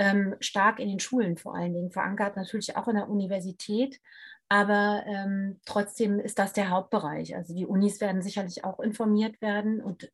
ähm, 0.00 0.34
stark 0.40 0.80
in 0.80 0.88
den 0.88 0.98
Schulen 0.98 1.36
vor 1.36 1.54
allen 1.54 1.74
Dingen, 1.74 1.92
verankert 1.92 2.34
natürlich 2.34 2.74
auch 2.74 2.88
in 2.88 2.96
der 2.96 3.10
Universität, 3.10 4.00
aber 4.48 5.04
ähm, 5.06 5.60
trotzdem 5.66 6.18
ist 6.18 6.38
das 6.38 6.54
der 6.54 6.70
Hauptbereich. 6.70 7.36
Also 7.36 7.54
die 7.54 7.66
Unis 7.66 8.00
werden 8.00 8.22
sicherlich 8.22 8.64
auch 8.64 8.80
informiert 8.80 9.40
werden 9.42 9.82
und 9.82 10.10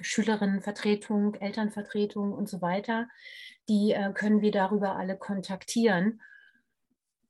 Schülerinnenvertretung, 0.00 1.34
Elternvertretung 1.34 2.32
und 2.32 2.48
so 2.48 2.62
weiter, 2.62 3.06
die 3.68 3.92
äh, 3.92 4.12
können 4.14 4.40
wir 4.40 4.50
darüber 4.50 4.96
alle 4.96 5.18
kontaktieren 5.18 6.22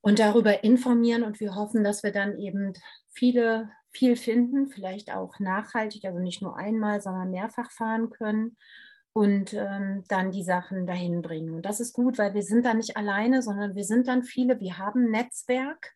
und 0.00 0.20
darüber 0.20 0.62
informieren. 0.62 1.24
Und 1.24 1.40
wir 1.40 1.56
hoffen, 1.56 1.82
dass 1.82 2.04
wir 2.04 2.12
dann 2.12 2.38
eben 2.38 2.74
viele, 3.10 3.70
viel 3.90 4.14
finden, 4.14 4.68
vielleicht 4.68 5.12
auch 5.12 5.40
nachhaltig, 5.40 6.04
also 6.04 6.20
nicht 6.20 6.42
nur 6.42 6.56
einmal, 6.56 7.00
sondern 7.00 7.32
mehrfach 7.32 7.72
fahren 7.72 8.10
können 8.10 8.56
und 9.12 9.52
ähm, 9.54 10.04
dann 10.08 10.30
die 10.30 10.42
Sachen 10.42 10.86
dahin 10.86 11.22
bringen. 11.22 11.54
Und 11.54 11.62
das 11.62 11.80
ist 11.80 11.92
gut, 11.92 12.18
weil 12.18 12.34
wir 12.34 12.42
sind 12.42 12.64
dann 12.64 12.76
nicht 12.76 12.96
alleine, 12.96 13.42
sondern 13.42 13.74
wir 13.74 13.84
sind 13.84 14.06
dann 14.08 14.22
viele, 14.22 14.60
wir 14.60 14.78
haben 14.78 15.10
Netzwerk. 15.10 15.94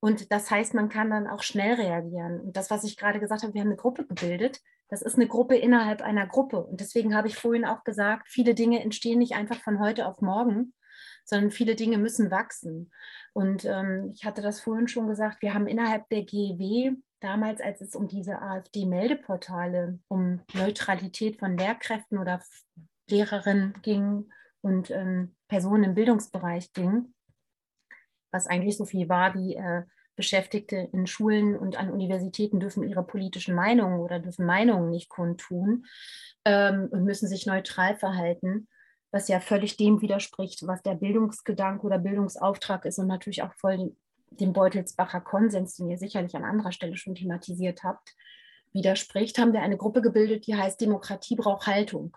Und 0.00 0.30
das 0.32 0.50
heißt, 0.50 0.74
man 0.74 0.88
kann 0.88 1.10
dann 1.10 1.26
auch 1.26 1.42
schnell 1.42 1.74
reagieren. 1.74 2.40
Und 2.40 2.56
das, 2.56 2.70
was 2.70 2.84
ich 2.84 2.96
gerade 2.96 3.20
gesagt 3.20 3.42
habe, 3.42 3.54
wir 3.54 3.60
haben 3.60 3.68
eine 3.68 3.76
Gruppe 3.76 4.06
gebildet. 4.06 4.60
Das 4.88 5.02
ist 5.02 5.16
eine 5.16 5.26
Gruppe 5.26 5.56
innerhalb 5.56 6.02
einer 6.02 6.26
Gruppe. 6.26 6.64
Und 6.64 6.80
deswegen 6.80 7.14
habe 7.14 7.28
ich 7.28 7.36
vorhin 7.36 7.64
auch 7.64 7.82
gesagt, 7.82 8.28
viele 8.28 8.54
Dinge 8.54 8.82
entstehen 8.82 9.18
nicht 9.18 9.34
einfach 9.34 9.60
von 9.60 9.80
heute 9.80 10.06
auf 10.06 10.20
morgen, 10.20 10.74
sondern 11.24 11.50
viele 11.50 11.74
Dinge 11.74 11.98
müssen 11.98 12.30
wachsen. 12.30 12.92
Und 13.32 13.64
ähm, 13.64 14.12
ich 14.14 14.24
hatte 14.24 14.42
das 14.42 14.60
vorhin 14.60 14.88
schon 14.88 15.08
gesagt, 15.08 15.42
wir 15.42 15.54
haben 15.54 15.66
innerhalb 15.66 16.08
der 16.08 16.22
GEW 16.22 16.96
damals, 17.20 17.60
als 17.60 17.80
es 17.80 17.94
um 17.94 18.08
diese 18.08 18.40
AfD-Meldeportale, 18.40 19.98
um 20.08 20.40
Neutralität 20.54 21.38
von 21.38 21.56
Lehrkräften 21.56 22.18
oder 22.18 22.42
Lehrerinnen 23.08 23.74
ging 23.82 24.30
und 24.60 24.90
ähm, 24.90 25.34
Personen 25.48 25.84
im 25.84 25.94
Bildungsbereich 25.94 26.72
ging, 26.72 27.14
was 28.32 28.46
eigentlich 28.46 28.76
so 28.76 28.84
viel 28.84 29.08
war 29.08 29.34
wie 29.34 29.56
äh, 29.56 29.84
Beschäftigte 30.16 30.76
in 30.92 31.06
Schulen 31.06 31.56
und 31.56 31.78
an 31.78 31.90
Universitäten 31.90 32.58
dürfen 32.58 32.88
ihre 32.88 33.02
politischen 33.02 33.54
Meinungen 33.54 34.00
oder 34.00 34.18
dürfen 34.18 34.46
Meinungen 34.46 34.90
nicht 34.90 35.10
kundtun 35.10 35.84
ähm, 36.44 36.88
und 36.90 37.04
müssen 37.04 37.28
sich 37.28 37.46
neutral 37.46 37.96
verhalten, 37.96 38.66
was 39.12 39.28
ja 39.28 39.40
völlig 39.40 39.76
dem 39.76 40.00
widerspricht, 40.00 40.66
was 40.66 40.82
der 40.82 40.94
Bildungsgedanke 40.94 41.86
oder 41.86 41.98
Bildungsauftrag 41.98 42.86
ist 42.86 42.98
und 42.98 43.06
natürlich 43.06 43.42
auch 43.42 43.52
voll 43.54 43.94
dem 44.40 44.52
Beutelsbacher 44.52 45.20
Konsens, 45.20 45.76
den 45.76 45.90
ihr 45.90 45.98
sicherlich 45.98 46.36
an 46.36 46.44
anderer 46.44 46.72
Stelle 46.72 46.96
schon 46.96 47.14
thematisiert 47.14 47.82
habt, 47.82 48.14
widerspricht, 48.72 49.38
haben 49.38 49.52
wir 49.52 49.62
eine 49.62 49.76
Gruppe 49.76 50.02
gebildet, 50.02 50.46
die 50.46 50.54
heißt 50.54 50.80
Demokratie 50.80 51.36
braucht 51.36 51.66
Haltung. 51.66 52.16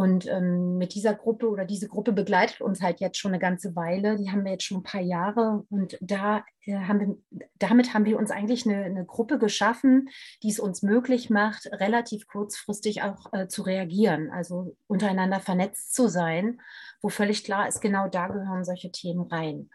Und 0.00 0.26
ähm, 0.28 0.78
mit 0.78 0.94
dieser 0.94 1.14
Gruppe 1.14 1.50
oder 1.50 1.66
diese 1.66 1.86
Gruppe 1.86 2.12
begleitet 2.12 2.62
uns 2.62 2.80
halt 2.80 3.00
jetzt 3.00 3.18
schon 3.18 3.32
eine 3.32 3.38
ganze 3.38 3.76
Weile. 3.76 4.16
Die 4.16 4.30
haben 4.30 4.44
wir 4.44 4.52
jetzt 4.52 4.64
schon 4.64 4.78
ein 4.78 4.82
paar 4.82 5.02
Jahre. 5.02 5.66
Und 5.68 5.98
da 6.00 6.42
äh, 6.64 6.74
haben 6.74 7.00
wir, 7.00 7.40
damit 7.58 7.92
haben 7.92 8.06
wir 8.06 8.18
uns 8.18 8.30
eigentlich 8.30 8.64
eine, 8.66 8.82
eine, 8.82 9.04
Gruppe 9.04 9.38
geschaffen, 9.38 10.08
die 10.42 10.48
es 10.48 10.58
uns 10.58 10.82
möglich 10.82 11.28
macht, 11.28 11.66
relativ 11.72 12.26
kurzfristig 12.28 13.02
auch 13.02 13.30
äh, 13.34 13.48
zu 13.48 13.60
reagieren, 13.60 14.30
also 14.30 14.74
untereinander 14.86 15.38
vernetzt 15.40 15.94
zu 15.94 16.08
sein, 16.08 16.62
wo 17.02 17.10
völlig 17.10 17.44
klar 17.44 17.68
ist, 17.68 17.82
genau 17.82 18.08
da 18.08 18.28
gehören 18.28 18.64
solche 18.64 18.90
Themen 18.90 19.26
rein. 19.26 19.68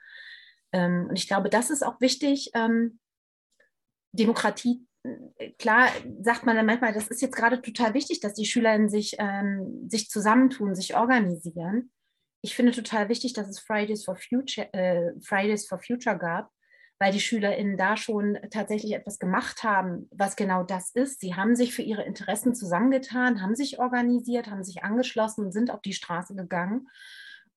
Ähm, 0.75 1.07
und 1.09 1.15
ich 1.15 1.27
glaube, 1.27 1.49
das 1.49 1.69
ist 1.69 1.83
auch 1.83 2.01
wichtig, 2.01 2.51
ähm, 2.53 2.99
Demokratie 4.11 4.85
klar 5.59 5.89
sagt 6.21 6.45
man 6.45 6.55
dann 6.55 6.65
manchmal, 6.65 6.93
das 6.93 7.07
ist 7.07 7.21
jetzt 7.21 7.35
gerade 7.35 7.61
total 7.61 7.93
wichtig, 7.93 8.19
dass 8.19 8.33
die 8.33 8.45
Schülerinnen 8.45 8.89
sich, 8.89 9.15
ähm, 9.19 9.87
sich 9.89 10.09
zusammentun, 10.09 10.75
sich 10.75 10.95
organisieren. 10.95 11.91
Ich 12.41 12.55
finde 12.55 12.71
total 12.71 13.09
wichtig, 13.09 13.33
dass 13.33 13.47
es 13.47 13.59
Fridays 13.59 14.05
for 14.05 14.15
Future, 14.15 14.71
äh, 14.73 15.13
Fridays 15.21 15.67
for 15.67 15.79
Future 15.79 16.17
gab, 16.17 16.51
weil 16.99 17.11
die 17.11 17.19
SchülerInnen 17.19 17.77
da 17.77 17.97
schon 17.97 18.37
tatsächlich 18.51 18.93
etwas 18.93 19.19
gemacht 19.19 19.63
haben, 19.63 20.07
was 20.11 20.35
genau 20.35 20.63
das 20.63 20.91
ist. 20.91 21.19
Sie 21.19 21.35
haben 21.35 21.55
sich 21.55 21.73
für 21.73 21.81
ihre 21.81 22.03
Interessen 22.03 22.53
zusammengetan, 22.55 23.41
haben 23.41 23.55
sich 23.55 23.79
organisiert, 23.79 24.49
haben 24.49 24.63
sich 24.63 24.83
angeschlossen 24.83 25.45
und 25.45 25.51
sind 25.51 25.71
auf 25.71 25.81
die 25.81 25.93
Straße 25.93 26.35
gegangen. 26.35 26.87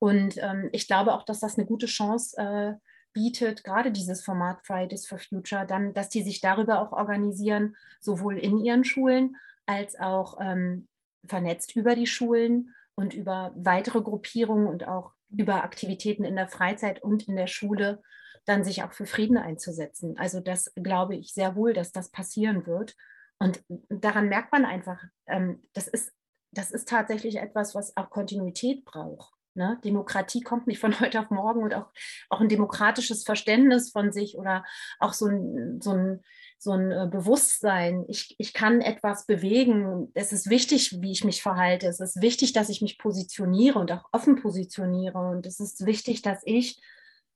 Und 0.00 0.38
ähm, 0.38 0.70
ich 0.72 0.86
glaube 0.86 1.14
auch, 1.14 1.24
dass 1.24 1.40
das 1.40 1.58
eine 1.58 1.66
gute 1.66 1.86
Chance 1.86 2.36
äh, 2.38 2.74
bietet, 3.18 3.64
gerade 3.64 3.90
dieses 3.90 4.22
Format 4.22 4.64
Fridays 4.64 5.08
for 5.08 5.18
Future, 5.18 5.66
dann, 5.66 5.92
dass 5.92 6.08
die 6.08 6.22
sich 6.22 6.40
darüber 6.40 6.80
auch 6.80 6.92
organisieren, 6.92 7.74
sowohl 7.98 8.38
in 8.38 8.58
ihren 8.58 8.84
Schulen 8.84 9.36
als 9.66 9.98
auch 9.98 10.38
ähm, 10.40 10.86
vernetzt 11.26 11.74
über 11.74 11.96
die 11.96 12.06
Schulen 12.06 12.74
und 12.94 13.14
über 13.14 13.52
weitere 13.56 14.00
Gruppierungen 14.02 14.68
und 14.68 14.86
auch 14.86 15.14
über 15.30 15.64
Aktivitäten 15.64 16.24
in 16.24 16.36
der 16.36 16.48
Freizeit 16.48 17.02
und 17.02 17.26
in 17.26 17.34
der 17.34 17.48
Schule 17.48 18.00
dann 18.44 18.62
sich 18.62 18.84
auch 18.84 18.92
für 18.92 19.04
Frieden 19.04 19.36
einzusetzen. 19.36 20.16
Also 20.16 20.38
das 20.38 20.72
glaube 20.76 21.16
ich 21.16 21.34
sehr 21.34 21.56
wohl, 21.56 21.72
dass 21.72 21.90
das 21.90 22.10
passieren 22.10 22.66
wird. 22.66 22.94
Und 23.40 23.62
daran 23.88 24.28
merkt 24.28 24.52
man 24.52 24.64
einfach, 24.64 25.02
ähm, 25.26 25.60
das, 25.74 25.88
ist, 25.88 26.12
das 26.52 26.70
ist 26.70 26.88
tatsächlich 26.88 27.36
etwas, 27.36 27.74
was 27.74 27.96
auch 27.96 28.10
Kontinuität 28.10 28.84
braucht. 28.84 29.34
Ne? 29.58 29.76
Demokratie 29.84 30.40
kommt 30.40 30.68
nicht 30.68 30.78
von 30.78 30.98
heute 31.00 31.20
auf 31.20 31.30
morgen 31.30 31.62
und 31.62 31.74
auch, 31.74 31.90
auch 32.30 32.40
ein 32.40 32.48
demokratisches 32.48 33.24
Verständnis 33.24 33.90
von 33.90 34.12
sich 34.12 34.38
oder 34.38 34.64
auch 35.00 35.12
so 35.12 35.26
ein, 35.26 35.80
so 35.82 35.90
ein, 35.90 36.22
so 36.58 36.72
ein 36.72 36.92
äh, 36.92 37.08
Bewusstsein. 37.10 38.04
Ich, 38.08 38.36
ich 38.38 38.54
kann 38.54 38.80
etwas 38.80 39.26
bewegen. 39.26 40.12
Es 40.14 40.32
ist 40.32 40.48
wichtig, 40.48 41.02
wie 41.02 41.10
ich 41.10 41.24
mich 41.24 41.42
verhalte. 41.42 41.88
Es 41.88 41.98
ist 41.98 42.22
wichtig, 42.22 42.52
dass 42.52 42.68
ich 42.68 42.80
mich 42.80 42.98
positioniere 42.98 43.80
und 43.80 43.90
auch 43.90 44.08
offen 44.12 44.36
positioniere. 44.36 45.18
Und 45.18 45.44
es 45.44 45.58
ist 45.58 45.84
wichtig, 45.84 46.22
dass 46.22 46.40
ich 46.44 46.80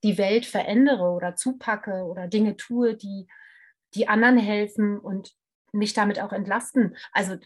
die 0.05 0.16
Welt 0.16 0.47
verändere 0.47 1.11
oder 1.11 1.35
zupacke 1.35 2.05
oder 2.05 2.29
Dinge 2.29 2.57
tue, 2.57 2.95
die, 2.95 3.27
die 3.95 4.07
anderen 4.07 4.39
helfen 4.39 4.99
und 4.99 5.35
mich 5.73 5.95
damit 5.95 6.20
auch 6.20 6.33
entlasten. 6.33 6.97
Also 7.12 7.37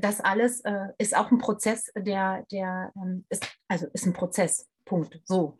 das 0.00 0.20
alles 0.20 0.60
äh, 0.60 0.88
ist 0.98 1.16
auch 1.16 1.30
ein 1.30 1.38
Prozess, 1.38 1.90
der, 1.96 2.44
der 2.50 2.92
ähm, 2.96 3.24
ist, 3.28 3.46
also 3.68 3.86
ist 3.92 4.06
ein 4.06 4.12
Prozess. 4.12 4.68
Punkt. 4.84 5.20
So. 5.24 5.56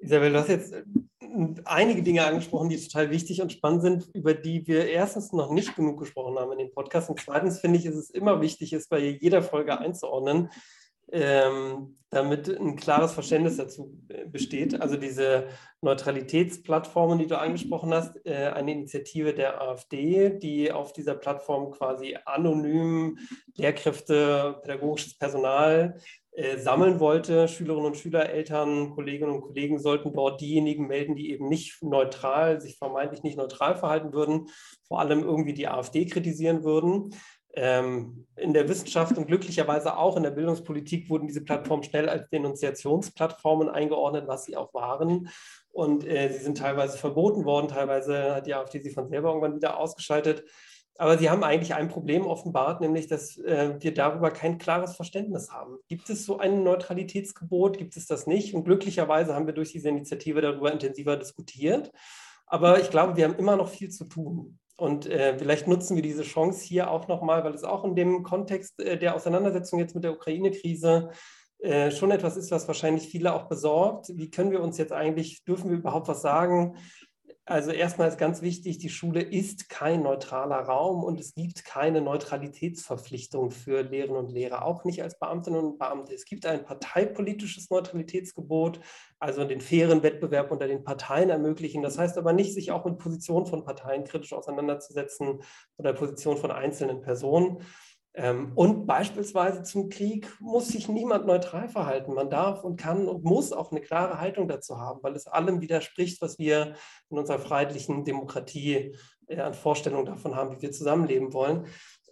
Isabel, 0.00 0.32
du 0.32 0.38
hast 0.38 0.48
jetzt 0.48 0.72
äh, 0.72 0.84
einige 1.64 2.02
Dinge 2.02 2.24
angesprochen, 2.24 2.68
die 2.68 2.80
total 2.80 3.10
wichtig 3.10 3.42
und 3.42 3.52
spannend 3.52 3.82
sind, 3.82 4.10
über 4.14 4.32
die 4.32 4.66
wir 4.66 4.88
erstens 4.88 5.32
noch 5.32 5.50
nicht 5.50 5.74
genug 5.74 5.98
gesprochen 5.98 6.38
haben 6.38 6.52
in 6.52 6.58
dem 6.58 6.70
Podcast. 6.70 7.10
Und 7.10 7.20
zweitens 7.20 7.60
finde 7.60 7.78
ich, 7.78 7.86
ist 7.86 7.96
es 7.96 8.10
immer 8.10 8.40
wichtig, 8.40 8.72
es 8.72 8.88
bei 8.88 9.00
jeder 9.00 9.42
Folge 9.42 9.78
einzuordnen, 9.78 10.50
ähm, 11.12 11.98
damit 12.10 12.48
ein 12.48 12.76
klares 12.76 13.12
Verständnis 13.12 13.56
dazu 13.56 13.98
äh, 14.08 14.26
besteht. 14.26 14.80
Also 14.80 14.96
diese 14.96 15.48
Neutralitätsplattformen, 15.82 17.18
die 17.18 17.26
du 17.26 17.38
angesprochen 17.38 17.92
hast, 17.92 18.16
äh, 18.24 18.50
eine 18.54 18.72
Initiative 18.72 19.34
der 19.34 19.60
AfD, 19.60 20.30
die 20.30 20.72
auf 20.72 20.92
dieser 20.92 21.14
Plattform 21.14 21.70
quasi 21.70 22.16
anonym 22.24 23.18
Lehrkräfte, 23.56 24.58
pädagogisches 24.62 25.18
Personal 25.18 26.00
äh, 26.32 26.56
sammeln 26.56 26.98
wollte. 26.98 27.46
Schülerinnen 27.46 27.86
und 27.86 27.96
Schüler, 27.96 28.30
Eltern, 28.30 28.90
Kolleginnen 28.90 29.32
und 29.32 29.42
Kollegen 29.42 29.78
sollten 29.78 30.12
dort 30.12 30.40
diejenigen 30.40 30.86
melden, 30.86 31.14
die 31.14 31.30
eben 31.30 31.48
nicht 31.48 31.82
neutral, 31.82 32.60
sich 32.60 32.78
vermeintlich 32.78 33.22
nicht 33.22 33.36
neutral 33.36 33.76
verhalten 33.76 34.12
würden, 34.12 34.46
vor 34.86 35.00
allem 35.00 35.24
irgendwie 35.24 35.52
die 35.52 35.68
AfD 35.68 36.06
kritisieren 36.06 36.64
würden. 36.64 37.10
Ähm, 37.60 38.24
in 38.36 38.52
der 38.52 38.68
Wissenschaft 38.68 39.18
und 39.18 39.26
glücklicherweise 39.26 39.96
auch 39.96 40.16
in 40.16 40.22
der 40.22 40.30
Bildungspolitik 40.30 41.10
wurden 41.10 41.26
diese 41.26 41.42
Plattformen 41.42 41.82
schnell 41.82 42.08
als 42.08 42.30
Denunziationsplattformen 42.30 43.68
eingeordnet, 43.68 44.28
was 44.28 44.44
sie 44.44 44.56
auch 44.56 44.72
waren. 44.74 45.28
Und 45.72 46.06
äh, 46.06 46.32
sie 46.32 46.44
sind 46.44 46.58
teilweise 46.58 46.98
verboten 46.98 47.44
worden, 47.44 47.66
teilweise 47.66 48.36
hat 48.36 48.46
die 48.46 48.54
AfD 48.54 48.80
sie 48.80 48.90
von 48.90 49.08
selber 49.08 49.30
irgendwann 49.30 49.56
wieder 49.56 49.76
ausgeschaltet. 49.76 50.44
Aber 50.98 51.18
sie 51.18 51.30
haben 51.30 51.42
eigentlich 51.42 51.74
ein 51.74 51.88
Problem 51.88 52.26
offenbart, 52.26 52.80
nämlich 52.80 53.08
dass 53.08 53.36
äh, 53.38 53.74
wir 53.80 53.92
darüber 53.92 54.30
kein 54.30 54.58
klares 54.58 54.94
Verständnis 54.94 55.50
haben. 55.50 55.78
Gibt 55.88 56.08
es 56.10 56.24
so 56.24 56.38
ein 56.38 56.62
Neutralitätsgebot? 56.62 57.76
Gibt 57.76 57.96
es 57.96 58.06
das 58.06 58.28
nicht? 58.28 58.54
Und 58.54 58.64
glücklicherweise 58.64 59.34
haben 59.34 59.46
wir 59.46 59.54
durch 59.54 59.72
diese 59.72 59.88
Initiative 59.88 60.40
darüber 60.40 60.72
intensiver 60.72 61.16
diskutiert. 61.16 61.90
Aber 62.46 62.80
ich 62.80 62.90
glaube, 62.90 63.16
wir 63.16 63.24
haben 63.24 63.36
immer 63.36 63.56
noch 63.56 63.68
viel 63.68 63.90
zu 63.90 64.04
tun. 64.04 64.58
Und 64.78 65.06
äh, 65.06 65.36
vielleicht 65.36 65.66
nutzen 65.66 65.96
wir 65.96 66.04
diese 66.04 66.22
Chance 66.22 66.64
hier 66.64 66.88
auch 66.88 67.08
nochmal, 67.08 67.42
weil 67.42 67.52
es 67.52 67.64
auch 67.64 67.82
in 67.82 67.96
dem 67.96 68.22
Kontext 68.22 68.80
äh, 68.80 68.96
der 68.96 69.16
Auseinandersetzung 69.16 69.80
jetzt 69.80 69.96
mit 69.96 70.04
der 70.04 70.12
Ukraine-Krise 70.12 71.10
äh, 71.58 71.90
schon 71.90 72.12
etwas 72.12 72.36
ist, 72.36 72.52
was 72.52 72.68
wahrscheinlich 72.68 73.08
viele 73.08 73.34
auch 73.34 73.48
besorgt. 73.48 74.12
Wie 74.14 74.30
können 74.30 74.52
wir 74.52 74.60
uns 74.60 74.78
jetzt 74.78 74.92
eigentlich, 74.92 75.42
dürfen 75.42 75.70
wir 75.70 75.78
überhaupt 75.78 76.06
was 76.06 76.22
sagen? 76.22 76.76
Also 77.48 77.70
erstmal 77.70 78.08
ist 78.08 78.18
ganz 78.18 78.42
wichtig, 78.42 78.76
die 78.76 78.90
Schule 78.90 79.22
ist 79.22 79.70
kein 79.70 80.02
neutraler 80.02 80.58
Raum 80.58 81.02
und 81.02 81.18
es 81.18 81.34
gibt 81.34 81.64
keine 81.64 82.02
Neutralitätsverpflichtung 82.02 83.50
für 83.50 83.80
Lehrerinnen 83.80 84.26
und 84.26 84.30
Lehrer, 84.30 84.66
auch 84.66 84.84
nicht 84.84 85.02
als 85.02 85.18
Beamtinnen 85.18 85.64
und 85.64 85.78
Beamte. 85.78 86.12
Es 86.12 86.26
gibt 86.26 86.44
ein 86.44 86.62
parteipolitisches 86.62 87.70
Neutralitätsgebot, 87.70 88.80
also 89.18 89.46
den 89.46 89.62
fairen 89.62 90.02
Wettbewerb 90.02 90.50
unter 90.50 90.68
den 90.68 90.84
Parteien 90.84 91.30
ermöglichen. 91.30 91.82
Das 91.82 91.96
heißt 91.96 92.18
aber 92.18 92.34
nicht, 92.34 92.52
sich 92.52 92.70
auch 92.70 92.84
mit 92.84 92.98
Positionen 92.98 93.46
von 93.46 93.64
Parteien 93.64 94.04
kritisch 94.04 94.34
auseinanderzusetzen 94.34 95.40
oder 95.78 95.94
Positionen 95.94 96.36
von 96.36 96.50
einzelnen 96.50 97.00
Personen. 97.00 97.62
Ähm, 98.18 98.50
und 98.56 98.86
beispielsweise 98.86 99.62
zum 99.62 99.88
Krieg 99.88 100.28
muss 100.40 100.68
sich 100.68 100.88
niemand 100.88 101.26
neutral 101.26 101.68
verhalten. 101.68 102.14
Man 102.14 102.30
darf 102.30 102.64
und 102.64 102.76
kann 102.76 103.06
und 103.06 103.22
muss 103.22 103.52
auch 103.52 103.70
eine 103.70 103.80
klare 103.80 104.20
Haltung 104.20 104.48
dazu 104.48 104.78
haben, 104.80 104.98
weil 105.02 105.14
es 105.14 105.28
allem 105.28 105.60
widerspricht, 105.60 106.20
was 106.20 106.36
wir 106.36 106.74
in 107.10 107.18
unserer 107.18 107.38
freiheitlichen 107.38 108.04
Demokratie 108.04 108.96
äh, 109.28 109.38
an 109.38 109.54
Vorstellungen 109.54 110.06
davon 110.06 110.34
haben, 110.34 110.56
wie 110.56 110.62
wir 110.62 110.72
zusammenleben 110.72 111.32
wollen. 111.32 111.66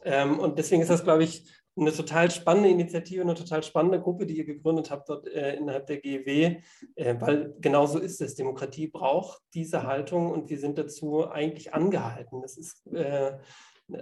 Ähm, 0.04 0.38
und 0.38 0.60
deswegen 0.60 0.80
ist 0.80 0.90
das, 0.90 1.02
glaube 1.02 1.24
ich, 1.24 1.50
eine 1.78 1.92
total 1.92 2.30
spannende 2.30 2.70
Initiative, 2.70 3.22
eine 3.22 3.34
total 3.34 3.62
spannende 3.64 4.00
Gruppe, 4.00 4.26
die 4.26 4.38
ihr 4.38 4.46
gegründet 4.46 4.90
habt 4.90 5.08
dort 5.08 5.26
äh, 5.26 5.56
innerhalb 5.56 5.86
der 5.88 5.98
GEW, 5.98 6.60
äh, 6.94 7.16
weil 7.18 7.54
genau 7.60 7.84
so 7.86 7.98
ist 7.98 8.20
es. 8.20 8.36
Demokratie 8.36 8.86
braucht 8.86 9.42
diese 9.54 9.82
Haltung 9.82 10.30
und 10.30 10.48
wir 10.48 10.58
sind 10.58 10.78
dazu 10.78 11.28
eigentlich 11.28 11.74
angehalten. 11.74 12.40
Das 12.42 12.56
ist 12.56 12.86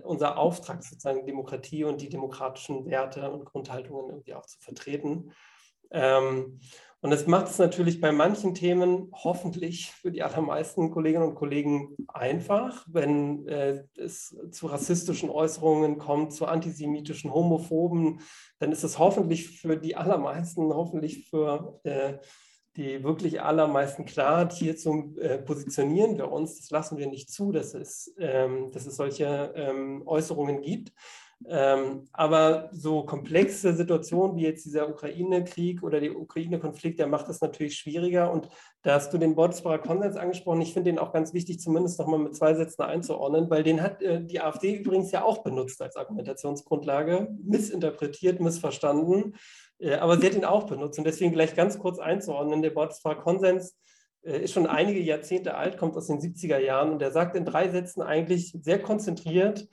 unser 0.02 0.38
Auftrag 0.38 0.82
sozusagen 0.82 1.26
Demokratie 1.26 1.84
und 1.84 2.00
die 2.00 2.08
demokratischen 2.08 2.86
Werte 2.86 3.30
und 3.30 3.44
Grundhaltungen 3.44 4.10
irgendwie 4.10 4.34
auch 4.34 4.46
zu 4.46 4.58
vertreten. 4.60 5.32
Ähm, 5.90 6.58
und 7.04 7.10
das 7.10 7.26
macht 7.26 7.48
es 7.48 7.58
natürlich 7.58 8.00
bei 8.00 8.12
manchen 8.12 8.54
Themen 8.54 9.10
hoffentlich 9.12 9.90
für 9.90 10.10
die 10.10 10.22
allermeisten 10.22 10.90
Kolleginnen 10.90 11.28
und 11.28 11.34
Kollegen 11.34 11.94
einfach, 12.08 12.86
wenn 12.90 13.46
äh, 13.46 13.84
es 13.98 14.34
zu 14.50 14.68
rassistischen 14.68 15.28
Äußerungen 15.28 15.98
kommt, 15.98 16.32
zu 16.32 16.46
antisemitischen, 16.46 17.32
homophoben, 17.32 18.20
dann 18.58 18.72
ist 18.72 18.84
es 18.84 18.98
hoffentlich 18.98 19.60
für 19.60 19.76
die 19.76 19.96
allermeisten, 19.96 20.72
hoffentlich 20.72 21.28
für 21.28 21.78
äh, 21.84 22.14
die 22.76 23.04
wirklich 23.04 23.40
allermeisten 23.40 24.04
klar. 24.04 24.50
Hierzu 24.50 25.14
äh, 25.20 25.38
positionieren 25.38 26.16
wir 26.16 26.30
uns. 26.30 26.58
Das 26.58 26.70
lassen 26.70 26.98
wir 26.98 27.06
nicht 27.06 27.30
zu, 27.30 27.52
dass 27.52 27.74
es, 27.74 28.14
ähm, 28.18 28.70
dass 28.72 28.86
es 28.86 28.96
solche 28.96 29.52
ähm, 29.54 30.02
Äußerungen 30.06 30.60
gibt. 30.60 30.92
Ähm, 31.46 32.08
aber 32.12 32.70
so 32.72 33.04
komplexe 33.04 33.74
Situationen 33.74 34.36
wie 34.36 34.44
jetzt 34.44 34.64
dieser 34.64 34.88
Ukraine-Krieg 34.88 35.82
oder 35.82 36.00
der 36.00 36.18
Ukraine-Konflikt, 36.18 36.98
der 36.98 37.06
macht 37.06 37.28
das 37.28 37.40
natürlich 37.40 37.76
schwieriger. 37.76 38.32
Und 38.32 38.48
da 38.82 38.94
hast 38.94 39.12
du 39.12 39.18
den 39.18 39.34
Bordesbarer 39.34 39.78
Konsens 39.78 40.16
angesprochen. 40.16 40.62
Ich 40.62 40.72
finde 40.72 40.90
den 40.90 40.98
auch 40.98 41.12
ganz 41.12 41.34
wichtig, 41.34 41.60
zumindest 41.60 41.98
nochmal 41.98 42.20
mit 42.20 42.34
zwei 42.34 42.54
Sätzen 42.54 42.82
einzuordnen, 42.82 43.50
weil 43.50 43.62
den 43.62 43.82
hat 43.82 44.00
äh, 44.02 44.24
die 44.24 44.40
AfD 44.40 44.76
übrigens 44.76 45.10
ja 45.10 45.22
auch 45.22 45.42
benutzt 45.42 45.82
als 45.82 45.96
Argumentationsgrundlage, 45.96 47.28
missinterpretiert, 47.42 48.40
missverstanden. 48.40 49.34
Äh, 49.78 49.94
aber 49.94 50.18
sie 50.18 50.26
hat 50.26 50.34
ihn 50.34 50.44
auch 50.44 50.64
benutzt. 50.64 50.98
Und 50.98 51.06
deswegen 51.06 51.32
gleich 51.32 51.54
ganz 51.54 51.78
kurz 51.78 51.98
einzuordnen, 51.98 52.62
der 52.62 52.70
Bordesbarer 52.70 53.20
Konsens 53.20 53.76
äh, 54.22 54.42
ist 54.42 54.52
schon 54.52 54.66
einige 54.66 55.00
Jahrzehnte 55.00 55.54
alt, 55.54 55.78
kommt 55.78 55.96
aus 55.96 56.06
den 56.06 56.20
70er 56.20 56.58
Jahren. 56.58 56.92
Und 56.92 56.98
der 57.00 57.10
sagt 57.10 57.36
in 57.36 57.44
drei 57.44 57.68
Sätzen 57.68 58.02
eigentlich 58.02 58.56
sehr 58.60 58.80
konzentriert, 58.80 59.68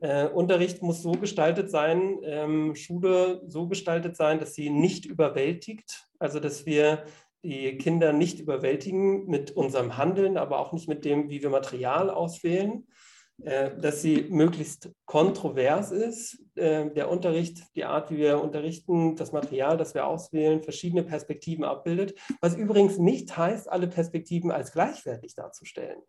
äh, 0.00 0.28
Unterricht 0.28 0.82
muss 0.82 1.02
so 1.02 1.12
gestaltet 1.12 1.70
sein, 1.70 2.18
ähm, 2.22 2.74
Schule 2.74 3.42
so 3.46 3.68
gestaltet 3.68 4.16
sein, 4.16 4.38
dass 4.38 4.54
sie 4.54 4.70
nicht 4.70 5.06
überwältigt, 5.06 6.04
also 6.18 6.40
dass 6.40 6.66
wir 6.66 7.04
die 7.42 7.76
Kinder 7.78 8.12
nicht 8.12 8.40
überwältigen 8.40 9.26
mit 9.26 9.52
unserem 9.52 9.96
Handeln, 9.96 10.36
aber 10.36 10.58
auch 10.58 10.72
nicht 10.72 10.88
mit 10.88 11.04
dem, 11.04 11.30
wie 11.30 11.42
wir 11.42 11.50
Material 11.50 12.10
auswählen, 12.10 12.84
äh, 12.84 12.97
dass 13.38 14.02
sie 14.02 14.26
möglichst 14.30 14.90
kontrovers 15.04 15.92
ist, 15.92 16.42
äh, 16.56 16.90
der 16.90 17.08
Unterricht, 17.08 17.62
die 17.76 17.84
Art, 17.84 18.10
wie 18.10 18.18
wir 18.18 18.42
unterrichten, 18.42 19.14
das 19.14 19.32
Material, 19.32 19.76
das 19.76 19.94
wir 19.94 20.06
auswählen, 20.06 20.62
verschiedene 20.62 21.04
Perspektiven 21.04 21.64
abbildet, 21.64 22.18
was 22.40 22.56
übrigens 22.56 22.98
nicht 22.98 23.36
heißt, 23.36 23.70
alle 23.70 23.86
Perspektiven 23.86 24.50
als 24.50 24.72
gleichwertig 24.72 25.34
darzustellen. 25.34 26.00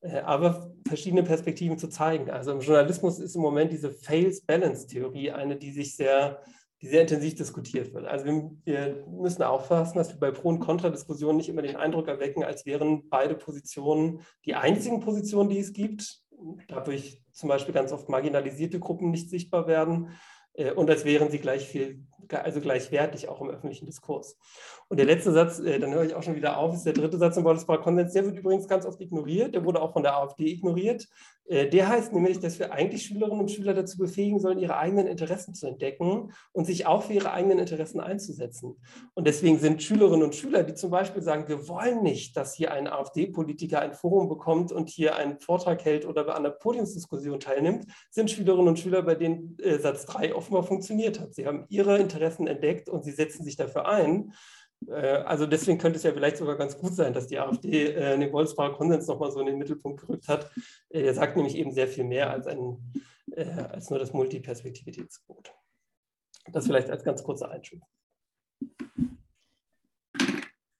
Äh, 0.00 0.20
aber 0.20 0.72
verschiedene 0.86 1.22
Perspektiven 1.22 1.78
zu 1.78 1.88
zeigen. 1.88 2.30
Also 2.30 2.52
im 2.52 2.60
Journalismus 2.60 3.18
ist 3.18 3.34
im 3.34 3.42
Moment 3.42 3.72
diese 3.72 3.90
Fails-Balance-Theorie 3.90 5.32
eine, 5.32 5.56
die 5.56 5.72
sich 5.72 5.96
sehr, 5.96 6.40
die 6.82 6.88
sehr 6.88 7.02
intensiv 7.02 7.34
diskutiert 7.34 7.94
wird. 7.94 8.06
Also 8.06 8.26
wir, 8.64 9.04
müssen 9.08 9.42
aufpassen, 9.42 9.96
dass 9.96 10.10
wir 10.10 10.20
bei 10.20 10.30
Pro- 10.30 10.50
und 10.50 10.60
Kontra-Diskussionen 10.60 11.38
nicht 11.38 11.48
immer 11.48 11.62
den 11.62 11.76
Eindruck 11.76 12.08
erwecken, 12.08 12.44
als 12.44 12.66
wären 12.66 13.08
beide 13.08 13.34
Positionen 13.34 14.20
die 14.44 14.54
einzigen 14.54 15.00
Positionen, 15.00 15.48
die 15.48 15.58
es 15.58 15.72
gibt. 15.72 16.22
Dadurch 16.68 17.22
zum 17.32 17.48
Beispiel 17.48 17.74
ganz 17.74 17.92
oft 17.92 18.08
marginalisierte 18.08 18.78
Gruppen 18.78 19.10
nicht 19.10 19.30
sichtbar 19.30 19.66
werden 19.66 20.10
äh, 20.54 20.72
und 20.72 20.90
als 20.90 21.04
wären 21.04 21.30
sie 21.30 21.38
gleich 21.38 21.66
viel 21.66 22.06
also 22.32 22.60
gleichwertig 22.60 23.28
auch 23.28 23.40
im 23.40 23.50
öffentlichen 23.50 23.86
Diskurs. 23.86 24.36
Und 24.88 24.98
der 24.98 25.06
letzte 25.06 25.32
Satz, 25.32 25.58
äh, 25.58 25.78
dann 25.78 25.92
höre 25.94 26.04
ich 26.04 26.14
auch 26.14 26.22
schon 26.22 26.34
wieder 26.36 26.58
auf, 26.58 26.74
ist 26.74 26.84
der 26.84 26.92
dritte 26.92 27.18
Satz 27.18 27.36
im 27.36 27.44
Bundesbarer 27.44 27.80
Konsens. 27.80 28.12
Der 28.12 28.24
wird 28.24 28.36
übrigens 28.36 28.68
ganz 28.68 28.86
oft 28.86 29.00
ignoriert. 29.00 29.54
Der 29.54 29.64
wurde 29.64 29.80
auch 29.80 29.92
von 29.92 30.02
der 30.02 30.16
AfD 30.16 30.46
ignoriert. 30.46 31.06
Äh, 31.48 31.68
der 31.68 31.88
heißt 31.88 32.12
nämlich, 32.12 32.40
dass 32.40 32.58
wir 32.58 32.72
eigentlich 32.72 33.04
Schülerinnen 33.04 33.40
und 33.40 33.50
Schüler 33.50 33.74
dazu 33.74 33.98
befähigen 33.98 34.40
sollen, 34.40 34.58
ihre 34.58 34.76
eigenen 34.76 35.06
Interessen 35.06 35.54
zu 35.54 35.66
entdecken 35.66 36.32
und 36.52 36.64
sich 36.64 36.86
auch 36.86 37.04
für 37.04 37.12
ihre 37.12 37.32
eigenen 37.32 37.58
Interessen 37.58 38.00
einzusetzen. 38.00 38.76
Und 39.14 39.26
deswegen 39.26 39.58
sind 39.58 39.82
Schülerinnen 39.82 40.24
und 40.24 40.34
Schüler, 40.34 40.62
die 40.62 40.74
zum 40.74 40.90
Beispiel 40.90 41.22
sagen, 41.22 41.48
wir 41.48 41.68
wollen 41.68 42.02
nicht, 42.02 42.36
dass 42.36 42.54
hier 42.54 42.72
ein 42.72 42.88
AfD-Politiker 42.88 43.80
ein 43.80 43.94
Forum 43.94 44.28
bekommt 44.28 44.72
und 44.72 44.88
hier 44.88 45.16
einen 45.16 45.38
Vortrag 45.38 45.84
hält 45.84 46.06
oder 46.06 46.28
an 46.28 46.44
einer 46.44 46.50
Podiumsdiskussion 46.50 47.40
teilnimmt, 47.40 47.86
sind 48.10 48.30
Schülerinnen 48.30 48.68
und 48.68 48.78
Schüler, 48.78 49.02
bei 49.02 49.14
denen 49.14 49.56
äh, 49.60 49.78
Satz 49.78 50.06
3 50.06 50.34
offenbar 50.34 50.64
funktioniert 50.64 51.20
hat. 51.20 51.34
Sie 51.34 51.46
haben 51.46 51.64
ihre 51.68 51.98
Interessen 51.98 52.46
entdeckt 52.46 52.88
und 52.88 53.04
sie 53.04 53.12
setzen 53.12 53.44
sich 53.44 53.56
dafür 53.56 53.86
ein. 53.86 54.32
Äh, 54.88 55.18
also 55.24 55.46
deswegen 55.46 55.78
könnte 55.78 55.96
es 55.96 56.02
ja 56.02 56.12
vielleicht 56.12 56.36
sogar 56.36 56.56
ganz 56.56 56.78
gut 56.78 56.94
sein, 56.94 57.12
dass 57.12 57.26
die 57.26 57.38
AfD 57.38 57.92
äh, 57.92 58.18
den 58.18 58.32
Wolfsbacher 58.32 58.74
Konsens 58.74 59.06
nochmal 59.06 59.30
so 59.30 59.40
in 59.40 59.46
den 59.46 59.58
Mittelpunkt 59.58 60.00
gerückt 60.00 60.28
hat. 60.28 60.50
Äh, 60.90 61.02
der 61.02 61.14
sagt 61.14 61.36
nämlich 61.36 61.56
eben 61.56 61.72
sehr 61.72 61.88
viel 61.88 62.04
mehr 62.04 62.30
als, 62.30 62.46
ein, 62.46 62.78
äh, 63.32 63.44
als 63.44 63.90
nur 63.90 63.98
das 63.98 64.12
Multiperspektivitätsgebot. 64.12 65.52
Das 66.52 66.66
vielleicht 66.66 66.90
als 66.90 67.04
ganz 67.04 67.24
kurzer 67.24 67.50
Einschub. 67.50 67.80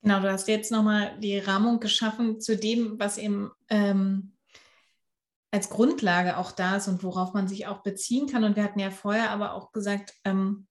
Genau, 0.02 0.20
du 0.20 0.30
hast 0.30 0.46
jetzt 0.46 0.70
nochmal 0.70 1.18
die 1.18 1.38
Rahmung 1.38 1.80
geschaffen 1.80 2.40
zu 2.40 2.56
dem, 2.56 2.96
was 3.00 3.18
eben 3.18 3.50
ähm, 3.68 4.36
als 5.50 5.68
Grundlage 5.68 6.36
auch 6.36 6.52
da 6.52 6.76
ist 6.76 6.86
und 6.86 7.02
worauf 7.02 7.34
man 7.34 7.48
sich 7.48 7.66
auch 7.66 7.82
beziehen 7.82 8.28
kann. 8.28 8.44
Und 8.44 8.54
wir 8.54 8.62
hatten 8.62 8.78
ja 8.78 8.92
vorher 8.92 9.30
aber 9.30 9.54
auch 9.54 9.72
gesagt, 9.72 10.14
ähm, 10.24 10.68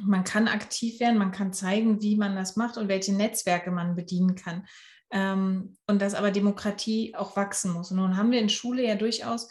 man 0.00 0.24
kann 0.24 0.48
aktiv 0.48 1.00
werden, 1.00 1.18
man 1.18 1.32
kann 1.32 1.52
zeigen, 1.52 2.02
wie 2.02 2.16
man 2.16 2.36
das 2.36 2.56
macht 2.56 2.76
und 2.76 2.88
welche 2.88 3.14
Netzwerke 3.14 3.70
man 3.70 3.96
bedienen 3.96 4.34
kann. 4.34 4.66
Ähm, 5.10 5.76
und 5.86 6.02
dass 6.02 6.14
aber 6.14 6.30
Demokratie 6.30 7.14
auch 7.14 7.36
wachsen 7.36 7.72
muss. 7.72 7.90
Und 7.90 7.96
nun 7.96 8.16
haben 8.16 8.30
wir 8.30 8.40
in 8.40 8.50
Schule 8.50 8.86
ja 8.86 8.94
durchaus 8.94 9.48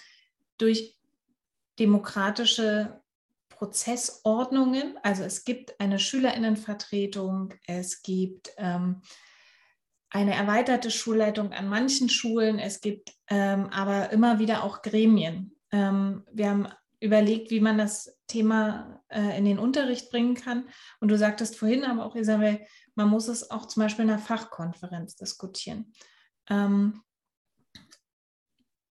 durch 0.58 0.98
demokratische 1.80 3.02
Prozessordnungen, 3.50 4.98
also 5.02 5.24
es 5.24 5.44
gibt 5.44 5.80
eine 5.80 5.98
Schülerinnenvertretung, 5.98 7.56
es 7.66 8.04
gibt 8.04 8.52
ähm, 8.58 9.02
eine 10.10 10.36
erweiterte 10.36 10.92
Schulleitung 10.92 11.52
an 11.54 11.68
manchen 11.68 12.10
Schulen, 12.10 12.60
es 12.60 12.82
gibt 12.82 13.14
ähm, 13.30 13.68
aber 13.72 14.12
immer 14.12 14.40
wieder 14.40 14.64
auch 14.64 14.84
Gremien. 14.84 15.56
Ähm, 15.72 16.24
wir 16.32 16.50
haben 16.50 16.68
überlegt, 17.00 17.50
wie 17.50 17.60
man 17.60 17.78
das 17.78 18.18
Thema 18.28 18.97
äh, 19.10 19.38
in 19.38 19.46
den 19.46 19.60
Unterricht 19.60 20.10
bringen 20.10 20.36
kann. 20.36 20.70
Und 21.00 21.10
du 21.10 21.18
sagtest 21.18 21.58
vorhin 21.58 21.84
aber 21.84 22.06
auch, 22.06 22.16
Isabel, 22.16 22.66
man 22.96 23.10
muss 23.10 23.28
es 23.28 23.52
auch 23.52 23.66
zum 23.68 23.84
Beispiel 23.84 24.06
in 24.06 24.12
einer 24.12 24.20
Fachkonferenz 24.20 25.16
diskutieren. 25.16 25.94
Ähm, 26.50 27.02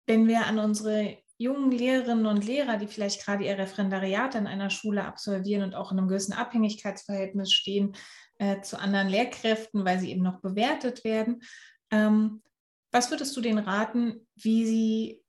wenn 0.07 0.29
wir 0.29 0.47
an 0.47 0.59
unsere 0.59 1.19
jungen 1.39 1.71
Lehrerinnen 1.71 2.27
und 2.27 2.47
Lehrer, 2.47 2.79
die 2.79 2.87
vielleicht 2.87 3.25
gerade 3.25 3.45
ihr 3.45 3.59
Referendariat 3.59 4.37
an 4.37 4.47
einer 4.47 4.71
Schule 4.71 5.05
absolvieren 5.05 5.63
und 5.63 5.75
auch 5.75 5.93
in 5.93 5.99
einem 5.99 6.09
gewissen 6.09 6.33
Abhängigkeitsverhältnis 6.33 7.53
stehen 7.53 7.95
äh, 8.39 8.61
zu 8.63 8.79
anderen 8.79 9.09
Lehrkräften, 9.09 9.85
weil 9.85 9.99
sie 9.99 10.11
eben 10.11 10.23
noch 10.23 10.41
bewertet 10.41 11.05
werden, 11.05 11.43
ähm, 11.91 12.43
was 12.93 13.11
würdest 13.11 13.37
du 13.37 13.41
denen 13.41 13.59
raten, 13.59 14.27
wie 14.37 14.65
sie 14.65 15.26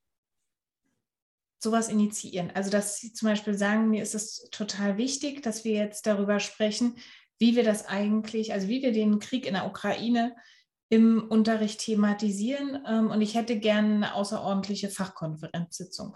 sowas 1.68 1.90
initiieren. 1.90 2.52
Also, 2.54 2.70
dass 2.70 2.98
Sie 2.98 3.12
zum 3.12 3.28
Beispiel 3.28 3.58
sagen, 3.58 3.90
mir 3.90 4.02
ist 4.02 4.16
es 4.16 4.48
total 4.52 4.98
wichtig, 4.98 5.44
dass 5.44 5.66
wir 5.66 5.74
jetzt 5.74 6.08
darüber 6.08 6.40
sprechen, 6.40 6.96
wie 7.40 7.56
wir 7.56 7.64
das 7.64 7.88
eigentlich, 7.88 8.54
also 8.54 8.70
wie 8.70 8.82
wir 8.82 8.94
den 8.94 9.20
Krieg 9.20 9.46
in 9.46 9.54
der 9.54 9.68
Ukraine 9.68 10.34
im 10.90 11.28
Unterricht 11.28 11.82
thematisieren. 11.82 12.84
Ähm, 12.88 13.10
und 13.10 13.22
ich 13.22 13.36
hätte 13.36 13.60
gerne 13.60 13.96
eine 13.96 14.14
außerordentliche 14.14 14.90
Fachkonferenzsitzung. 14.90 16.16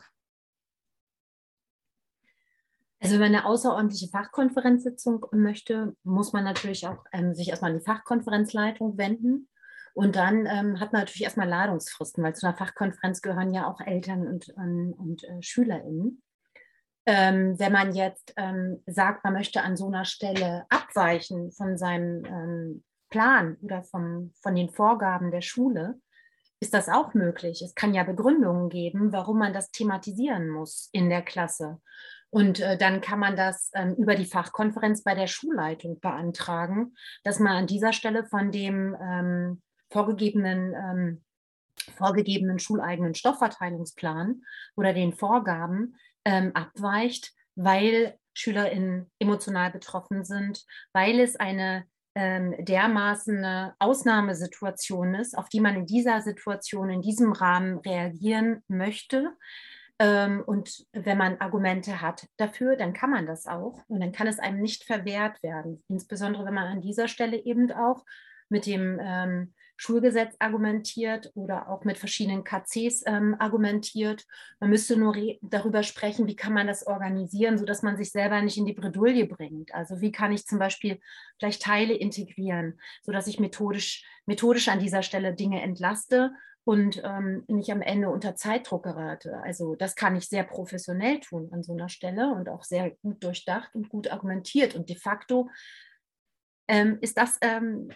Also 3.01 3.15
wenn 3.15 3.31
man 3.31 3.35
eine 3.35 3.45
außerordentliche 3.45 4.07
Fachkonferenzsitzung 4.07 5.25
möchte, 5.33 5.97
muss 6.03 6.31
man 6.31 6.45
natürlich 6.45 6.87
auch 6.87 7.03
ähm, 7.11 7.33
sich 7.33 7.49
erstmal 7.49 7.71
an 7.71 7.79
die 7.79 7.85
Fachkonferenzleitung 7.85 8.97
wenden. 8.97 9.49
Und 9.93 10.15
dann 10.15 10.45
ähm, 10.45 10.79
hat 10.79 10.93
man 10.93 11.01
natürlich 11.01 11.23
erstmal 11.23 11.49
Ladungsfristen, 11.49 12.23
weil 12.23 12.35
zu 12.35 12.47
einer 12.47 12.55
Fachkonferenz 12.55 13.21
gehören 13.21 13.53
ja 13.53 13.67
auch 13.67 13.81
Eltern 13.81 14.27
und, 14.27 14.49
und, 14.49 14.93
und 14.93 15.23
äh, 15.23 15.41
SchülerInnen. 15.41 16.21
Ähm, 17.05 17.59
wenn 17.59 17.71
man 17.71 17.93
jetzt 17.93 18.33
ähm, 18.37 18.83
sagt, 18.85 19.23
man 19.23 19.33
möchte 19.33 19.63
an 19.63 19.75
so 19.75 19.87
einer 19.87 20.05
Stelle 20.05 20.65
abweichen 20.69 21.51
von 21.51 21.77
seinem 21.77 22.23
ähm, 22.25 22.83
Plan 23.09 23.57
oder 23.61 23.83
vom, 23.83 24.33
von 24.41 24.55
den 24.55 24.69
Vorgaben 24.69 25.31
der 25.31 25.41
Schule, 25.41 25.99
ist 26.61 26.73
das 26.75 26.89
auch 26.89 27.15
möglich. 27.15 27.61
Es 27.63 27.73
kann 27.73 27.93
ja 27.93 28.03
Begründungen 28.03 28.69
geben, 28.69 29.11
warum 29.11 29.39
man 29.39 29.51
das 29.51 29.71
thematisieren 29.71 30.47
muss 30.47 30.89
in 30.91 31.09
der 31.09 31.23
Klasse. 31.23 31.81
Und 32.29 32.61
äh, 32.61 32.77
dann 32.77 33.01
kann 33.01 33.19
man 33.19 33.35
das 33.35 33.71
ähm, 33.73 33.95
über 33.95 34.15
die 34.15 34.25
Fachkonferenz 34.25 35.03
bei 35.03 35.15
der 35.15 35.27
Schulleitung 35.27 35.99
beantragen, 35.99 36.95
dass 37.23 37.39
man 37.39 37.57
an 37.57 37.67
dieser 37.67 37.93
Stelle 37.93 38.23
von 38.25 38.51
dem 38.51 38.95
ähm, 39.01 39.61
vorgegebenen, 39.91 40.73
ähm, 40.73 41.21
vorgegebenen 41.95 42.59
schuleigenen 42.59 43.15
Stoffverteilungsplan 43.15 44.41
oder 44.75 44.93
den 44.93 45.13
Vorgaben 45.13 45.95
ähm, 46.25 46.51
abweicht, 46.55 47.33
weil 47.55 48.17
SchülerInnen 48.33 49.11
emotional 49.19 49.71
betroffen 49.71 50.23
sind, 50.23 50.65
weil 50.93 51.19
es 51.19 51.35
eine 51.35 51.85
ähm, 52.13 52.55
dermaßen 52.59 53.37
eine 53.37 53.75
Ausnahmesituation 53.79 55.15
ist, 55.15 55.37
auf 55.37 55.47
die 55.47 55.61
man 55.61 55.75
in 55.75 55.85
dieser 55.85 56.21
Situation, 56.21 56.89
in 56.89 57.01
diesem 57.01 57.31
Rahmen 57.31 57.77
reagieren 57.79 58.63
möchte. 58.67 59.31
Ähm, 59.97 60.43
und 60.45 60.85
wenn 60.91 61.17
man 61.17 61.37
Argumente 61.39 62.01
hat 62.01 62.27
dafür, 62.37 62.75
dann 62.75 62.93
kann 62.93 63.11
man 63.11 63.25
das 63.25 63.45
auch 63.45 63.81
und 63.87 64.01
dann 64.01 64.11
kann 64.11 64.27
es 64.27 64.39
einem 64.39 64.59
nicht 64.59 64.83
verwehrt 64.83 65.41
werden. 65.41 65.83
Insbesondere 65.87 66.45
wenn 66.45 66.53
man 66.53 66.67
an 66.67 66.81
dieser 66.81 67.07
Stelle 67.07 67.37
eben 67.37 67.71
auch 67.71 68.03
mit 68.49 68.65
dem 68.65 68.99
ähm, 69.01 69.53
Schulgesetz 69.81 70.35
argumentiert 70.37 71.31
oder 71.33 71.67
auch 71.67 71.85
mit 71.85 71.97
verschiedenen 71.97 72.43
KCs 72.43 73.01
ähm, 73.07 73.35
argumentiert. 73.39 74.27
Man 74.59 74.69
müsste 74.69 74.95
nur 74.95 75.15
darüber 75.41 75.81
sprechen, 75.81 76.27
wie 76.27 76.35
kann 76.35 76.53
man 76.53 76.67
das 76.67 76.85
organisieren, 76.85 77.57
sodass 77.57 77.81
man 77.81 77.97
sich 77.97 78.11
selber 78.11 78.39
nicht 78.43 78.57
in 78.57 78.67
die 78.67 78.73
Bredouille 78.73 79.25
bringt. 79.25 79.73
Also 79.73 79.99
wie 79.99 80.11
kann 80.11 80.33
ich 80.33 80.45
zum 80.45 80.59
Beispiel 80.59 80.99
vielleicht 81.39 81.63
Teile 81.63 81.95
integrieren, 81.95 82.79
sodass 83.01 83.25
ich 83.25 83.39
methodisch, 83.39 84.05
methodisch 84.27 84.67
an 84.67 84.79
dieser 84.79 85.01
Stelle 85.01 85.33
Dinge 85.33 85.63
entlaste 85.63 86.31
und 86.63 87.01
ähm, 87.03 87.43
nicht 87.47 87.71
am 87.71 87.81
Ende 87.81 88.11
unter 88.11 88.35
Zeitdruck 88.35 88.83
gerate. 88.83 89.41
Also 89.41 89.73
das 89.73 89.95
kann 89.95 90.15
ich 90.15 90.29
sehr 90.29 90.43
professionell 90.43 91.21
tun 91.21 91.49
an 91.51 91.63
so 91.63 91.73
einer 91.73 91.89
Stelle 91.89 92.31
und 92.35 92.49
auch 92.49 92.63
sehr 92.63 92.91
gut 93.01 93.23
durchdacht 93.23 93.73
und 93.73 93.89
gut 93.89 94.11
argumentiert. 94.11 94.75
Und 94.75 94.89
de 94.89 94.95
facto 94.95 95.49
ähm, 96.67 96.99
ist 97.01 97.17
das 97.17 97.39
ähm, 97.41 97.89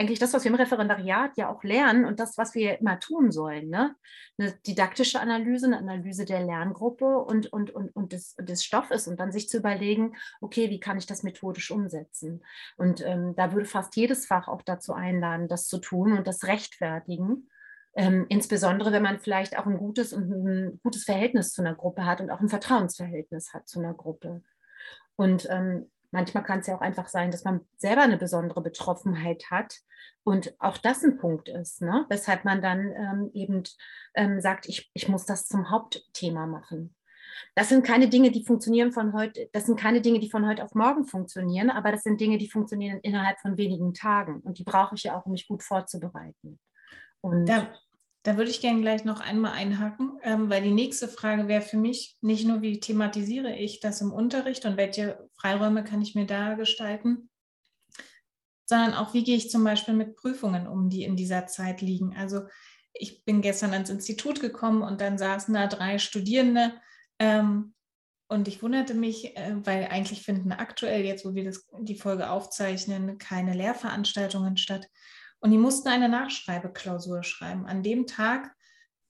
eigentlich 0.00 0.20
das, 0.20 0.32
was 0.32 0.44
wir 0.44 0.50
im 0.50 0.56
Referendariat 0.56 1.36
ja 1.36 1.48
auch 1.48 1.64
lernen 1.64 2.04
und 2.04 2.20
das, 2.20 2.38
was 2.38 2.54
wir 2.54 2.78
immer 2.78 3.00
tun 3.00 3.32
sollen. 3.32 3.68
Ne? 3.68 3.96
Eine 4.38 4.52
didaktische 4.66 5.18
Analyse, 5.18 5.66
eine 5.66 5.78
Analyse 5.78 6.24
der 6.24 6.40
Lerngruppe 6.40 7.18
und, 7.18 7.52
und, 7.52 7.70
und, 7.70 7.94
und 7.96 8.12
des, 8.12 8.36
des 8.36 8.64
Stoffes 8.64 9.08
und 9.08 9.18
dann 9.18 9.32
sich 9.32 9.48
zu 9.48 9.56
überlegen, 9.58 10.14
okay, 10.40 10.70
wie 10.70 10.78
kann 10.78 10.98
ich 10.98 11.06
das 11.06 11.24
methodisch 11.24 11.72
umsetzen? 11.72 12.44
Und 12.76 13.04
ähm, 13.04 13.34
da 13.34 13.52
würde 13.52 13.66
fast 13.66 13.96
jedes 13.96 14.26
Fach 14.26 14.46
auch 14.46 14.62
dazu 14.62 14.92
einladen, 14.92 15.48
das 15.48 15.66
zu 15.66 15.78
tun 15.78 16.16
und 16.16 16.28
das 16.28 16.44
rechtfertigen. 16.44 17.50
Ähm, 17.96 18.26
insbesondere, 18.28 18.92
wenn 18.92 19.02
man 19.02 19.18
vielleicht 19.18 19.58
auch 19.58 19.66
ein 19.66 19.78
gutes 19.78 20.12
und 20.12 20.30
ein 20.30 20.80
gutes 20.84 21.02
Verhältnis 21.02 21.52
zu 21.52 21.62
einer 21.62 21.74
Gruppe 21.74 22.04
hat 22.04 22.20
und 22.20 22.30
auch 22.30 22.40
ein 22.40 22.48
Vertrauensverhältnis 22.48 23.52
hat 23.52 23.66
zu 23.66 23.80
einer 23.80 23.94
Gruppe. 23.94 24.42
Und 25.16 25.48
ähm, 25.50 25.90
Manchmal 26.10 26.42
kann 26.42 26.60
es 26.60 26.66
ja 26.66 26.76
auch 26.76 26.80
einfach 26.80 27.08
sein, 27.08 27.30
dass 27.30 27.44
man 27.44 27.60
selber 27.76 28.02
eine 28.02 28.16
besondere 28.16 28.62
Betroffenheit 28.62 29.50
hat 29.50 29.78
und 30.24 30.54
auch 30.58 30.78
das 30.78 31.02
ein 31.04 31.18
Punkt 31.18 31.48
ist, 31.48 31.82
ne? 31.82 32.06
weshalb 32.08 32.44
man 32.44 32.62
dann 32.62 32.92
ähm, 32.92 33.30
eben 33.34 33.62
ähm, 34.14 34.40
sagt, 34.40 34.68
ich, 34.68 34.90
ich 34.94 35.08
muss 35.08 35.26
das 35.26 35.46
zum 35.46 35.70
Hauptthema 35.70 36.46
machen. 36.46 36.94
Das 37.54 37.68
sind 37.68 37.84
keine 37.84 38.08
Dinge, 38.08 38.30
die 38.30 38.44
funktionieren 38.44 38.92
von 38.92 39.12
heute, 39.12 39.48
das 39.52 39.66
sind 39.66 39.78
keine 39.78 40.00
Dinge, 40.00 40.18
die 40.18 40.30
von 40.30 40.46
heute 40.46 40.64
auf 40.64 40.74
morgen 40.74 41.04
funktionieren, 41.04 41.70
aber 41.70 41.92
das 41.92 42.02
sind 42.02 42.20
Dinge, 42.20 42.38
die 42.38 42.48
funktionieren 42.48 43.00
innerhalb 43.00 43.38
von 43.40 43.56
wenigen 43.56 43.94
Tagen 43.94 44.40
und 44.40 44.58
die 44.58 44.64
brauche 44.64 44.94
ich 44.94 45.04
ja 45.04 45.18
auch, 45.18 45.26
um 45.26 45.32
mich 45.32 45.46
gut 45.46 45.62
vorzubereiten. 45.62 46.58
Und 47.20 47.46
da, 47.46 47.68
da 48.28 48.36
würde 48.36 48.50
ich 48.50 48.60
gerne 48.60 48.82
gleich 48.82 49.06
noch 49.06 49.20
einmal 49.20 49.52
einhaken, 49.52 50.18
ähm, 50.22 50.50
weil 50.50 50.62
die 50.62 50.70
nächste 50.70 51.08
Frage 51.08 51.48
wäre 51.48 51.62
für 51.62 51.78
mich 51.78 52.18
nicht 52.20 52.46
nur, 52.46 52.60
wie 52.60 52.78
thematisiere 52.78 53.56
ich 53.56 53.80
das 53.80 54.02
im 54.02 54.12
Unterricht 54.12 54.66
und 54.66 54.76
welche 54.76 55.26
Freiräume 55.32 55.82
kann 55.82 56.02
ich 56.02 56.14
mir 56.14 56.26
da 56.26 56.52
gestalten, 56.52 57.30
sondern 58.66 58.92
auch, 58.92 59.14
wie 59.14 59.24
gehe 59.24 59.38
ich 59.38 59.48
zum 59.48 59.64
Beispiel 59.64 59.94
mit 59.94 60.14
Prüfungen 60.14 60.66
um, 60.66 60.90
die 60.90 61.04
in 61.04 61.16
dieser 61.16 61.46
Zeit 61.46 61.80
liegen. 61.80 62.14
Also 62.18 62.42
ich 62.92 63.24
bin 63.24 63.40
gestern 63.40 63.72
ans 63.72 63.88
Institut 63.88 64.40
gekommen 64.40 64.82
und 64.82 65.00
dann 65.00 65.16
saßen 65.16 65.54
da 65.54 65.66
drei 65.66 65.98
Studierende 65.98 66.74
ähm, 67.18 67.72
und 68.28 68.46
ich 68.46 68.62
wunderte 68.62 68.92
mich, 68.92 69.38
äh, 69.38 69.54
weil 69.64 69.86
eigentlich 69.86 70.22
finden 70.22 70.52
aktuell, 70.52 71.02
jetzt 71.02 71.24
wo 71.24 71.34
wir 71.34 71.44
das, 71.44 71.66
die 71.80 71.96
Folge 71.96 72.28
aufzeichnen, 72.28 73.16
keine 73.16 73.54
Lehrveranstaltungen 73.54 74.58
statt. 74.58 74.86
Und 75.40 75.50
die 75.50 75.58
mussten 75.58 75.88
eine 75.88 76.08
Nachschreibeklausur 76.08 77.22
schreiben 77.22 77.66
an 77.66 77.82
dem 77.82 78.06
Tag, 78.06 78.54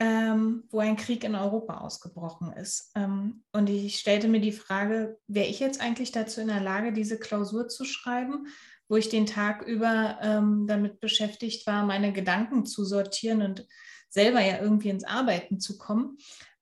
ähm, 0.00 0.64
wo 0.70 0.78
ein 0.78 0.96
Krieg 0.96 1.24
in 1.24 1.34
Europa 1.34 1.78
ausgebrochen 1.78 2.52
ist. 2.52 2.92
Ähm, 2.94 3.42
und 3.52 3.68
ich 3.68 3.98
stellte 3.98 4.28
mir 4.28 4.40
die 4.40 4.52
Frage, 4.52 5.18
wäre 5.26 5.48
ich 5.48 5.58
jetzt 5.58 5.80
eigentlich 5.80 6.12
dazu 6.12 6.40
in 6.40 6.48
der 6.48 6.60
Lage, 6.60 6.92
diese 6.92 7.18
Klausur 7.18 7.68
zu 7.68 7.84
schreiben, 7.84 8.46
wo 8.88 8.96
ich 8.96 9.08
den 9.08 9.26
Tag 9.26 9.62
über 9.62 10.18
ähm, 10.22 10.66
damit 10.66 11.00
beschäftigt 11.00 11.66
war, 11.66 11.84
meine 11.84 12.12
Gedanken 12.12 12.64
zu 12.64 12.84
sortieren 12.84 13.42
und 13.42 13.66
selber 14.08 14.40
ja 14.40 14.60
irgendwie 14.60 14.88
ins 14.88 15.04
Arbeiten 15.04 15.60
zu 15.60 15.76
kommen. 15.78 16.16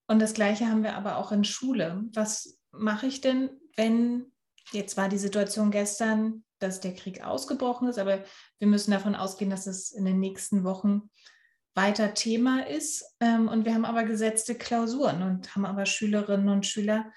Und 0.07 0.19
das 0.19 0.33
Gleiche 0.33 0.67
haben 0.67 0.83
wir 0.83 0.95
aber 0.95 1.17
auch 1.17 1.31
in 1.31 1.43
Schule. 1.43 2.03
Was 2.13 2.59
mache 2.71 3.07
ich 3.07 3.21
denn, 3.21 3.49
wenn 3.75 4.31
jetzt 4.71 4.97
war 4.97 5.09
die 5.09 5.17
Situation 5.17 5.71
gestern, 5.71 6.43
dass 6.59 6.79
der 6.79 6.93
Krieg 6.93 7.23
ausgebrochen 7.23 7.87
ist, 7.87 7.99
aber 7.99 8.23
wir 8.59 8.67
müssen 8.67 8.91
davon 8.91 9.15
ausgehen, 9.15 9.49
dass 9.49 9.67
es 9.67 9.91
in 9.91 10.05
den 10.05 10.19
nächsten 10.19 10.63
Wochen 10.63 11.09
weiter 11.77 12.13
Thema 12.13 12.67
ist. 12.67 13.15
Ähm, 13.19 13.47
und 13.47 13.63
wir 13.63 13.73
haben 13.73 13.85
aber 13.85 14.03
gesetzte 14.03 14.55
Klausuren 14.55 15.21
und 15.21 15.55
haben 15.55 15.65
aber 15.65 15.85
Schülerinnen 15.85 16.49
und 16.49 16.65
Schüler, 16.65 17.11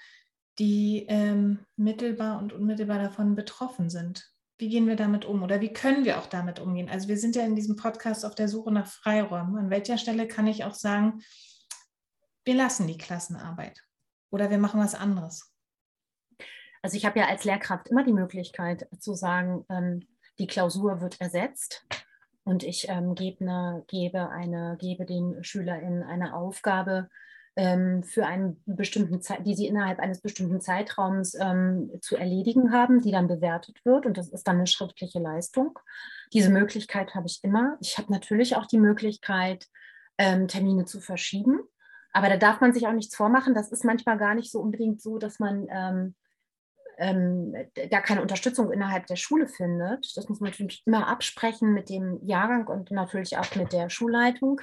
die 0.59 1.05
ähm, 1.09 1.65
mittelbar 1.75 2.37
und 2.37 2.53
unmittelbar 2.53 2.99
davon 2.99 3.35
betroffen 3.35 3.89
sind. 3.89 4.31
Wie 4.59 4.69
gehen 4.69 4.85
wir 4.85 4.95
damit 4.95 5.25
um 5.25 5.41
oder 5.41 5.59
wie 5.59 5.73
können 5.73 6.05
wir 6.05 6.19
auch 6.19 6.27
damit 6.27 6.59
umgehen? 6.59 6.87
Also 6.87 7.07
wir 7.07 7.17
sind 7.17 7.35
ja 7.35 7.43
in 7.43 7.55
diesem 7.55 7.75
Podcast 7.75 8.23
auf 8.23 8.35
der 8.35 8.47
Suche 8.47 8.71
nach 8.71 8.85
Freiräumen. 8.85 9.57
An 9.57 9.69
welcher 9.71 9.97
Stelle 9.97 10.27
kann 10.27 10.45
ich 10.45 10.63
auch 10.63 10.75
sagen, 10.75 11.23
wir 12.45 12.53
lassen 12.53 12.85
die 12.85 12.97
Klassenarbeit 12.97 13.81
oder 14.29 14.51
wir 14.51 14.59
machen 14.59 14.79
was 14.79 14.93
anderes? 14.93 15.50
Also 16.81 16.97
ich 16.97 17.05
habe 17.05 17.19
ja 17.19 17.27
als 17.27 17.43
Lehrkraft 17.43 17.89
immer 17.89 18.03
die 18.03 18.13
Möglichkeit 18.13 18.87
zu 18.99 19.13
sagen, 19.13 19.65
ähm, 19.69 20.01
die 20.39 20.47
Klausur 20.47 21.01
wird 21.01 21.21
ersetzt 21.21 21.85
und 22.43 22.63
ich 22.63 22.89
ähm, 22.89 23.13
gebe, 23.15 23.41
eine, 23.41 23.83
gebe, 23.87 24.29
eine, 24.29 24.77
gebe 24.79 25.05
den 25.05 25.43
SchülerInnen 25.43 26.03
eine 26.03 26.35
Aufgabe 26.35 27.09
ähm, 27.55 28.03
für 28.03 28.25
einen 28.25 28.63
bestimmten 28.65 29.21
Zeit, 29.21 29.45
die 29.45 29.55
sie 29.55 29.67
innerhalb 29.67 29.99
eines 29.99 30.21
bestimmten 30.21 30.61
Zeitraums 30.61 31.35
ähm, 31.35 31.91
zu 32.01 32.15
erledigen 32.15 32.71
haben, 32.71 33.01
die 33.01 33.11
dann 33.11 33.27
bewertet 33.27 33.83
wird 33.85 34.05
und 34.05 34.17
das 34.17 34.29
ist 34.29 34.47
dann 34.47 34.57
eine 34.57 34.67
schriftliche 34.67 35.19
Leistung. 35.19 35.77
Diese 36.33 36.49
Möglichkeit 36.49 37.13
habe 37.13 37.27
ich 37.27 37.43
immer. 37.43 37.77
Ich 37.81 37.97
habe 37.97 38.11
natürlich 38.11 38.55
auch 38.55 38.65
die 38.65 38.79
Möglichkeit, 38.79 39.67
ähm, 40.17 40.47
Termine 40.47 40.85
zu 40.85 41.01
verschieben. 41.01 41.59
Aber 42.13 42.29
da 42.29 42.37
darf 42.37 42.61
man 42.61 42.73
sich 42.73 42.87
auch 42.87 42.93
nichts 42.93 43.15
vormachen. 43.15 43.53
Das 43.53 43.71
ist 43.71 43.85
manchmal 43.85 44.17
gar 44.17 44.35
nicht 44.35 44.51
so 44.51 44.59
unbedingt 44.59 45.01
so, 45.01 45.17
dass 45.17 45.39
man 45.39 45.67
ähm, 47.01 47.55
da 47.89 47.99
keine 47.99 48.21
Unterstützung 48.21 48.71
innerhalb 48.71 49.07
der 49.07 49.15
Schule 49.15 49.47
findet. 49.47 50.15
Das 50.15 50.29
muss 50.29 50.39
man 50.39 50.51
natürlich 50.51 50.83
immer 50.85 51.07
absprechen 51.07 51.73
mit 51.73 51.89
dem 51.89 52.19
Jahrgang 52.23 52.67
und 52.67 52.91
natürlich 52.91 53.37
auch 53.37 53.55
mit 53.55 53.73
der 53.73 53.89
Schulleitung. 53.89 54.61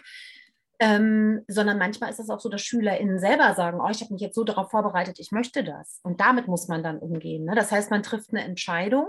Ähm, 0.80 1.44
sondern 1.48 1.78
manchmal 1.78 2.10
ist 2.10 2.20
es 2.20 2.30
auch 2.30 2.38
so, 2.38 2.48
dass 2.48 2.62
SchülerInnen 2.62 3.18
selber 3.18 3.52
sagen, 3.54 3.80
oh, 3.80 3.88
ich 3.90 4.00
habe 4.00 4.12
mich 4.12 4.22
jetzt 4.22 4.36
so 4.36 4.44
darauf 4.44 4.70
vorbereitet, 4.70 5.18
ich 5.18 5.32
möchte 5.32 5.64
das. 5.64 6.00
Und 6.04 6.20
damit 6.20 6.46
muss 6.46 6.68
man 6.68 6.84
dann 6.84 6.98
umgehen. 6.98 7.44
Ne? 7.44 7.54
Das 7.56 7.72
heißt, 7.72 7.90
man 7.90 8.04
trifft 8.04 8.30
eine 8.30 8.44
Entscheidung 8.44 9.08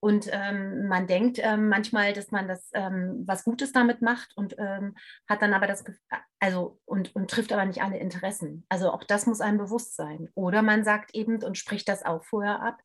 und 0.00 0.28
ähm, 0.30 0.88
man 0.88 1.06
denkt 1.06 1.38
ähm, 1.40 1.68
manchmal, 1.68 2.12
dass 2.12 2.30
man 2.30 2.48
das 2.48 2.70
ähm, 2.74 3.24
was 3.26 3.44
Gutes 3.44 3.72
damit 3.72 4.02
macht 4.02 4.36
und 4.36 4.54
ähm, 4.58 4.94
hat 5.28 5.42
dann 5.42 5.54
aber 5.54 5.66
das 5.66 5.84
also 6.38 6.78
und, 6.84 7.14
und 7.14 7.30
trifft 7.30 7.52
aber 7.52 7.64
nicht 7.64 7.82
alle 7.82 7.98
Interessen. 7.98 8.66
Also 8.68 8.90
auch 8.90 9.04
das 9.04 9.26
muss 9.26 9.40
einem 9.40 9.58
bewusst 9.58 9.96
sein. 9.96 10.28
Oder 10.34 10.62
man 10.62 10.84
sagt 10.84 11.14
eben 11.14 11.42
und 11.42 11.56
spricht 11.56 11.88
das 11.88 12.04
auch 12.04 12.24
vorher 12.24 12.62
ab. 12.62 12.78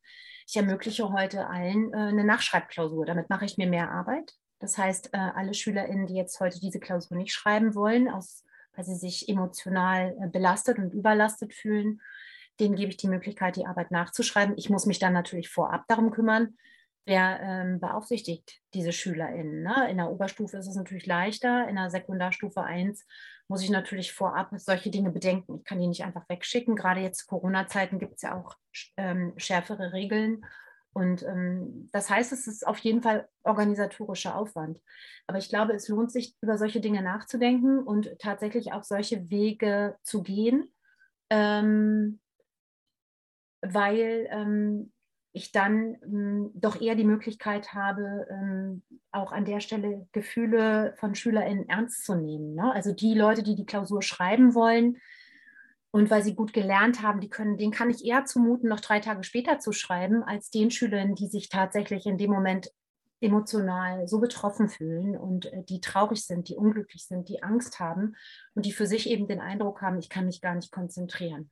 Ich 0.48 0.56
ermögliche 0.56 1.12
heute 1.12 1.48
allen 1.48 1.92
äh, 1.92 1.96
eine 1.96 2.24
Nachschreibklausur. 2.24 3.04
Damit 3.04 3.30
mache 3.30 3.44
ich 3.44 3.58
mir 3.58 3.68
mehr 3.68 3.90
Arbeit. 3.90 4.32
Das 4.62 4.78
heißt, 4.78 5.12
äh, 5.12 5.18
alle 5.18 5.54
SchülerInnen, 5.54 6.06
die 6.06 6.14
jetzt 6.14 6.38
heute 6.38 6.60
diese 6.60 6.78
Klausur 6.78 7.16
nicht 7.16 7.32
schreiben 7.32 7.74
wollen, 7.74 8.08
aus, 8.08 8.44
weil 8.74 8.84
sie 8.84 8.94
sich 8.94 9.28
emotional 9.28 10.16
äh, 10.20 10.28
belastet 10.28 10.78
und 10.78 10.94
überlastet 10.94 11.52
fühlen, 11.52 12.00
denen 12.60 12.76
gebe 12.76 12.90
ich 12.90 12.96
die 12.96 13.08
Möglichkeit, 13.08 13.56
die 13.56 13.66
Arbeit 13.66 13.90
nachzuschreiben. 13.90 14.56
Ich 14.56 14.70
muss 14.70 14.86
mich 14.86 15.00
dann 15.00 15.14
natürlich 15.14 15.48
vorab 15.48 15.82
darum 15.88 16.12
kümmern, 16.12 16.56
wer 17.04 17.40
ähm, 17.42 17.80
beaufsichtigt 17.80 18.60
diese 18.72 18.92
SchülerInnen. 18.92 19.64
Ne? 19.64 19.90
In 19.90 19.96
der 19.96 20.12
Oberstufe 20.12 20.56
ist 20.58 20.68
es 20.68 20.76
natürlich 20.76 21.06
leichter, 21.06 21.66
in 21.68 21.74
der 21.74 21.90
Sekundarstufe 21.90 22.62
1 22.62 23.04
muss 23.48 23.64
ich 23.64 23.70
natürlich 23.70 24.12
vorab 24.12 24.50
solche 24.52 24.90
Dinge 24.90 25.10
bedenken. 25.10 25.56
Ich 25.56 25.64
kann 25.64 25.80
die 25.80 25.88
nicht 25.88 26.04
einfach 26.04 26.28
wegschicken. 26.28 26.76
Gerade 26.76 27.00
jetzt 27.00 27.26
Corona-Zeiten 27.26 27.98
gibt 27.98 28.14
es 28.14 28.22
ja 28.22 28.38
auch 28.38 28.54
ähm, 28.96 29.32
schärfere 29.38 29.92
Regeln. 29.92 30.44
Und 30.92 31.22
ähm, 31.22 31.88
das 31.92 32.10
heißt, 32.10 32.32
es 32.32 32.46
ist 32.46 32.66
auf 32.66 32.78
jeden 32.78 33.02
Fall 33.02 33.28
organisatorischer 33.44 34.36
Aufwand. 34.36 34.78
Aber 35.26 35.38
ich 35.38 35.48
glaube, 35.48 35.72
es 35.72 35.88
lohnt 35.88 36.12
sich, 36.12 36.36
über 36.42 36.58
solche 36.58 36.80
Dinge 36.80 37.02
nachzudenken 37.02 37.78
und 37.78 38.18
tatsächlich 38.18 38.72
auch 38.72 38.84
solche 38.84 39.30
Wege 39.30 39.96
zu 40.02 40.22
gehen, 40.22 40.70
ähm, 41.30 42.20
weil 43.62 44.28
ähm, 44.30 44.92
ich 45.32 45.50
dann 45.50 45.96
ähm, 46.02 46.50
doch 46.54 46.78
eher 46.78 46.94
die 46.94 47.04
Möglichkeit 47.04 47.72
habe, 47.72 48.26
ähm, 48.30 48.82
auch 49.12 49.32
an 49.32 49.46
der 49.46 49.60
Stelle 49.60 50.06
Gefühle 50.12 50.94
von 50.98 51.14
SchülerInnen 51.14 51.68
ernst 51.70 52.04
zu 52.04 52.14
nehmen. 52.14 52.54
Ne? 52.54 52.70
Also 52.70 52.92
die 52.92 53.14
Leute, 53.14 53.42
die 53.42 53.54
die 53.54 53.66
Klausur 53.66 54.02
schreiben 54.02 54.54
wollen 54.54 54.98
und 55.92 56.10
weil 56.10 56.24
sie 56.24 56.34
gut 56.34 56.52
gelernt 56.54 57.02
haben, 57.02 57.20
die 57.20 57.28
können, 57.28 57.58
denen 57.58 57.70
kann 57.70 57.90
ich 57.90 58.04
eher 58.04 58.24
zumuten, 58.24 58.68
noch 58.68 58.80
drei 58.80 58.98
Tage 58.98 59.22
später 59.24 59.58
zu 59.58 59.72
schreiben, 59.72 60.22
als 60.22 60.50
den 60.50 60.70
Schülern, 60.70 61.14
die 61.14 61.28
sich 61.28 61.50
tatsächlich 61.50 62.06
in 62.06 62.16
dem 62.16 62.30
Moment 62.30 62.72
emotional 63.20 64.08
so 64.08 64.18
betroffen 64.18 64.68
fühlen 64.68 65.16
und 65.16 65.46
äh, 65.46 65.62
die 65.62 65.80
traurig 65.80 66.26
sind, 66.26 66.48
die 66.48 66.56
unglücklich 66.56 67.06
sind, 67.06 67.28
die 67.28 67.42
Angst 67.42 67.78
haben 67.78 68.16
und 68.54 68.66
die 68.66 68.72
für 68.72 68.86
sich 68.86 69.08
eben 69.08 69.28
den 69.28 69.40
Eindruck 69.40 69.82
haben, 69.82 69.98
ich 69.98 70.08
kann 70.08 70.26
mich 70.26 70.40
gar 70.40 70.54
nicht 70.54 70.72
konzentrieren. 70.72 71.50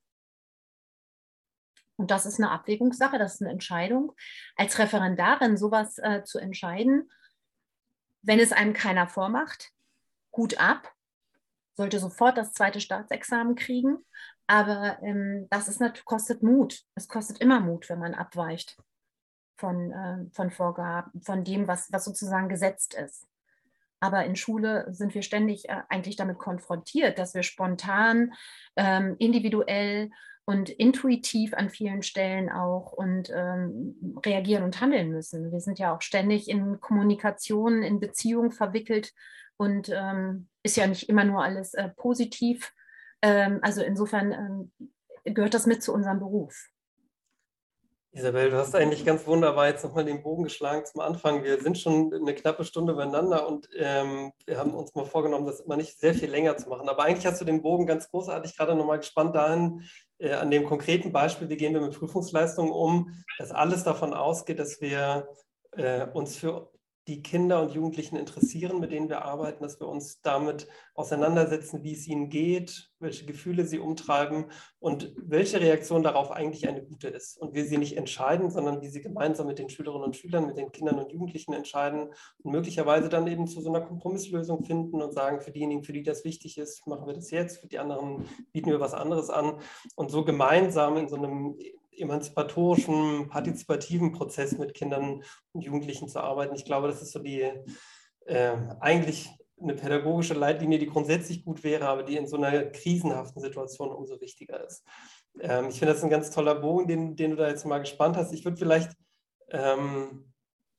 Und 1.97 2.11
das 2.11 2.25
ist 2.25 2.41
eine 2.41 2.51
Abwägungssache, 2.51 3.19
das 3.19 3.35
ist 3.35 3.43
eine 3.43 3.51
Entscheidung. 3.51 4.13
Als 4.57 4.79
Referendarin 4.79 5.59
sowas 5.59 5.99
äh, 5.99 6.25
zu 6.25 6.39
entscheiden, 6.39 7.11
wenn 8.23 8.41
es 8.41 8.53
einem 8.53 8.73
keiner 8.73 9.07
vormacht, 9.07 9.71
gut 10.31 10.59
ab, 10.59 10.91
sollte 11.81 11.99
sofort 11.99 12.37
das 12.37 12.53
zweite 12.53 12.79
Staatsexamen 12.79 13.55
kriegen. 13.55 14.05
Aber 14.47 14.99
ähm, 15.03 15.47
das 15.49 15.67
ist 15.67 15.81
kostet 16.05 16.43
Mut. 16.43 16.83
Es 16.95 17.09
kostet 17.09 17.39
immer 17.39 17.59
Mut, 17.61 17.89
wenn 17.89 17.99
man 17.99 18.15
abweicht 18.15 18.77
von, 19.57 19.91
äh, 19.91 20.27
von 20.33 20.51
Vorgaben, 20.51 21.23
von 21.23 21.43
dem, 21.43 21.67
was, 21.69 21.91
was 21.91 22.05
sozusagen 22.05 22.51
gesetzt 22.51 22.93
ist. 22.93 23.27
Aber 23.99 24.27
in 24.27 24.37
Schule 24.37 24.89
sind 24.91 25.15
wir 25.15 25.23
ständig 25.23 25.71
äh, 25.71 25.81
eigentlich 25.89 26.17
damit 26.17 26.37
konfrontiert, 26.37 27.19
dass 27.19 27.33
wir 27.33 27.43
spontan, 27.43 28.35
ähm, 28.77 29.17
individuell 29.19 30.11
und 30.45 30.69
intuitiv 30.69 31.55
an 31.55 31.71
vielen 31.71 32.03
Stellen 32.03 32.51
auch 32.51 32.93
und 32.93 33.31
ähm, 33.35 34.21
reagieren 34.27 34.65
und 34.65 34.83
handeln 34.83 35.11
müssen. 35.13 35.51
Wir 35.51 35.61
sind 35.61 35.79
ja 35.79 35.97
auch 35.97 36.03
ständig 36.03 36.51
in 36.51 36.79
Kommunikation, 36.79 37.83
in 37.83 38.01
Beziehungen 38.01 38.51
verwickelt 38.51 39.15
und 39.61 39.91
ähm, 39.91 40.49
ist 40.63 40.79
ja 40.79 40.87
nicht 40.87 41.11
immer 41.11 41.25
nur 41.25 41.45
alles 41.45 41.75
äh, 41.75 41.91
positiv. 41.91 42.73
Ähm, 43.21 43.59
also 43.61 43.83
insofern 43.83 44.33
ähm, 44.33 45.35
gehört 45.35 45.53
das 45.53 45.67
mit 45.67 45.83
zu 45.83 45.93
unserem 45.93 46.19
Beruf. 46.19 46.71
Isabel, 48.13 48.51
du 48.51 48.57
hast 48.57 48.75
eigentlich 48.75 49.05
ganz 49.05 49.27
wunderbar 49.27 49.69
jetzt 49.69 49.85
nochmal 49.85 50.07
den 50.07 50.23
Bogen 50.23 50.45
geschlagen 50.45 50.87
zum 50.87 51.03
Anfang. 51.03 51.45
Wir 51.45 51.61
sind 51.61 51.77
schon 51.77 52.13
eine 52.13 52.35
knappe 52.35 52.65
Stunde 52.65 52.95
beieinander 52.95 53.47
und 53.47 53.69
ähm, 53.77 54.33
wir 54.47 54.57
haben 54.57 54.73
uns 54.73 54.95
mal 54.95 55.05
vorgenommen, 55.05 55.45
das 55.45 55.61
immer 55.61 55.77
nicht 55.77 56.01
sehr 56.01 56.15
viel 56.15 56.31
länger 56.31 56.57
zu 56.57 56.71
machen. 56.71 56.89
Aber 56.89 57.05
eigentlich 57.05 57.27
hast 57.27 57.43
du 57.43 57.45
den 57.45 57.61
Bogen 57.61 57.87
ganz 57.87 58.11
großartig 58.11 58.57
gerade 58.57 58.75
nochmal 58.75 58.99
gespannt 58.99 59.37
dahin, 59.37 59.83
äh, 60.19 60.33
an 60.33 60.51
dem 60.51 60.65
konkreten 60.65 61.13
Beispiel, 61.13 61.51
wie 61.51 61.59
gehen 61.59 61.75
wir 61.75 61.83
mit 61.83 61.99
Prüfungsleistungen 61.99 62.73
um, 62.73 63.13
dass 63.39 63.53
alles 63.53 63.85
davon 63.85 64.15
ausgeht, 64.15 64.59
dass 64.59 64.81
wir 64.81 65.29
äh, 65.73 66.07
uns 66.07 66.39
für 66.39 66.73
die 67.09 67.23
Kinder 67.23 67.63
und 67.63 67.73
Jugendlichen 67.73 68.17
interessieren, 68.17 68.79
mit 68.79 68.93
denen 68.93 69.09
wir 69.09 69.25
arbeiten, 69.25 69.63
dass 69.63 69.81
wir 69.81 69.89
uns 69.89 70.21
damit 70.23 70.69
auseinandersetzen, 70.95 71.83
wie 71.83 71.95
es 71.95 72.07
ihnen 72.07 72.29
geht, 72.29 72.91
welche 72.99 73.25
Gefühle 73.25 73.65
sie 73.65 73.79
umtreiben 73.79 74.47
und 74.79 75.13
welche 75.17 75.61
Reaktion 75.61 76.03
darauf 76.03 76.31
eigentlich 76.31 76.69
eine 76.69 76.83
gute 76.83 77.09
ist. 77.09 77.39
Und 77.39 77.55
wir 77.55 77.65
sie 77.65 77.79
nicht 77.79 77.97
entscheiden, 77.97 78.51
sondern 78.51 78.83
wie 78.83 78.89
sie 78.89 79.01
gemeinsam 79.01 79.47
mit 79.47 79.59
den 79.59 79.71
Schülerinnen 79.71 80.05
und 80.05 80.17
Schülern, 80.17 80.47
mit 80.47 80.59
den 80.59 80.73
Kindern 80.73 80.99
und 80.99 81.11
Jugendlichen 81.11 81.55
entscheiden 81.55 82.11
und 82.43 82.53
möglicherweise 82.53 83.09
dann 83.09 83.27
eben 83.27 83.47
zu 83.47 83.61
so 83.61 83.71
einer 83.71 83.81
Kompromisslösung 83.81 84.65
finden 84.65 85.01
und 85.01 85.13
sagen, 85.13 85.41
für 85.41 85.51
diejenigen, 85.51 85.83
für 85.83 85.95
die 85.95 86.03
das 86.03 86.25
wichtig 86.25 86.59
ist, 86.59 86.87
machen 86.87 87.07
wir 87.07 87.15
das 87.15 87.31
jetzt, 87.31 87.61
für 87.61 87.67
die 87.67 87.79
anderen 87.79 88.27
bieten 88.53 88.71
wir 88.71 88.81
was 88.81 88.95
anderes 88.95 89.31
an 89.31 89.55
und 89.97 90.11
so 90.11 90.25
gemeinsam 90.25 90.97
in 90.99 91.09
so 91.09 91.17
einem 91.17 91.57
emanzipatorischen, 91.97 93.29
partizipativen 93.29 94.13
Prozess 94.13 94.59
mit 94.59 94.75
Kindern 94.75 95.23
und 95.53 95.63
Jugendlichen 95.63 96.09
zu 96.09 96.21
arbeiten. 96.21 96.55
Ich 96.55 96.65
glaube, 96.65 96.89
das 96.89 97.03
ist 97.03 97.13
so 97.13 97.19
die 97.19 97.51
äh, 98.27 98.57
eigentlich 98.81 99.31
eine 99.63 99.75
pädagogische 99.75 100.35
Leitlinie, 100.35 100.79
die 100.79 100.87
grundsätzlich 100.87 101.45
gut 101.45 101.63
wäre, 101.65 101.89
aber 101.89 102.03
die 102.03 102.17
in 102.17 102.27
so 102.27 102.37
einer 102.37 102.65
krisenhaften 102.67 103.43
Situation 103.43 103.91
umso 103.91 104.21
wichtiger 104.21 104.65
ist. 104.65 104.85
Ähm, 105.41 105.69
ich 105.69 105.79
finde 105.79 105.95
das 105.95 106.03
ein 106.03 106.11
ganz 106.11 106.31
toller 106.31 106.55
Bogen, 106.55 106.89
den, 106.89 107.17
den 107.17 107.33
du 107.33 107.37
da 107.37 107.49
jetzt 107.49 107.67
mal 107.67 107.79
gespannt 107.79 108.17
hast. 108.17 108.33
Ich 108.33 108.45
würde 108.45 108.57
vielleicht 108.57 108.93
ähm, 109.51 110.33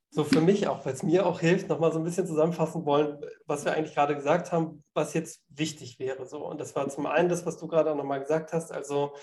so 0.09 0.25
für 0.25 0.41
mich 0.41 0.67
auch, 0.67 0.85
weil 0.85 0.93
es 0.93 1.03
mir 1.03 1.25
auch 1.25 1.39
hilft, 1.39 1.69
nochmal 1.69 1.93
so 1.93 1.99
ein 1.99 2.03
bisschen 2.03 2.27
zusammenfassen 2.27 2.85
wollen, 2.85 3.23
was 3.45 3.63
wir 3.63 3.73
eigentlich 3.73 3.95
gerade 3.95 4.15
gesagt 4.15 4.51
haben, 4.51 4.83
was 4.93 5.13
jetzt 5.13 5.41
wichtig 5.47 5.99
wäre. 5.99 6.25
So. 6.25 6.45
Und 6.45 6.59
das 6.59 6.75
war 6.75 6.89
zum 6.89 7.05
einen 7.05 7.29
das, 7.29 7.45
was 7.45 7.57
du 7.57 7.67
gerade 7.67 7.91
auch 7.91 7.95
nochmal 7.95 8.19
gesagt 8.19 8.51
hast, 8.51 8.71
also 8.73 9.13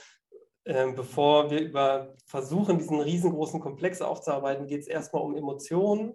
ähm, 0.68 0.94
bevor 0.94 1.50
wir 1.50 1.60
über 1.60 2.14
versuchen, 2.26 2.78
diesen 2.78 3.00
riesengroßen 3.00 3.58
Komplex 3.58 4.02
aufzuarbeiten, 4.02 4.66
geht 4.66 4.82
es 4.82 4.86
erstmal 4.86 5.22
um 5.22 5.34
Emotionen. 5.34 6.14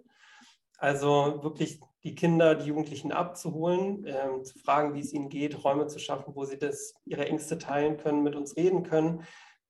Also 0.78 1.42
wirklich 1.42 1.80
die 2.04 2.14
Kinder, 2.14 2.54
die 2.54 2.68
Jugendlichen 2.68 3.10
abzuholen, 3.10 4.04
ähm, 4.06 4.44
zu 4.44 4.56
fragen, 4.60 4.94
wie 4.94 5.00
es 5.00 5.12
ihnen 5.12 5.28
geht, 5.28 5.64
Räume 5.64 5.88
zu 5.88 5.98
schaffen, 5.98 6.36
wo 6.36 6.44
sie 6.44 6.58
das, 6.58 6.94
ihre 7.04 7.26
Ängste 7.26 7.58
teilen 7.58 7.96
können, 7.96 8.22
mit 8.22 8.36
uns 8.36 8.56
reden 8.56 8.84
können, 8.84 9.24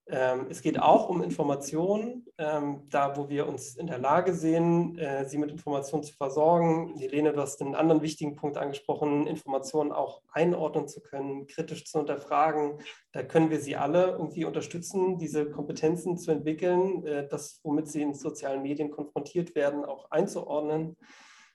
ähm, 0.06 0.48
es 0.50 0.60
geht 0.60 0.78
auch 0.78 1.08
um 1.08 1.22
Informationen, 1.22 2.26
ähm, 2.36 2.82
da 2.90 3.16
wo 3.16 3.30
wir 3.30 3.48
uns 3.48 3.74
in 3.76 3.86
der 3.86 3.98
Lage 3.98 4.34
sehen, 4.34 4.98
äh, 4.98 5.26
sie 5.26 5.38
mit 5.38 5.50
Informationen 5.50 6.02
zu 6.02 6.12
versorgen. 6.12 6.94
Helene, 6.98 7.32
du 7.32 7.40
hast 7.40 7.62
einen 7.62 7.74
anderen 7.74 8.02
wichtigen 8.02 8.36
Punkt 8.36 8.58
angesprochen, 8.58 9.26
Informationen 9.26 9.92
auch 9.92 10.20
einordnen 10.30 10.88
zu 10.88 11.00
können, 11.00 11.46
kritisch 11.46 11.86
zu 11.86 11.98
hinterfragen. 11.98 12.80
Da 13.12 13.22
können 13.22 13.48
wir 13.48 13.60
sie 13.60 13.76
alle 13.76 14.10
irgendwie 14.10 14.44
unterstützen, 14.44 15.16
diese 15.16 15.48
Kompetenzen 15.48 16.18
zu 16.18 16.32
entwickeln, 16.32 17.06
äh, 17.06 17.26
das, 17.26 17.60
womit 17.62 17.88
sie 17.88 18.02
in 18.02 18.12
sozialen 18.12 18.62
Medien 18.62 18.90
konfrontiert 18.90 19.54
werden, 19.54 19.86
auch 19.86 20.10
einzuordnen, 20.10 20.98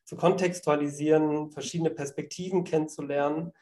zu 0.06 0.16
kontextualisieren, 0.16 1.52
verschiedene 1.52 1.92
Perspektiven 1.92 2.64
kennenzulernen. 2.64 3.54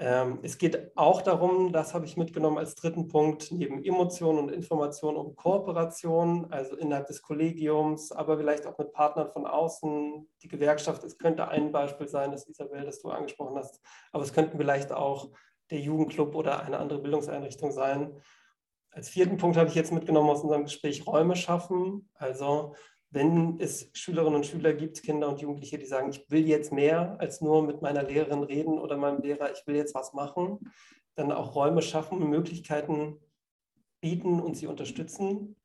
Ähm, 0.00 0.38
es 0.42 0.58
geht 0.58 0.96
auch 0.96 1.22
darum, 1.22 1.72
das 1.72 1.92
habe 1.92 2.04
ich 2.06 2.16
mitgenommen 2.16 2.58
als 2.58 2.76
dritten 2.76 3.08
Punkt, 3.08 3.50
neben 3.50 3.82
Emotionen 3.82 4.38
und 4.38 4.52
Informationen 4.52 5.16
um 5.16 5.34
Kooperation, 5.34 6.46
also 6.52 6.76
innerhalb 6.76 7.08
des 7.08 7.20
Kollegiums, 7.20 8.12
aber 8.12 8.38
vielleicht 8.38 8.64
auch 8.66 8.78
mit 8.78 8.92
Partnern 8.92 9.28
von 9.32 9.44
außen. 9.44 10.28
Die 10.42 10.48
Gewerkschaft, 10.48 11.02
es 11.02 11.18
könnte 11.18 11.48
ein 11.48 11.72
Beispiel 11.72 12.06
sein, 12.06 12.30
das 12.30 12.46
Isabel, 12.46 12.84
das 12.84 13.00
du 13.00 13.10
angesprochen 13.10 13.56
hast, 13.58 13.80
aber 14.12 14.22
es 14.22 14.32
könnten 14.32 14.56
vielleicht 14.56 14.92
auch 14.92 15.30
der 15.70 15.80
Jugendclub 15.80 16.34
oder 16.36 16.62
eine 16.62 16.78
andere 16.78 17.00
Bildungseinrichtung 17.00 17.72
sein. 17.72 18.20
Als 18.92 19.08
vierten 19.08 19.36
Punkt 19.36 19.56
habe 19.56 19.68
ich 19.68 19.74
jetzt 19.74 19.92
mitgenommen 19.92 20.30
aus 20.30 20.42
unserem 20.42 20.64
Gespräch 20.64 21.06
Räume 21.08 21.34
schaffen, 21.34 22.08
also 22.14 22.74
wenn 23.10 23.58
es 23.58 23.90
Schülerinnen 23.94 24.36
und 24.36 24.46
Schüler 24.46 24.74
gibt, 24.74 25.02
Kinder 25.02 25.28
und 25.28 25.40
Jugendliche, 25.40 25.78
die 25.78 25.86
sagen, 25.86 26.10
ich 26.10 26.30
will 26.30 26.46
jetzt 26.46 26.72
mehr 26.72 27.16
als 27.18 27.40
nur 27.40 27.62
mit 27.62 27.80
meiner 27.80 28.02
Lehrerin 28.02 28.42
reden 28.42 28.78
oder 28.78 28.96
meinem 28.96 29.22
Lehrer, 29.22 29.50
ich 29.52 29.66
will 29.66 29.76
jetzt 29.76 29.94
was 29.94 30.12
machen, 30.12 30.58
dann 31.14 31.32
auch 31.32 31.54
Räume 31.54 31.82
schaffen, 31.82 32.28
Möglichkeiten 32.28 33.18
bieten 34.00 34.40
und 34.40 34.56
sie 34.56 34.66
unterstützen. 34.66 35.56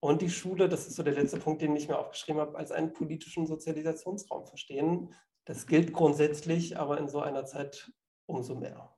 Und 0.00 0.22
die 0.22 0.30
Schule, 0.30 0.68
das 0.68 0.86
ist 0.86 0.96
so 0.96 1.02
der 1.02 1.14
letzte 1.14 1.38
Punkt, 1.38 1.62
den 1.62 1.76
ich 1.76 1.88
mir 1.88 1.98
aufgeschrieben 1.98 2.40
habe, 2.40 2.58
als 2.58 2.72
einen 2.72 2.92
politischen 2.92 3.46
Sozialisationsraum 3.46 4.46
verstehen. 4.46 5.14
Das 5.44 5.66
gilt 5.66 5.92
grundsätzlich, 5.92 6.78
aber 6.78 6.98
in 6.98 7.08
so 7.08 7.20
einer 7.20 7.44
Zeit 7.44 7.92
umso 8.26 8.54
mehr. 8.54 8.94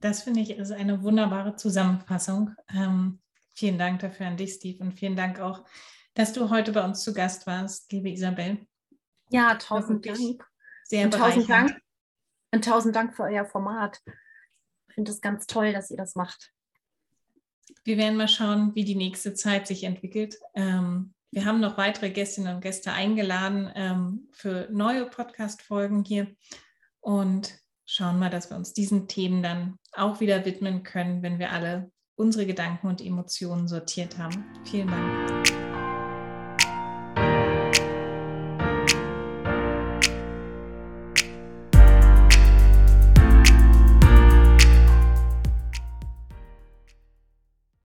Das 0.00 0.22
finde 0.22 0.40
ich 0.40 0.50
ist 0.50 0.72
eine 0.72 1.02
wunderbare 1.02 1.54
Zusammenfassung. 1.54 2.54
Ähm, 2.74 3.20
vielen 3.52 3.78
Dank 3.78 4.00
dafür 4.00 4.26
an 4.26 4.36
dich, 4.36 4.54
Steve, 4.54 4.82
und 4.82 4.92
vielen 4.92 5.14
Dank 5.14 5.40
auch 5.40 5.62
dass 6.14 6.32
du 6.32 6.50
heute 6.50 6.72
bei 6.72 6.84
uns 6.84 7.02
zu 7.02 7.12
Gast 7.12 7.46
warst, 7.46 7.90
liebe 7.92 8.10
Isabel. 8.10 8.66
Ja, 9.30 9.54
tausend 9.54 10.06
Dank. 10.06 10.44
Sehr 10.84 11.04
und 11.04 11.14
tausend 11.14 11.48
Dank. 11.48 11.80
Und 12.52 12.64
tausend 12.64 12.94
Dank 12.94 13.14
für 13.16 13.22
euer 13.22 13.46
Format. 13.46 14.00
Ich 14.88 14.94
finde 14.94 15.10
es 15.10 15.20
ganz 15.20 15.46
toll, 15.46 15.72
dass 15.72 15.90
ihr 15.90 15.96
das 15.96 16.14
macht. 16.14 16.52
Wir 17.84 17.96
werden 17.96 18.18
mal 18.18 18.28
schauen, 18.28 18.74
wie 18.74 18.84
die 18.84 18.94
nächste 18.94 19.32
Zeit 19.32 19.66
sich 19.66 19.84
entwickelt. 19.84 20.38
Ähm, 20.54 21.14
wir 21.30 21.46
haben 21.46 21.60
noch 21.60 21.78
weitere 21.78 22.10
Gästinnen 22.10 22.56
und 22.56 22.60
Gäste 22.60 22.92
eingeladen 22.92 23.70
ähm, 23.74 24.28
für 24.32 24.68
neue 24.70 25.06
Podcast-Folgen 25.06 26.04
hier 26.04 26.26
und 27.00 27.58
schauen 27.86 28.18
mal, 28.18 28.28
dass 28.28 28.50
wir 28.50 28.56
uns 28.58 28.74
diesen 28.74 29.08
Themen 29.08 29.42
dann 29.42 29.78
auch 29.92 30.20
wieder 30.20 30.44
widmen 30.44 30.82
können, 30.82 31.22
wenn 31.22 31.38
wir 31.38 31.52
alle 31.52 31.90
unsere 32.16 32.46
Gedanken 32.46 32.86
und 32.88 33.00
Emotionen 33.00 33.66
sortiert 33.66 34.18
haben. 34.18 34.44
Vielen 34.64 34.88
Dank. 34.88 35.61